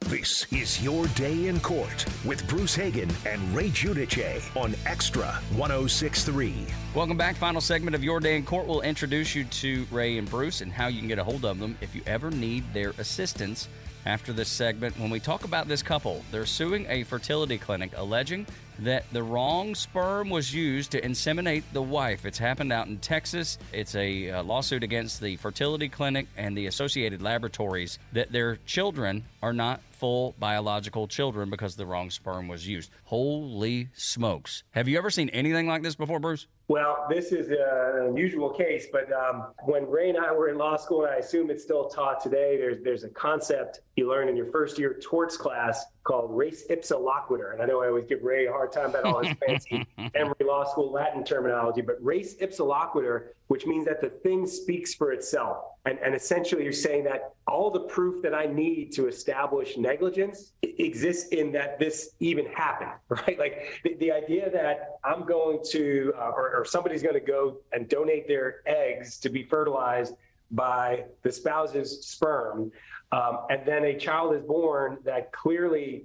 This 0.00 0.46
is 0.52 0.82
Your 0.82 1.06
Day 1.08 1.48
in 1.48 1.60
Court 1.60 2.04
with 2.26 2.46
Bruce 2.46 2.74
Hagen 2.74 3.08
and 3.24 3.40
Ray 3.56 3.70
Giudice 3.70 4.54
on 4.54 4.74
Extra 4.84 5.40
1063. 5.56 6.66
Welcome 6.94 7.16
back. 7.16 7.36
Final 7.36 7.62
segment 7.62 7.94
of 7.94 8.04
Your 8.04 8.20
Day 8.20 8.36
in 8.36 8.44
Court. 8.44 8.66
We'll 8.66 8.82
introduce 8.82 9.34
you 9.34 9.44
to 9.44 9.86
Ray 9.90 10.18
and 10.18 10.28
Bruce 10.28 10.60
and 10.60 10.70
how 10.70 10.88
you 10.88 10.98
can 10.98 11.08
get 11.08 11.18
a 11.18 11.24
hold 11.24 11.46
of 11.46 11.58
them 11.58 11.78
if 11.80 11.94
you 11.94 12.02
ever 12.06 12.30
need 12.30 12.62
their 12.74 12.90
assistance 12.98 13.66
after 14.04 14.34
this 14.34 14.50
segment. 14.50 14.98
When 14.98 15.08
we 15.08 15.20
talk 15.20 15.44
about 15.44 15.68
this 15.68 15.82
couple, 15.82 16.22
they're 16.30 16.44
suing 16.44 16.84
a 16.90 17.02
fertility 17.04 17.56
clinic 17.56 17.92
alleging 17.96 18.46
that 18.80 19.04
the 19.12 19.22
wrong 19.22 19.74
sperm 19.74 20.30
was 20.30 20.54
used 20.54 20.90
to 20.92 21.00
inseminate 21.00 21.62
the 21.72 21.82
wife. 21.82 22.26
It's 22.26 22.38
happened 22.38 22.72
out 22.72 22.86
in 22.86 22.98
Texas. 22.98 23.58
It's 23.72 23.94
a 23.94 24.30
uh, 24.30 24.42
lawsuit 24.42 24.82
against 24.82 25.20
the 25.20 25.36
fertility 25.36 25.88
clinic 25.88 26.26
and 26.36 26.56
the 26.56 26.66
associated 26.66 27.22
laboratories 27.22 27.98
that 28.12 28.32
their 28.32 28.56
children 28.66 29.24
are 29.42 29.52
not 29.52 29.80
full 29.96 30.34
biological 30.38 31.08
children 31.08 31.48
because 31.48 31.74
the 31.74 31.86
wrong 31.86 32.10
sperm 32.10 32.48
was 32.48 32.66
used. 32.68 32.90
Holy 33.04 33.88
smokes. 33.94 34.62
Have 34.72 34.88
you 34.88 34.98
ever 34.98 35.10
seen 35.10 35.30
anything 35.30 35.66
like 35.66 35.82
this 35.82 35.94
before, 35.94 36.20
Bruce? 36.20 36.46
Well, 36.68 37.06
this 37.08 37.32
is 37.32 37.48
an 37.48 38.06
unusual 38.08 38.50
case, 38.50 38.86
but 38.92 39.10
um, 39.12 39.46
when 39.64 39.88
Ray 39.88 40.10
and 40.10 40.18
I 40.18 40.32
were 40.32 40.48
in 40.48 40.58
law 40.58 40.76
school, 40.76 41.04
and 41.04 41.14
I 41.14 41.18
assume 41.18 41.48
it's 41.48 41.62
still 41.62 41.88
taught 41.88 42.20
today, 42.20 42.56
there's 42.58 42.82
there's 42.82 43.04
a 43.04 43.08
concept 43.08 43.80
you 43.94 44.08
learn 44.08 44.28
in 44.28 44.36
your 44.36 44.50
first 44.50 44.78
year 44.78 44.98
torts 45.02 45.36
class 45.36 45.86
called 46.06 46.30
Res 46.30 46.66
ipsa 46.68 46.92
loquitur. 46.92 47.52
And 47.52 47.60
I 47.60 47.66
know 47.66 47.82
I 47.82 47.88
always 47.88 48.06
give 48.06 48.22
Ray 48.22 48.46
a 48.46 48.52
hard 48.52 48.72
time 48.72 48.90
about 48.90 49.04
all 49.04 49.22
his 49.22 49.36
fancy 49.46 49.86
Emory 50.14 50.34
Law 50.44 50.64
School 50.64 50.92
Latin 50.92 51.24
terminology, 51.24 51.80
but 51.82 51.96
Res 52.02 52.36
ipsa 52.36 52.60
loquitur, 52.60 53.28
which 53.48 53.66
means 53.66 53.84
that 53.86 54.00
the 54.00 54.08
thing 54.08 54.46
speaks 54.46 54.94
for 54.94 55.12
itself. 55.12 55.64
And, 55.84 55.98
and 55.98 56.14
essentially, 56.14 56.64
you're 56.64 56.72
saying 56.72 57.04
that 57.04 57.34
all 57.46 57.70
the 57.70 57.80
proof 57.80 58.22
that 58.22 58.34
I 58.34 58.46
need 58.46 58.92
to 58.92 59.08
establish 59.08 59.76
negligence 59.76 60.52
exists 60.62 61.28
in 61.28 61.52
that 61.52 61.78
this 61.78 62.10
even 62.20 62.46
happened, 62.46 62.92
right? 63.08 63.38
Like 63.38 63.80
the, 63.84 63.94
the 63.94 64.12
idea 64.12 64.50
that 64.50 64.98
I'm 65.04 65.24
going 65.24 65.60
to, 65.70 66.12
uh, 66.16 66.30
or, 66.30 66.56
or 66.56 66.64
somebody's 66.64 67.02
going 67.02 67.14
to 67.14 67.20
go 67.20 67.58
and 67.72 67.88
donate 67.88 68.26
their 68.26 68.62
eggs 68.66 69.18
to 69.18 69.28
be 69.28 69.42
fertilized 69.42 70.14
by 70.50 71.04
the 71.22 71.32
spouse's 71.32 72.06
sperm, 72.06 72.70
um, 73.12 73.40
and 73.50 73.62
then 73.66 73.84
a 73.84 73.96
child 73.96 74.34
is 74.34 74.42
born 74.42 74.98
that 75.04 75.32
clearly 75.32 76.04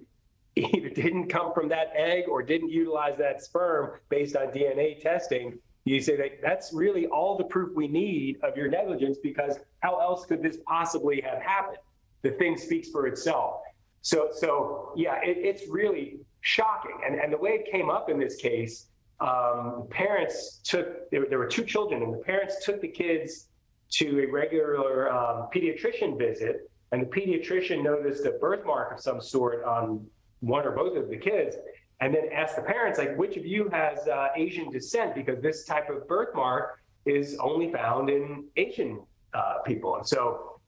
either 0.55 0.89
didn't 0.89 1.29
come 1.29 1.53
from 1.53 1.69
that 1.69 1.91
egg 1.95 2.25
or 2.27 2.43
didn't 2.43 2.69
utilize 2.69 3.17
that 3.17 3.41
sperm 3.41 3.99
based 4.09 4.35
on 4.35 4.47
DNA 4.47 5.01
testing. 5.01 5.57
You 5.85 5.99
say 6.01 6.15
that 6.17 6.41
that's 6.43 6.73
really 6.73 7.07
all 7.07 7.37
the 7.37 7.43
proof 7.45 7.75
we 7.75 7.87
need 7.87 8.37
of 8.43 8.55
your 8.55 8.67
negligence 8.67 9.17
because 9.21 9.57
how 9.79 9.99
else 9.99 10.25
could 10.25 10.43
this 10.43 10.57
possibly 10.67 11.21
have 11.21 11.41
happened? 11.41 11.79
The 12.21 12.31
thing 12.31 12.55
speaks 12.55 12.89
for 12.89 13.07
itself. 13.07 13.61
So, 14.01 14.29
so 14.31 14.93
yeah, 14.95 15.19
it, 15.23 15.37
it's 15.37 15.67
really 15.67 16.19
shocking. 16.41 16.99
And, 17.05 17.19
and 17.19 17.33
the 17.33 17.37
way 17.37 17.51
it 17.51 17.71
came 17.71 17.89
up 17.89 18.09
in 18.09 18.19
this 18.19 18.35
case, 18.35 18.87
um, 19.19 19.87
parents 19.89 20.59
took, 20.63 21.09
there, 21.11 21.25
there, 21.29 21.37
were 21.37 21.47
two 21.47 21.63
children, 21.63 22.01
and 22.01 22.13
the 22.13 22.17
parents 22.17 22.65
took 22.65 22.81
the 22.81 22.87
kids 22.87 23.47
to 23.91 24.23
a 24.23 24.31
regular 24.31 25.11
um, 25.11 25.47
pediatrician 25.53 26.17
visit. 26.17 26.70
And 26.91 27.01
the 27.01 27.05
pediatrician 27.05 27.83
noticed 27.83 28.25
a 28.25 28.31
birthmark 28.31 28.93
of 28.93 28.99
some 28.99 29.21
sort 29.21 29.63
on 29.63 30.05
one 30.41 30.65
or 30.65 30.71
both 30.71 30.97
of 30.97 31.09
the 31.09 31.17
kids 31.17 31.55
and 32.01 32.13
then 32.13 32.29
asked 32.33 32.55
the 32.55 32.63
parents, 32.63 32.97
like, 32.97 33.15
which 33.17 33.37
of 33.37 33.45
you 33.45 33.69
has 33.69 34.07
uh, 34.07 34.29
Asian 34.35 34.71
descent? 34.71 35.13
Because 35.13 35.39
this 35.41 35.65
type 35.65 35.89
of 35.89 36.07
birthmark 36.07 36.81
is 37.05 37.37
only 37.39 37.71
found 37.71 38.09
in 38.09 38.45
Asian 38.57 39.01
uh, 39.33 39.59
people. 39.65 39.95
And 39.95 40.05
so 40.05 40.59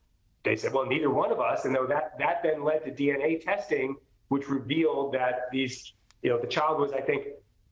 they 0.43 0.55
said, 0.55 0.73
well, 0.73 0.85
neither 0.85 1.09
one 1.09 1.31
of 1.31 1.39
us. 1.39 1.65
And 1.65 1.75
though 1.75 1.87
that 1.87 2.17
that 2.19 2.43
then 2.43 2.63
led 2.63 2.85
to 2.85 2.91
DNA 2.91 3.43
testing, 3.43 3.95
which 4.29 4.47
revealed 4.47 5.13
that 5.13 5.47
these, 5.51 5.93
you 6.21 6.29
know, 6.29 6.39
the 6.39 6.47
child 6.47 6.79
was, 6.79 6.93
I 6.93 7.01
think, 7.01 7.27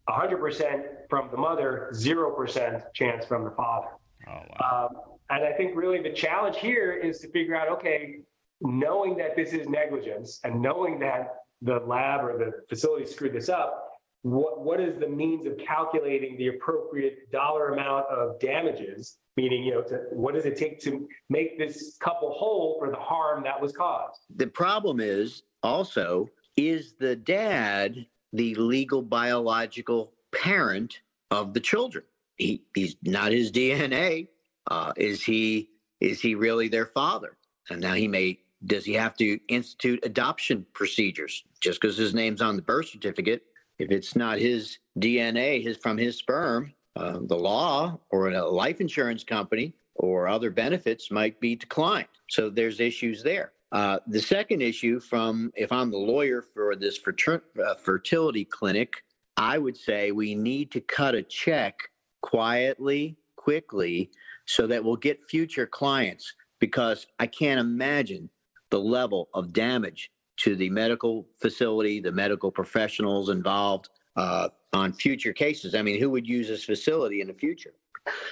100% 0.10 0.84
from 1.10 1.30
the 1.32 1.38
mother, 1.38 1.92
0% 1.94 2.84
chance 2.94 3.26
from 3.26 3.44
the 3.46 3.52
father. 3.52 3.88
Oh, 4.28 4.32
wow. 4.32 4.90
Um, 4.90 5.02
And 5.30 5.46
I 5.46 5.54
think 5.54 5.76
really 5.78 6.02
the 6.02 6.12
challenge 6.12 6.58
here 6.58 6.92
is 6.92 7.20
to 7.20 7.30
figure 7.30 7.56
out, 7.56 7.70
okay, 7.70 8.20
knowing 8.62 9.18
that 9.18 9.36
this 9.36 9.54
is 9.54 9.68
negligence 9.68 10.40
and 10.44 10.62
knowing 10.62 11.00
that 11.00 11.36
the 11.62 11.80
lab 11.86 12.24
or 12.24 12.38
the 12.38 12.52
facility 12.70 13.06
screwed 13.06 13.34
this 13.34 13.50
up, 13.50 13.88
what, 14.24 14.62
what 14.64 14.80
is 14.80 15.00
the 15.00 15.08
means 15.08 15.46
of 15.46 15.58
calculating 15.58 16.38
the 16.38 16.50
appropriate 16.50 17.32
dollar 17.32 17.70
amount 17.70 18.06
of 18.08 18.40
damages? 18.40 19.18
Meaning, 19.38 19.64
you 19.64 19.74
know, 19.74 19.82
to, 19.84 19.96
what 20.12 20.36
does 20.36 20.46
it 20.46 20.58
take 20.58 20.80
to 20.82 21.08
make 21.30 21.58
this 21.58 21.98
couple 22.00 22.32
whole 22.34 22.78
for 22.80 22.92
the 22.92 22.98
harm 22.98 23.44
that 23.44 23.60
was 23.60 23.72
caused? 23.72 24.20
The 24.36 24.48
problem 24.48 25.00
is 25.00 25.44
also, 25.64 26.30
is 26.58 26.94
the 27.00 27.16
dad 27.16 28.06
the 28.34 28.56
legal 28.56 29.02
biological 29.02 30.14
parent 30.32 31.00
of 31.32 31.54
the 31.54 31.60
children? 31.60 32.04
He, 32.36 32.64
he's 32.76 32.96
not 33.04 33.32
his 33.32 33.52
DNA. 33.52 34.28
Uh, 34.70 34.94
is 34.98 35.24
he 35.24 35.70
is 36.00 36.20
he 36.20 36.36
really 36.36 36.68
their 36.68 36.88
father? 36.88 37.38
And 37.70 37.80
now 37.80 37.94
he 37.94 38.08
may 38.08 38.40
does 38.66 38.86
he 38.86 38.94
have 38.94 39.16
to 39.18 39.40
institute 39.48 40.00
adoption 40.04 40.66
procedures 40.74 41.44
just 41.60 41.82
because 41.82 41.98
his 41.98 42.14
name's 42.14 42.42
on 42.42 42.56
the 42.56 42.62
birth 42.62 42.90
certificate? 42.90 43.44
If 43.80 43.92
it's 43.92 44.16
not 44.16 44.40
his 44.40 44.78
DNA, 45.00 45.64
his 45.64 45.78
from 45.78 45.98
his 45.98 46.18
sperm, 46.18 46.74
uh, 46.96 47.20
the 47.24 47.38
law 47.38 48.00
or 48.10 48.30
a 48.30 48.46
life 48.48 48.82
insurance 48.82 49.24
company 49.24 49.74
or 49.96 50.28
other 50.28 50.52
benefits 50.52 51.10
might 51.10 51.40
be 51.40 51.56
declined. 51.56 52.08
So 52.30 52.50
there's 52.50 52.80
issues 52.80 53.24
there. 53.24 53.54
Uh, 53.72 54.00
the 54.08 54.22
second 54.22 54.62
issue, 54.62 55.00
from 55.00 55.52
if 55.56 55.72
I'm 55.72 55.92
the 55.92 55.98
lawyer 55.98 56.42
for 56.42 56.76
this 56.76 57.00
uh, 57.08 57.74
fertility 57.76 58.46
clinic, 58.46 59.04
I 59.38 59.58
would 59.58 59.78
say 59.78 60.12
we 60.12 60.36
need 60.36 60.72
to 60.72 60.82
cut 60.82 61.16
a 61.16 61.24
check 61.24 61.80
quietly, 62.22 63.18
quickly, 63.38 64.12
so 64.46 64.68
that 64.68 64.84
we'll 64.84 64.98
get 64.98 65.24
future 65.24 65.66
clients 65.66 66.34
because 66.60 67.08
I 67.20 67.28
can't 67.28 67.60
imagine 67.60 68.30
the 68.72 68.80
level 68.80 69.30
of 69.34 69.54
damage 69.54 70.10
to 70.38 70.56
the 70.56 70.70
medical 70.70 71.28
facility, 71.40 72.00
the 72.00 72.12
medical 72.12 72.52
professionals 72.52 73.30
involved 73.30 73.90
uh, 74.16 74.50
on 74.74 74.94
future 74.94 75.34
cases. 75.34 75.76
I 75.76 75.82
mean, 75.82 76.00
who 76.00 76.10
would 76.10 76.28
use 76.28 76.48
this 76.48 76.64
facility 76.64 77.22
in 77.22 77.28
the 77.28 77.34
future? 77.34 77.74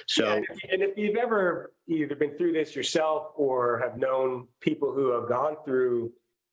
So, 0.08 0.24
yeah, 0.26 0.40
and 0.72 0.82
if 0.82 0.98
you've 0.98 1.16
ever 1.16 1.72
either 1.86 2.16
been 2.16 2.36
through 2.36 2.52
this 2.54 2.74
yourself 2.74 3.28
or 3.36 3.78
have 3.78 3.96
known 3.96 4.48
people 4.60 4.92
who 4.92 5.12
have 5.12 5.28
gone 5.28 5.56
through, 5.64 6.10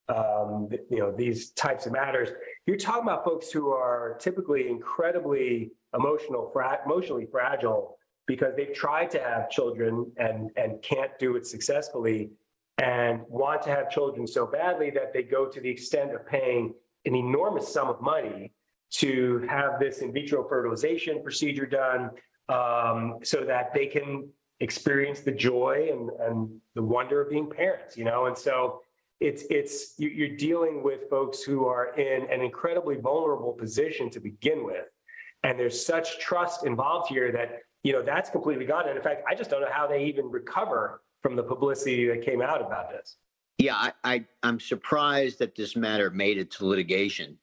um, 0.07 0.69
you 0.91 0.99
know, 0.99 1.11
these 1.11 1.49
types 1.51 1.87
of 1.87 1.93
matters, 1.93 2.29
you're 2.67 2.77
talking 2.77 3.03
about 3.03 3.25
folks 3.25 3.51
who 3.51 3.71
are 3.71 4.17
typically 4.19 4.69
incredibly 4.69 5.71
emotional, 5.95 6.51
fra- 6.53 6.79
emotionally 6.85 7.27
fragile 7.31 7.97
because 8.27 8.53
they've 8.55 8.73
tried 8.73 9.09
to 9.09 9.19
have 9.19 9.49
children 9.49 10.11
and 10.17 10.51
and 10.55 10.81
can't 10.83 11.11
do 11.17 11.35
it 11.37 11.47
successfully 11.47 12.29
and 12.77 13.21
want 13.27 13.61
to 13.63 13.69
have 13.69 13.89
children 13.89 14.27
so 14.27 14.45
badly 14.45 14.89
that 14.91 15.13
they 15.13 15.23
go 15.23 15.47
to 15.47 15.59
the 15.59 15.69
extent 15.69 16.13
of 16.13 16.25
paying 16.27 16.73
an 17.05 17.15
enormous 17.15 17.71
sum 17.71 17.89
of 17.89 18.01
money 18.01 18.51
to 18.89 19.39
have 19.49 19.79
this 19.79 19.99
in 19.99 20.13
vitro 20.13 20.47
fertilization 20.47 21.21
procedure 21.23 21.65
done 21.65 22.11
um, 22.49 23.17
so 23.23 23.43
that 23.43 23.73
they 23.73 23.87
can 23.87 24.29
experience 24.59 25.21
the 25.21 25.31
joy 25.31 25.89
and, 25.91 26.09
and 26.21 26.49
the 26.75 26.81
wonder 26.81 27.21
of 27.21 27.29
being 27.29 27.49
parents, 27.49 27.97
you 27.97 28.03
know? 28.03 28.25
And 28.25 28.37
so 28.37 28.81
it's, 29.19 29.43
it's, 29.49 29.95
you're 29.97 30.35
dealing 30.35 30.83
with 30.83 31.09
folks 31.09 31.41
who 31.41 31.65
are 31.65 31.93
in 31.95 32.29
an 32.31 32.41
incredibly 32.41 32.95
vulnerable 32.95 33.53
position 33.53 34.09
to 34.11 34.19
begin 34.19 34.63
with. 34.63 34.85
And 35.43 35.59
there's 35.59 35.83
such 35.83 36.19
trust 36.19 36.65
involved 36.65 37.09
here 37.09 37.31
that, 37.31 37.59
you 37.83 37.93
know, 37.93 38.01
that's 38.01 38.29
completely 38.29 38.65
gone. 38.65 38.87
And 38.87 38.97
in 38.97 39.03
fact, 39.03 39.23
I 39.29 39.35
just 39.35 39.49
don't 39.49 39.61
know 39.61 39.71
how 39.71 39.87
they 39.87 40.05
even 40.05 40.29
recover 40.29 41.01
from 41.27 41.35
the 41.35 41.43
publicity 41.43 42.07
that 42.07 42.21
came 42.21 42.41
out 42.41 42.61
about 42.61 42.89
this. 42.89 43.17
Yeah, 43.57 43.75
I, 43.75 43.91
I 44.05 44.25
am 44.43 44.61
surprised 44.61 45.39
that 45.39 45.55
this 45.55 45.75
matter 45.75 46.09
made 46.09 46.37
it 46.37 46.49
to 46.51 46.65
litigation. 46.65 47.37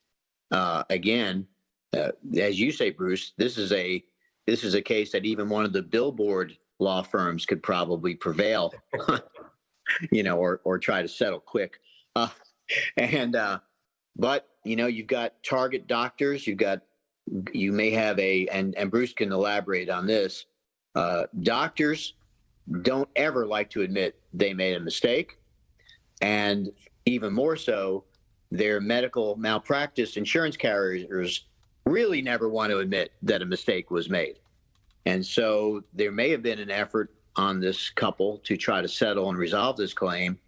Uh, 0.50 0.84
again, 0.88 1.46
uh, 1.94 2.12
as 2.40 2.58
you 2.58 2.72
say, 2.72 2.88
Bruce, 2.88 3.32
this 3.36 3.58
is 3.58 3.72
a 3.72 4.02
this 4.46 4.64
is 4.64 4.74
a 4.74 4.80
case 4.80 5.12
that 5.12 5.26
even 5.26 5.50
one 5.50 5.66
of 5.66 5.74
the 5.74 5.82
billboard 5.82 6.56
law 6.78 7.02
firms 7.02 7.44
could 7.44 7.62
probably 7.62 8.14
prevail, 8.14 8.72
you 10.10 10.22
know, 10.22 10.38
or 10.38 10.62
or 10.64 10.78
try 10.78 11.02
to 11.02 11.08
settle 11.08 11.40
quick. 11.40 11.78
Uh, 12.16 12.28
and 12.96 13.36
uh, 13.36 13.58
but 14.16 14.48
you 14.64 14.76
know, 14.76 14.86
you've 14.86 15.08
got 15.08 15.34
target 15.42 15.86
doctors, 15.86 16.46
you've 16.46 16.56
got 16.56 16.80
you 17.52 17.70
may 17.70 17.90
have 17.90 18.18
a 18.18 18.46
and 18.46 18.74
and 18.76 18.90
Bruce 18.90 19.12
can 19.12 19.30
elaborate 19.30 19.90
on 19.90 20.06
this. 20.06 20.46
Uh, 20.94 21.24
doctors 21.42 22.14
don't 22.82 23.08
ever 23.16 23.46
like 23.46 23.70
to 23.70 23.82
admit 23.82 24.18
they 24.32 24.54
made 24.54 24.76
a 24.76 24.80
mistake. 24.80 25.38
And 26.20 26.70
even 27.06 27.32
more 27.32 27.56
so, 27.56 28.04
their 28.50 28.80
medical 28.80 29.36
malpractice 29.36 30.16
insurance 30.16 30.56
carriers 30.56 31.44
really 31.86 32.22
never 32.22 32.48
want 32.48 32.70
to 32.70 32.78
admit 32.78 33.12
that 33.22 33.42
a 33.42 33.46
mistake 33.46 33.90
was 33.90 34.08
made. 34.08 34.38
And 35.06 35.24
so 35.24 35.82
there 35.92 36.12
may 36.12 36.30
have 36.30 36.42
been 36.42 36.58
an 36.58 36.70
effort 36.70 37.12
on 37.36 37.60
this 37.60 37.90
couple 37.90 38.38
to 38.44 38.56
try 38.56 38.80
to 38.80 38.88
settle 38.88 39.28
and 39.28 39.36
resolve 39.36 39.76
this 39.76 39.92
claim 39.92 40.38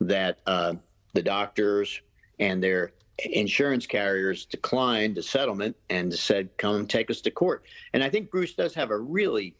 that 0.00 0.38
uh, 0.46 0.74
the 1.14 1.22
doctors 1.22 2.00
and 2.38 2.62
their 2.62 2.92
insurance 3.18 3.86
carriers 3.86 4.44
declined 4.44 5.16
the 5.16 5.22
settlement 5.22 5.76
and 5.88 6.12
said, 6.12 6.50
come 6.58 6.86
take 6.86 7.10
us 7.10 7.20
to 7.22 7.30
court. 7.30 7.64
And 7.92 8.02
I 8.02 8.10
think 8.10 8.30
Bruce 8.30 8.54
does 8.54 8.74
have 8.74 8.90
a 8.90 8.98
really 8.98 9.56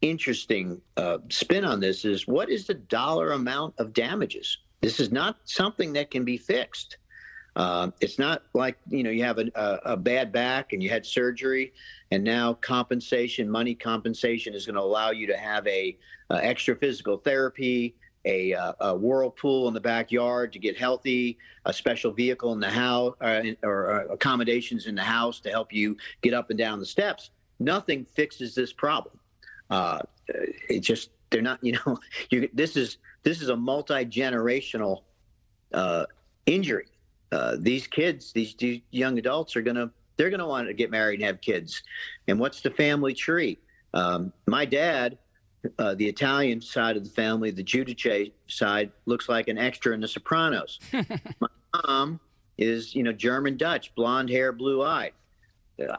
interesting 0.00 0.80
uh, 0.96 1.18
spin 1.30 1.64
on 1.64 1.80
this 1.80 2.04
is 2.04 2.26
what 2.26 2.50
is 2.50 2.66
the 2.66 2.74
dollar 2.74 3.32
amount 3.32 3.74
of 3.78 3.92
damages? 3.92 4.58
This 4.80 5.00
is 5.00 5.10
not 5.10 5.36
something 5.44 5.92
that 5.94 6.10
can 6.10 6.24
be 6.24 6.36
fixed. 6.36 6.98
Uh, 7.56 7.90
it's 8.00 8.18
not 8.18 8.42
like 8.52 8.76
you 8.88 9.02
know 9.04 9.10
you 9.10 9.22
have 9.22 9.38
a, 9.38 9.80
a, 9.84 9.96
bad 9.96 10.32
back 10.32 10.72
and 10.72 10.82
you 10.82 10.90
had 10.90 11.06
surgery, 11.06 11.72
and 12.10 12.24
now 12.24 12.54
compensation, 12.54 13.48
money 13.48 13.74
compensation, 13.74 14.54
is 14.54 14.66
going 14.66 14.74
to 14.74 14.80
allow 14.80 15.12
you 15.12 15.26
to 15.28 15.36
have 15.36 15.64
a, 15.68 15.96
a 16.30 16.44
extra 16.44 16.74
physical 16.74 17.16
therapy, 17.16 17.94
a, 18.24 18.52
a, 18.80 18.96
whirlpool 18.96 19.68
in 19.68 19.74
the 19.74 19.80
backyard 19.80 20.52
to 20.52 20.58
get 20.58 20.76
healthy, 20.76 21.38
a 21.64 21.72
special 21.72 22.10
vehicle 22.10 22.52
in 22.52 22.60
the 22.60 22.68
house, 22.70 23.14
uh, 23.20 23.42
or 23.62 24.00
uh, 24.00 24.12
accommodations 24.12 24.86
in 24.86 24.94
the 24.94 25.02
house 25.02 25.40
to 25.40 25.50
help 25.50 25.72
you 25.72 25.96
get 26.22 26.34
up 26.34 26.50
and 26.50 26.58
down 26.58 26.80
the 26.80 26.86
steps. 26.86 27.30
Nothing 27.60 28.04
fixes 28.04 28.54
this 28.54 28.72
problem. 28.72 29.18
Uh, 29.70 30.00
it 30.68 30.80
just 30.80 31.10
they're 31.30 31.42
not. 31.42 31.58
You 31.64 31.72
know, 31.72 31.98
you 32.30 32.48
this 32.52 32.76
is 32.76 32.98
this 33.22 33.42
is 33.42 33.48
a 33.48 33.56
multi 33.56 34.04
generational 34.04 35.02
uh, 35.72 36.06
injury. 36.46 36.86
Uh, 37.32 37.56
these 37.58 37.86
kids, 37.86 38.32
these, 38.32 38.54
these 38.54 38.80
young 38.90 39.18
adults, 39.18 39.56
are 39.56 39.62
gonna 39.62 39.90
they're 40.16 40.30
gonna 40.30 40.46
want 40.46 40.68
to 40.68 40.74
get 40.74 40.90
married 40.90 41.20
and 41.20 41.26
have 41.26 41.40
kids. 41.40 41.82
And 42.28 42.38
what's 42.38 42.60
the 42.60 42.70
family 42.70 43.14
tree? 43.14 43.58
Um, 43.92 44.32
my 44.46 44.64
dad, 44.64 45.18
uh, 45.78 45.94
the 45.94 46.06
Italian 46.06 46.60
side 46.60 46.96
of 46.96 47.04
the 47.04 47.10
family, 47.10 47.50
the 47.50 47.64
Giudice 47.64 48.32
side, 48.48 48.92
looks 49.06 49.28
like 49.28 49.48
an 49.48 49.58
extra 49.58 49.94
in 49.94 50.00
The 50.00 50.08
Sopranos. 50.08 50.78
my 50.92 51.48
mom 51.84 52.20
is, 52.58 52.94
you 52.94 53.02
know, 53.02 53.12
German 53.12 53.56
Dutch, 53.56 53.94
blonde 53.94 54.30
hair, 54.30 54.52
blue 54.52 54.82
eyed. 54.82 55.12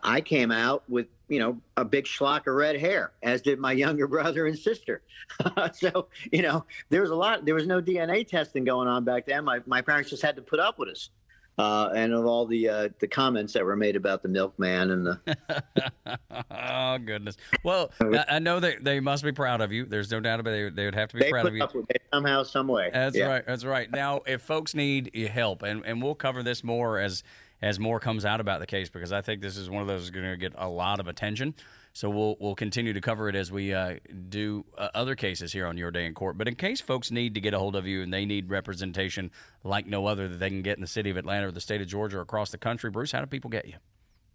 I 0.04 0.22
came 0.22 0.52
out 0.52 0.84
with 0.90 1.08
you 1.28 1.40
know 1.40 1.60
a 1.78 1.86
big 1.86 2.06
schlock 2.06 2.48
of 2.48 2.56
red 2.56 2.80
hair, 2.80 3.12
as 3.24 3.42
did 3.42 3.60
my 3.60 3.72
younger 3.86 4.08
brother 4.08 4.48
and 4.48 4.58
sister. 4.58 5.02
so 5.74 6.08
you 6.32 6.42
know 6.42 6.66
there 6.90 7.02
was 7.02 7.12
a 7.12 7.16
lot. 7.16 7.46
There 7.46 7.56
was 7.56 7.68
no 7.68 7.82
DNA 7.82 8.28
testing 8.28 8.64
going 8.64 8.88
on 8.88 9.04
back 9.04 9.26
then. 9.26 9.46
My 9.46 9.60
my 9.66 9.82
parents 9.82 10.10
just 10.10 10.24
had 10.24 10.36
to 10.36 10.42
put 10.42 10.60
up 10.60 10.80
with 10.80 10.90
us. 10.90 11.10
Uh, 11.58 11.90
and 11.96 12.14
of 12.14 12.26
all 12.26 12.46
the 12.46 12.68
uh, 12.68 12.90
the 13.00 13.08
comments 13.08 13.54
that 13.54 13.64
were 13.64 13.78
made 13.78 13.96
about 13.96 14.22
the 14.22 14.28
milkman 14.28 14.92
and 14.92 15.06
the 15.06 16.20
oh 16.52 16.98
goodness 16.98 17.38
well 17.64 17.92
I, 18.28 18.40
know 18.40 18.60
that 18.60 18.84
they 18.84 19.00
must 19.00 19.24
be 19.24 19.32
proud 19.32 19.62
of 19.62 19.72
you 19.72 19.86
there's 19.86 20.12
no 20.12 20.20
doubt 20.20 20.42
about 20.42 20.54
it 20.54 20.76
they, 20.76 20.82
they 20.82 20.86
would 20.86 20.96
have 20.96 21.08
to 21.12 21.16
be 21.16 21.24
they 21.24 21.30
proud 21.30 21.46
of 21.46 21.56
you 21.56 21.66
somehow 22.14 22.44
some 22.44 22.68
way 22.68 22.90
that's 22.92 23.16
yeah. 23.16 23.28
right 23.28 23.46
that's 23.48 23.64
right 23.64 23.90
now 23.90 24.20
if 24.28 24.42
folks 24.42 24.76
need 24.76 25.16
help 25.32 25.64
and, 25.64 25.86
and 25.86 26.04
we'll 26.04 26.14
cover 26.14 26.44
this 26.44 26.62
more 26.62 27.00
as 27.00 27.24
as 27.62 27.80
more 27.80 28.00
comes 28.00 28.26
out 28.26 28.40
about 28.40 28.60
the 28.60 28.66
case 28.66 28.90
because 28.90 29.12
I 29.12 29.22
think 29.22 29.42
this 29.42 29.58
is 29.58 29.70
one 29.70 29.82
of 29.82 29.88
those 29.88 30.10
going 30.10 30.30
to 30.30 30.38
get 30.38 30.54
a 30.58 30.68
lot 30.68 31.00
of 31.00 31.08
attention. 31.08 31.56
So 31.94 32.10
we'll 32.10 32.36
we'll 32.42 32.56
continue 32.56 32.92
to 32.92 33.00
cover 33.00 33.30
it 33.30 33.36
as 33.36 33.54
we 33.54 33.74
uh, 33.74 33.96
do 34.28 34.66
uh, 34.78 34.90
other 34.94 35.16
cases 35.16 35.54
here 35.54 35.66
on 35.66 35.78
Your 35.78 35.92
Day 35.92 36.06
in 36.06 36.14
Court. 36.14 36.38
But 36.38 36.50
in 36.50 36.56
case 36.56 36.82
folks 36.82 37.10
need 37.10 37.34
to 37.36 37.42
get 37.42 37.54
a 37.54 37.60
hold 37.60 37.76
of 37.76 37.88
you 37.88 38.04
and 38.04 38.14
they 38.14 38.26
need 38.26 38.50
representation 38.50 39.32
like 39.64 39.88
no 39.88 40.06
other 40.06 40.28
that 40.28 40.38
they 40.38 40.50
can 40.50 40.62
get 40.62 40.78
in 40.78 40.82
the 40.82 40.88
city 40.88 41.10
of 41.10 41.16
Atlanta 41.16 41.48
or 41.48 41.52
the 41.52 41.62
state 41.62 41.80
of 41.80 41.88
Georgia 41.88 42.18
or 42.18 42.22
across 42.22 42.52
the 42.52 42.58
country, 42.58 42.90
Bruce, 42.90 43.14
how 43.14 43.22
do 43.22 43.28
people 43.28 43.50
get 43.50 43.66
you? 43.66 43.76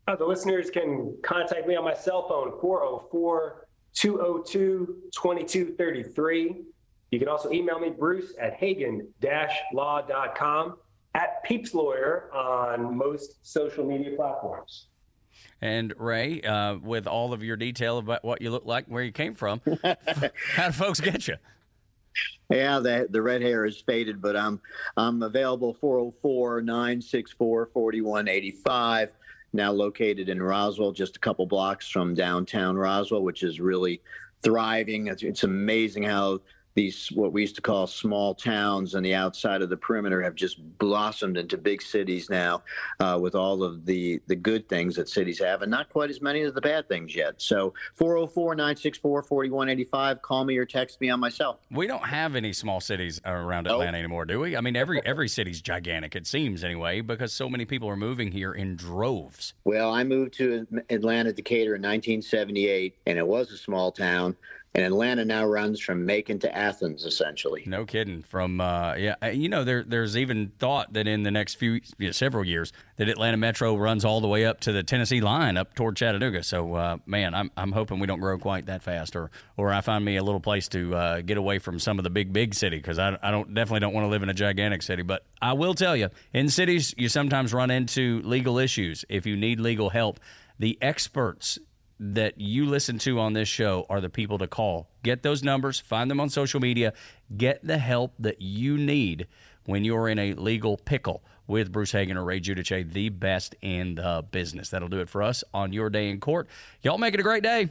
Uh, 0.09 0.17
the 0.17 0.25
listeners 0.25 0.71
can 0.71 1.15
contact 1.23 1.67
me 1.67 1.77
on 1.77 1.85
my 1.85 1.95
cell 1.95 2.27
phone 2.27 2.59
404 2.61 3.67
202 3.93 5.11
2233. 5.15 6.63
You 7.11 7.19
can 7.19 7.29
also 7.29 7.53
email 7.53 7.79
me, 7.79 7.91
Bruce 7.91 8.33
at 8.41 8.55
hagen 8.55 9.07
law.com 9.75 10.77
at 11.15 11.43
Peeps 11.45 11.75
Lawyer 11.75 12.31
on 12.33 12.97
most 12.97 13.37
social 13.43 13.85
media 13.85 14.17
platforms. 14.17 14.87
And 15.63 15.93
Ray, 15.99 16.41
uh, 16.43 16.77
with 16.77 17.07
all 17.07 17.33
of 17.33 17.43
your 17.43 17.57
detail 17.57 17.99
about 17.99 18.25
what 18.25 18.41
you 18.41 18.51
look 18.51 18.65
like, 18.65 18.87
where 18.87 19.03
you 19.03 19.13
came 19.13 19.35
from, 19.35 19.61
how 20.55 20.67
do 20.67 20.73
folks 20.73 21.01
get 21.01 21.29
you? 21.29 21.37
Yeah, 22.51 22.81
the 22.81 23.07
the 23.11 23.23
red 23.23 23.43
hair 23.43 23.65
is 23.65 23.81
faded, 23.81 24.21
but 24.21 24.37
I'm 24.37 24.61
I'm 24.97 25.23
available 25.23 25.77
404-964-4185. 26.23 29.09
Now 29.53 29.73
located 29.73 30.29
in 30.29 30.41
Roswell, 30.43 30.93
just 30.93 31.17
a 31.17 31.21
couple 31.21 31.47
blocks 31.47 31.89
from 31.89 32.15
downtown 32.15 32.77
Roswell, 32.77 33.23
which 33.23 33.43
is 33.43 33.61
really 33.61 34.01
thriving. 34.43 35.09
It's, 35.09 35.23
it's 35.23 35.45
amazing 35.45 36.05
how 36.05 36.41
these 36.75 37.09
what 37.13 37.33
we 37.33 37.41
used 37.41 37.57
to 37.57 37.63
call 37.63 37.87
small 37.87 38.35
towns 38.35 38.95
on 38.95 39.03
the 39.03 39.15
outside 39.15 39.63
of 39.63 39.71
the 39.71 39.77
perimeter 39.77 40.23
have 40.23 40.35
just 40.35 40.61
blossomed 40.79 41.37
into 41.37 41.57
big 41.59 41.83
cities 41.83 42.31
now 42.31 42.63
uh, 43.01 43.19
with 43.21 43.35
all 43.35 43.63
of 43.63 43.85
the 43.87 44.21
the 44.27 44.37
good 44.37 44.69
things 44.69 44.97
that 44.97 45.09
cities 45.09 45.39
have 45.39 45.63
and 45.63 45.71
not 45.71 45.89
quite 45.91 46.11
as 46.11 46.21
many 46.21 46.43
of 46.43 46.55
the 46.55 46.61
bad 46.61 46.89
things 46.89 47.15
yet 47.15 47.35
so 47.39 47.73
404-964-4185 47.99 50.23
call 50.23 50.45
me 50.45 50.57
or 50.57 50.65
text 50.65 51.01
me 51.01 51.11
on 51.11 51.21
my 51.21 51.29
cell 51.29 51.61
We 51.71 51.87
don't 51.87 52.07
have 52.07 52.35
any 52.37 52.53
small 52.53 52.81
cities 52.81 53.21
around 53.25 53.67
Atlanta 53.67 53.99
anymore, 53.99 54.25
do 54.25 54.41
we? 54.41 54.57
I 54.57 54.61
mean, 54.61 54.77
every 54.77 55.01
every 55.05 55.29
city's 55.29 55.61
gigantic. 55.61 56.15
It 56.17 56.27
seems 56.27 56.65
anyway, 56.65 57.01
because 57.01 57.33
so 57.33 57.49
many 57.49 57.65
people 57.65 57.89
are 57.89 57.97
moving 57.97 58.33
here 58.33 58.53
in 58.53 58.77
droves. 58.77 59.55
well 59.65 59.93
i 59.93 60.05
moved 60.05 60.33
to 60.35 60.67
atlanta 60.91 61.33
decatur 61.33 61.75
in 61.75 61.83
1978 61.83 62.97
and 63.07 63.19
it 63.19 63.27
was 63.27 63.51
a 63.51 63.57
small 63.57 63.91
town 63.93 64.37
and 64.75 64.85
atlanta 64.85 65.25
now 65.25 65.45
runs 65.45 65.81
from 65.81 66.05
macon 66.05 66.39
to 66.39 66.55
athens 66.57 67.05
essentially 67.05 67.65
No 67.67 67.85
kidding. 67.85 68.23
From 68.23 68.61
uh, 68.61 68.95
yeah, 68.95 69.15
uh, 69.23 69.29
you 69.29 69.49
know, 69.49 69.65
there 69.65 69.85
there's 69.85 70.17
even 70.17 70.53
thought 70.59 70.93
that 70.93 71.07
in 71.07 71.23
the 71.23 71.31
next 71.31 71.55
few 71.55 71.81
you 71.99 72.09
know, 72.09 72.11
several 72.11 72.45
years 72.45 72.73
that 72.97 73.09
Atlanta 73.09 73.37
Metro 73.37 73.77
runs 73.77 74.05
all 74.05 74.21
the 74.21 74.29
way 74.29 74.45
up 74.45 74.61
to 74.61 74.73
the 74.73 74.83
Tennessee 74.83 75.21
line 75.21 75.57
up 75.57 75.75
toward 75.75 75.97
Chattanooga. 75.97 76.43
So 76.43 76.75
uh, 76.75 76.97
man, 77.07 77.35
I'm 77.35 77.51
I'm 77.57 77.73
hoping 77.73 78.01
we 78.01 78.07
don't 78.07 78.21
grow 78.21 78.39
quite 78.39 78.67
that 78.67 78.83
fast, 78.83 79.15
or 79.15 79.31
or 79.57 79.73
I 79.73 79.81
find 79.81 80.05
me 80.05 80.17
a 80.17 80.25
little 80.25 80.41
place 80.41 80.69
to 80.69 80.95
uh, 80.95 81.21
get 81.21 81.37
away 81.37 81.59
from 81.59 81.79
some 81.79 81.99
of 81.99 82.05
the 82.05 82.11
big 82.11 82.33
big 82.33 82.55
city 82.55 82.77
because 82.77 82.99
I 82.99 83.17
I 83.23 83.31
don't 83.31 83.55
definitely 83.55 83.81
don't 83.81 83.95
want 83.95 84.05
to 84.05 84.09
live 84.09 84.23
in 84.23 84.29
a 84.29 84.35
gigantic 84.35 84.83
city. 84.83 85.03
But 85.03 85.25
I 85.41 85.53
will 85.53 85.75
tell 85.75 85.97
you, 85.97 86.09
in 86.33 86.49
cities 86.49 86.95
you 86.97 87.09
sometimes 87.09 87.55
run 87.55 87.71
into 87.71 88.21
legal 88.23 88.59
issues. 88.59 89.05
If 89.09 89.27
you 89.27 89.37
need 89.37 89.61
legal 89.61 89.91
help, 89.91 90.21
the 90.59 90.79
experts 90.83 91.59
that 92.03 92.41
you 92.41 92.65
listen 92.65 92.99
to 92.99 93.21
on 93.21 93.35
this 93.35 93.49
show 93.49 93.85
are 93.91 94.01
the 94.01 94.09
people 94.09 94.39
to 94.39 94.47
call. 94.47 94.89
Get 95.03 95.23
those 95.23 95.43
numbers, 95.43 95.79
find 95.79 96.11
them 96.11 96.19
on 96.19 96.31
social 96.31 96.59
media, 96.59 96.95
get 97.37 97.63
the 97.63 97.77
help 97.77 98.15
that 98.19 98.41
you 98.41 98.79
need 98.79 99.27
when 99.67 99.85
you're 99.85 100.09
in 100.09 100.19
a 100.19 100.33
legal 100.33 100.79
pickle 100.79 101.23
with 101.47 101.71
Bruce 101.71 101.93
Hagen 101.93 102.17
or 102.17 102.25
Ray 102.25 102.41
Giudice, 102.41 102.91
the 102.91 103.11
best 103.11 103.55
in 103.61 103.97
the 103.97 104.25
business. 104.31 104.71
That'll 104.71 104.89
do 104.89 105.01
it 105.01 105.11
for 105.11 105.23
us 105.23 105.45
on 105.53 105.75
your 105.75 105.91
day 105.91 106.09
in 106.09 106.21
court. 106.21 106.49
Y'all 106.83 106.97
make 106.97 107.13
it 107.13 107.21
a 107.21 107.23
great 107.23 107.43
day. 107.43 107.71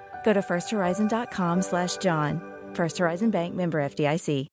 Go 0.23 0.33
to 0.33 0.39
firsthorizon.com 0.39 1.61
slash 1.61 1.97
John. 1.97 2.41
First 2.73 2.97
Horizon 2.99 3.31
Bank 3.31 3.55
member 3.55 3.81
FDIC. 3.81 4.47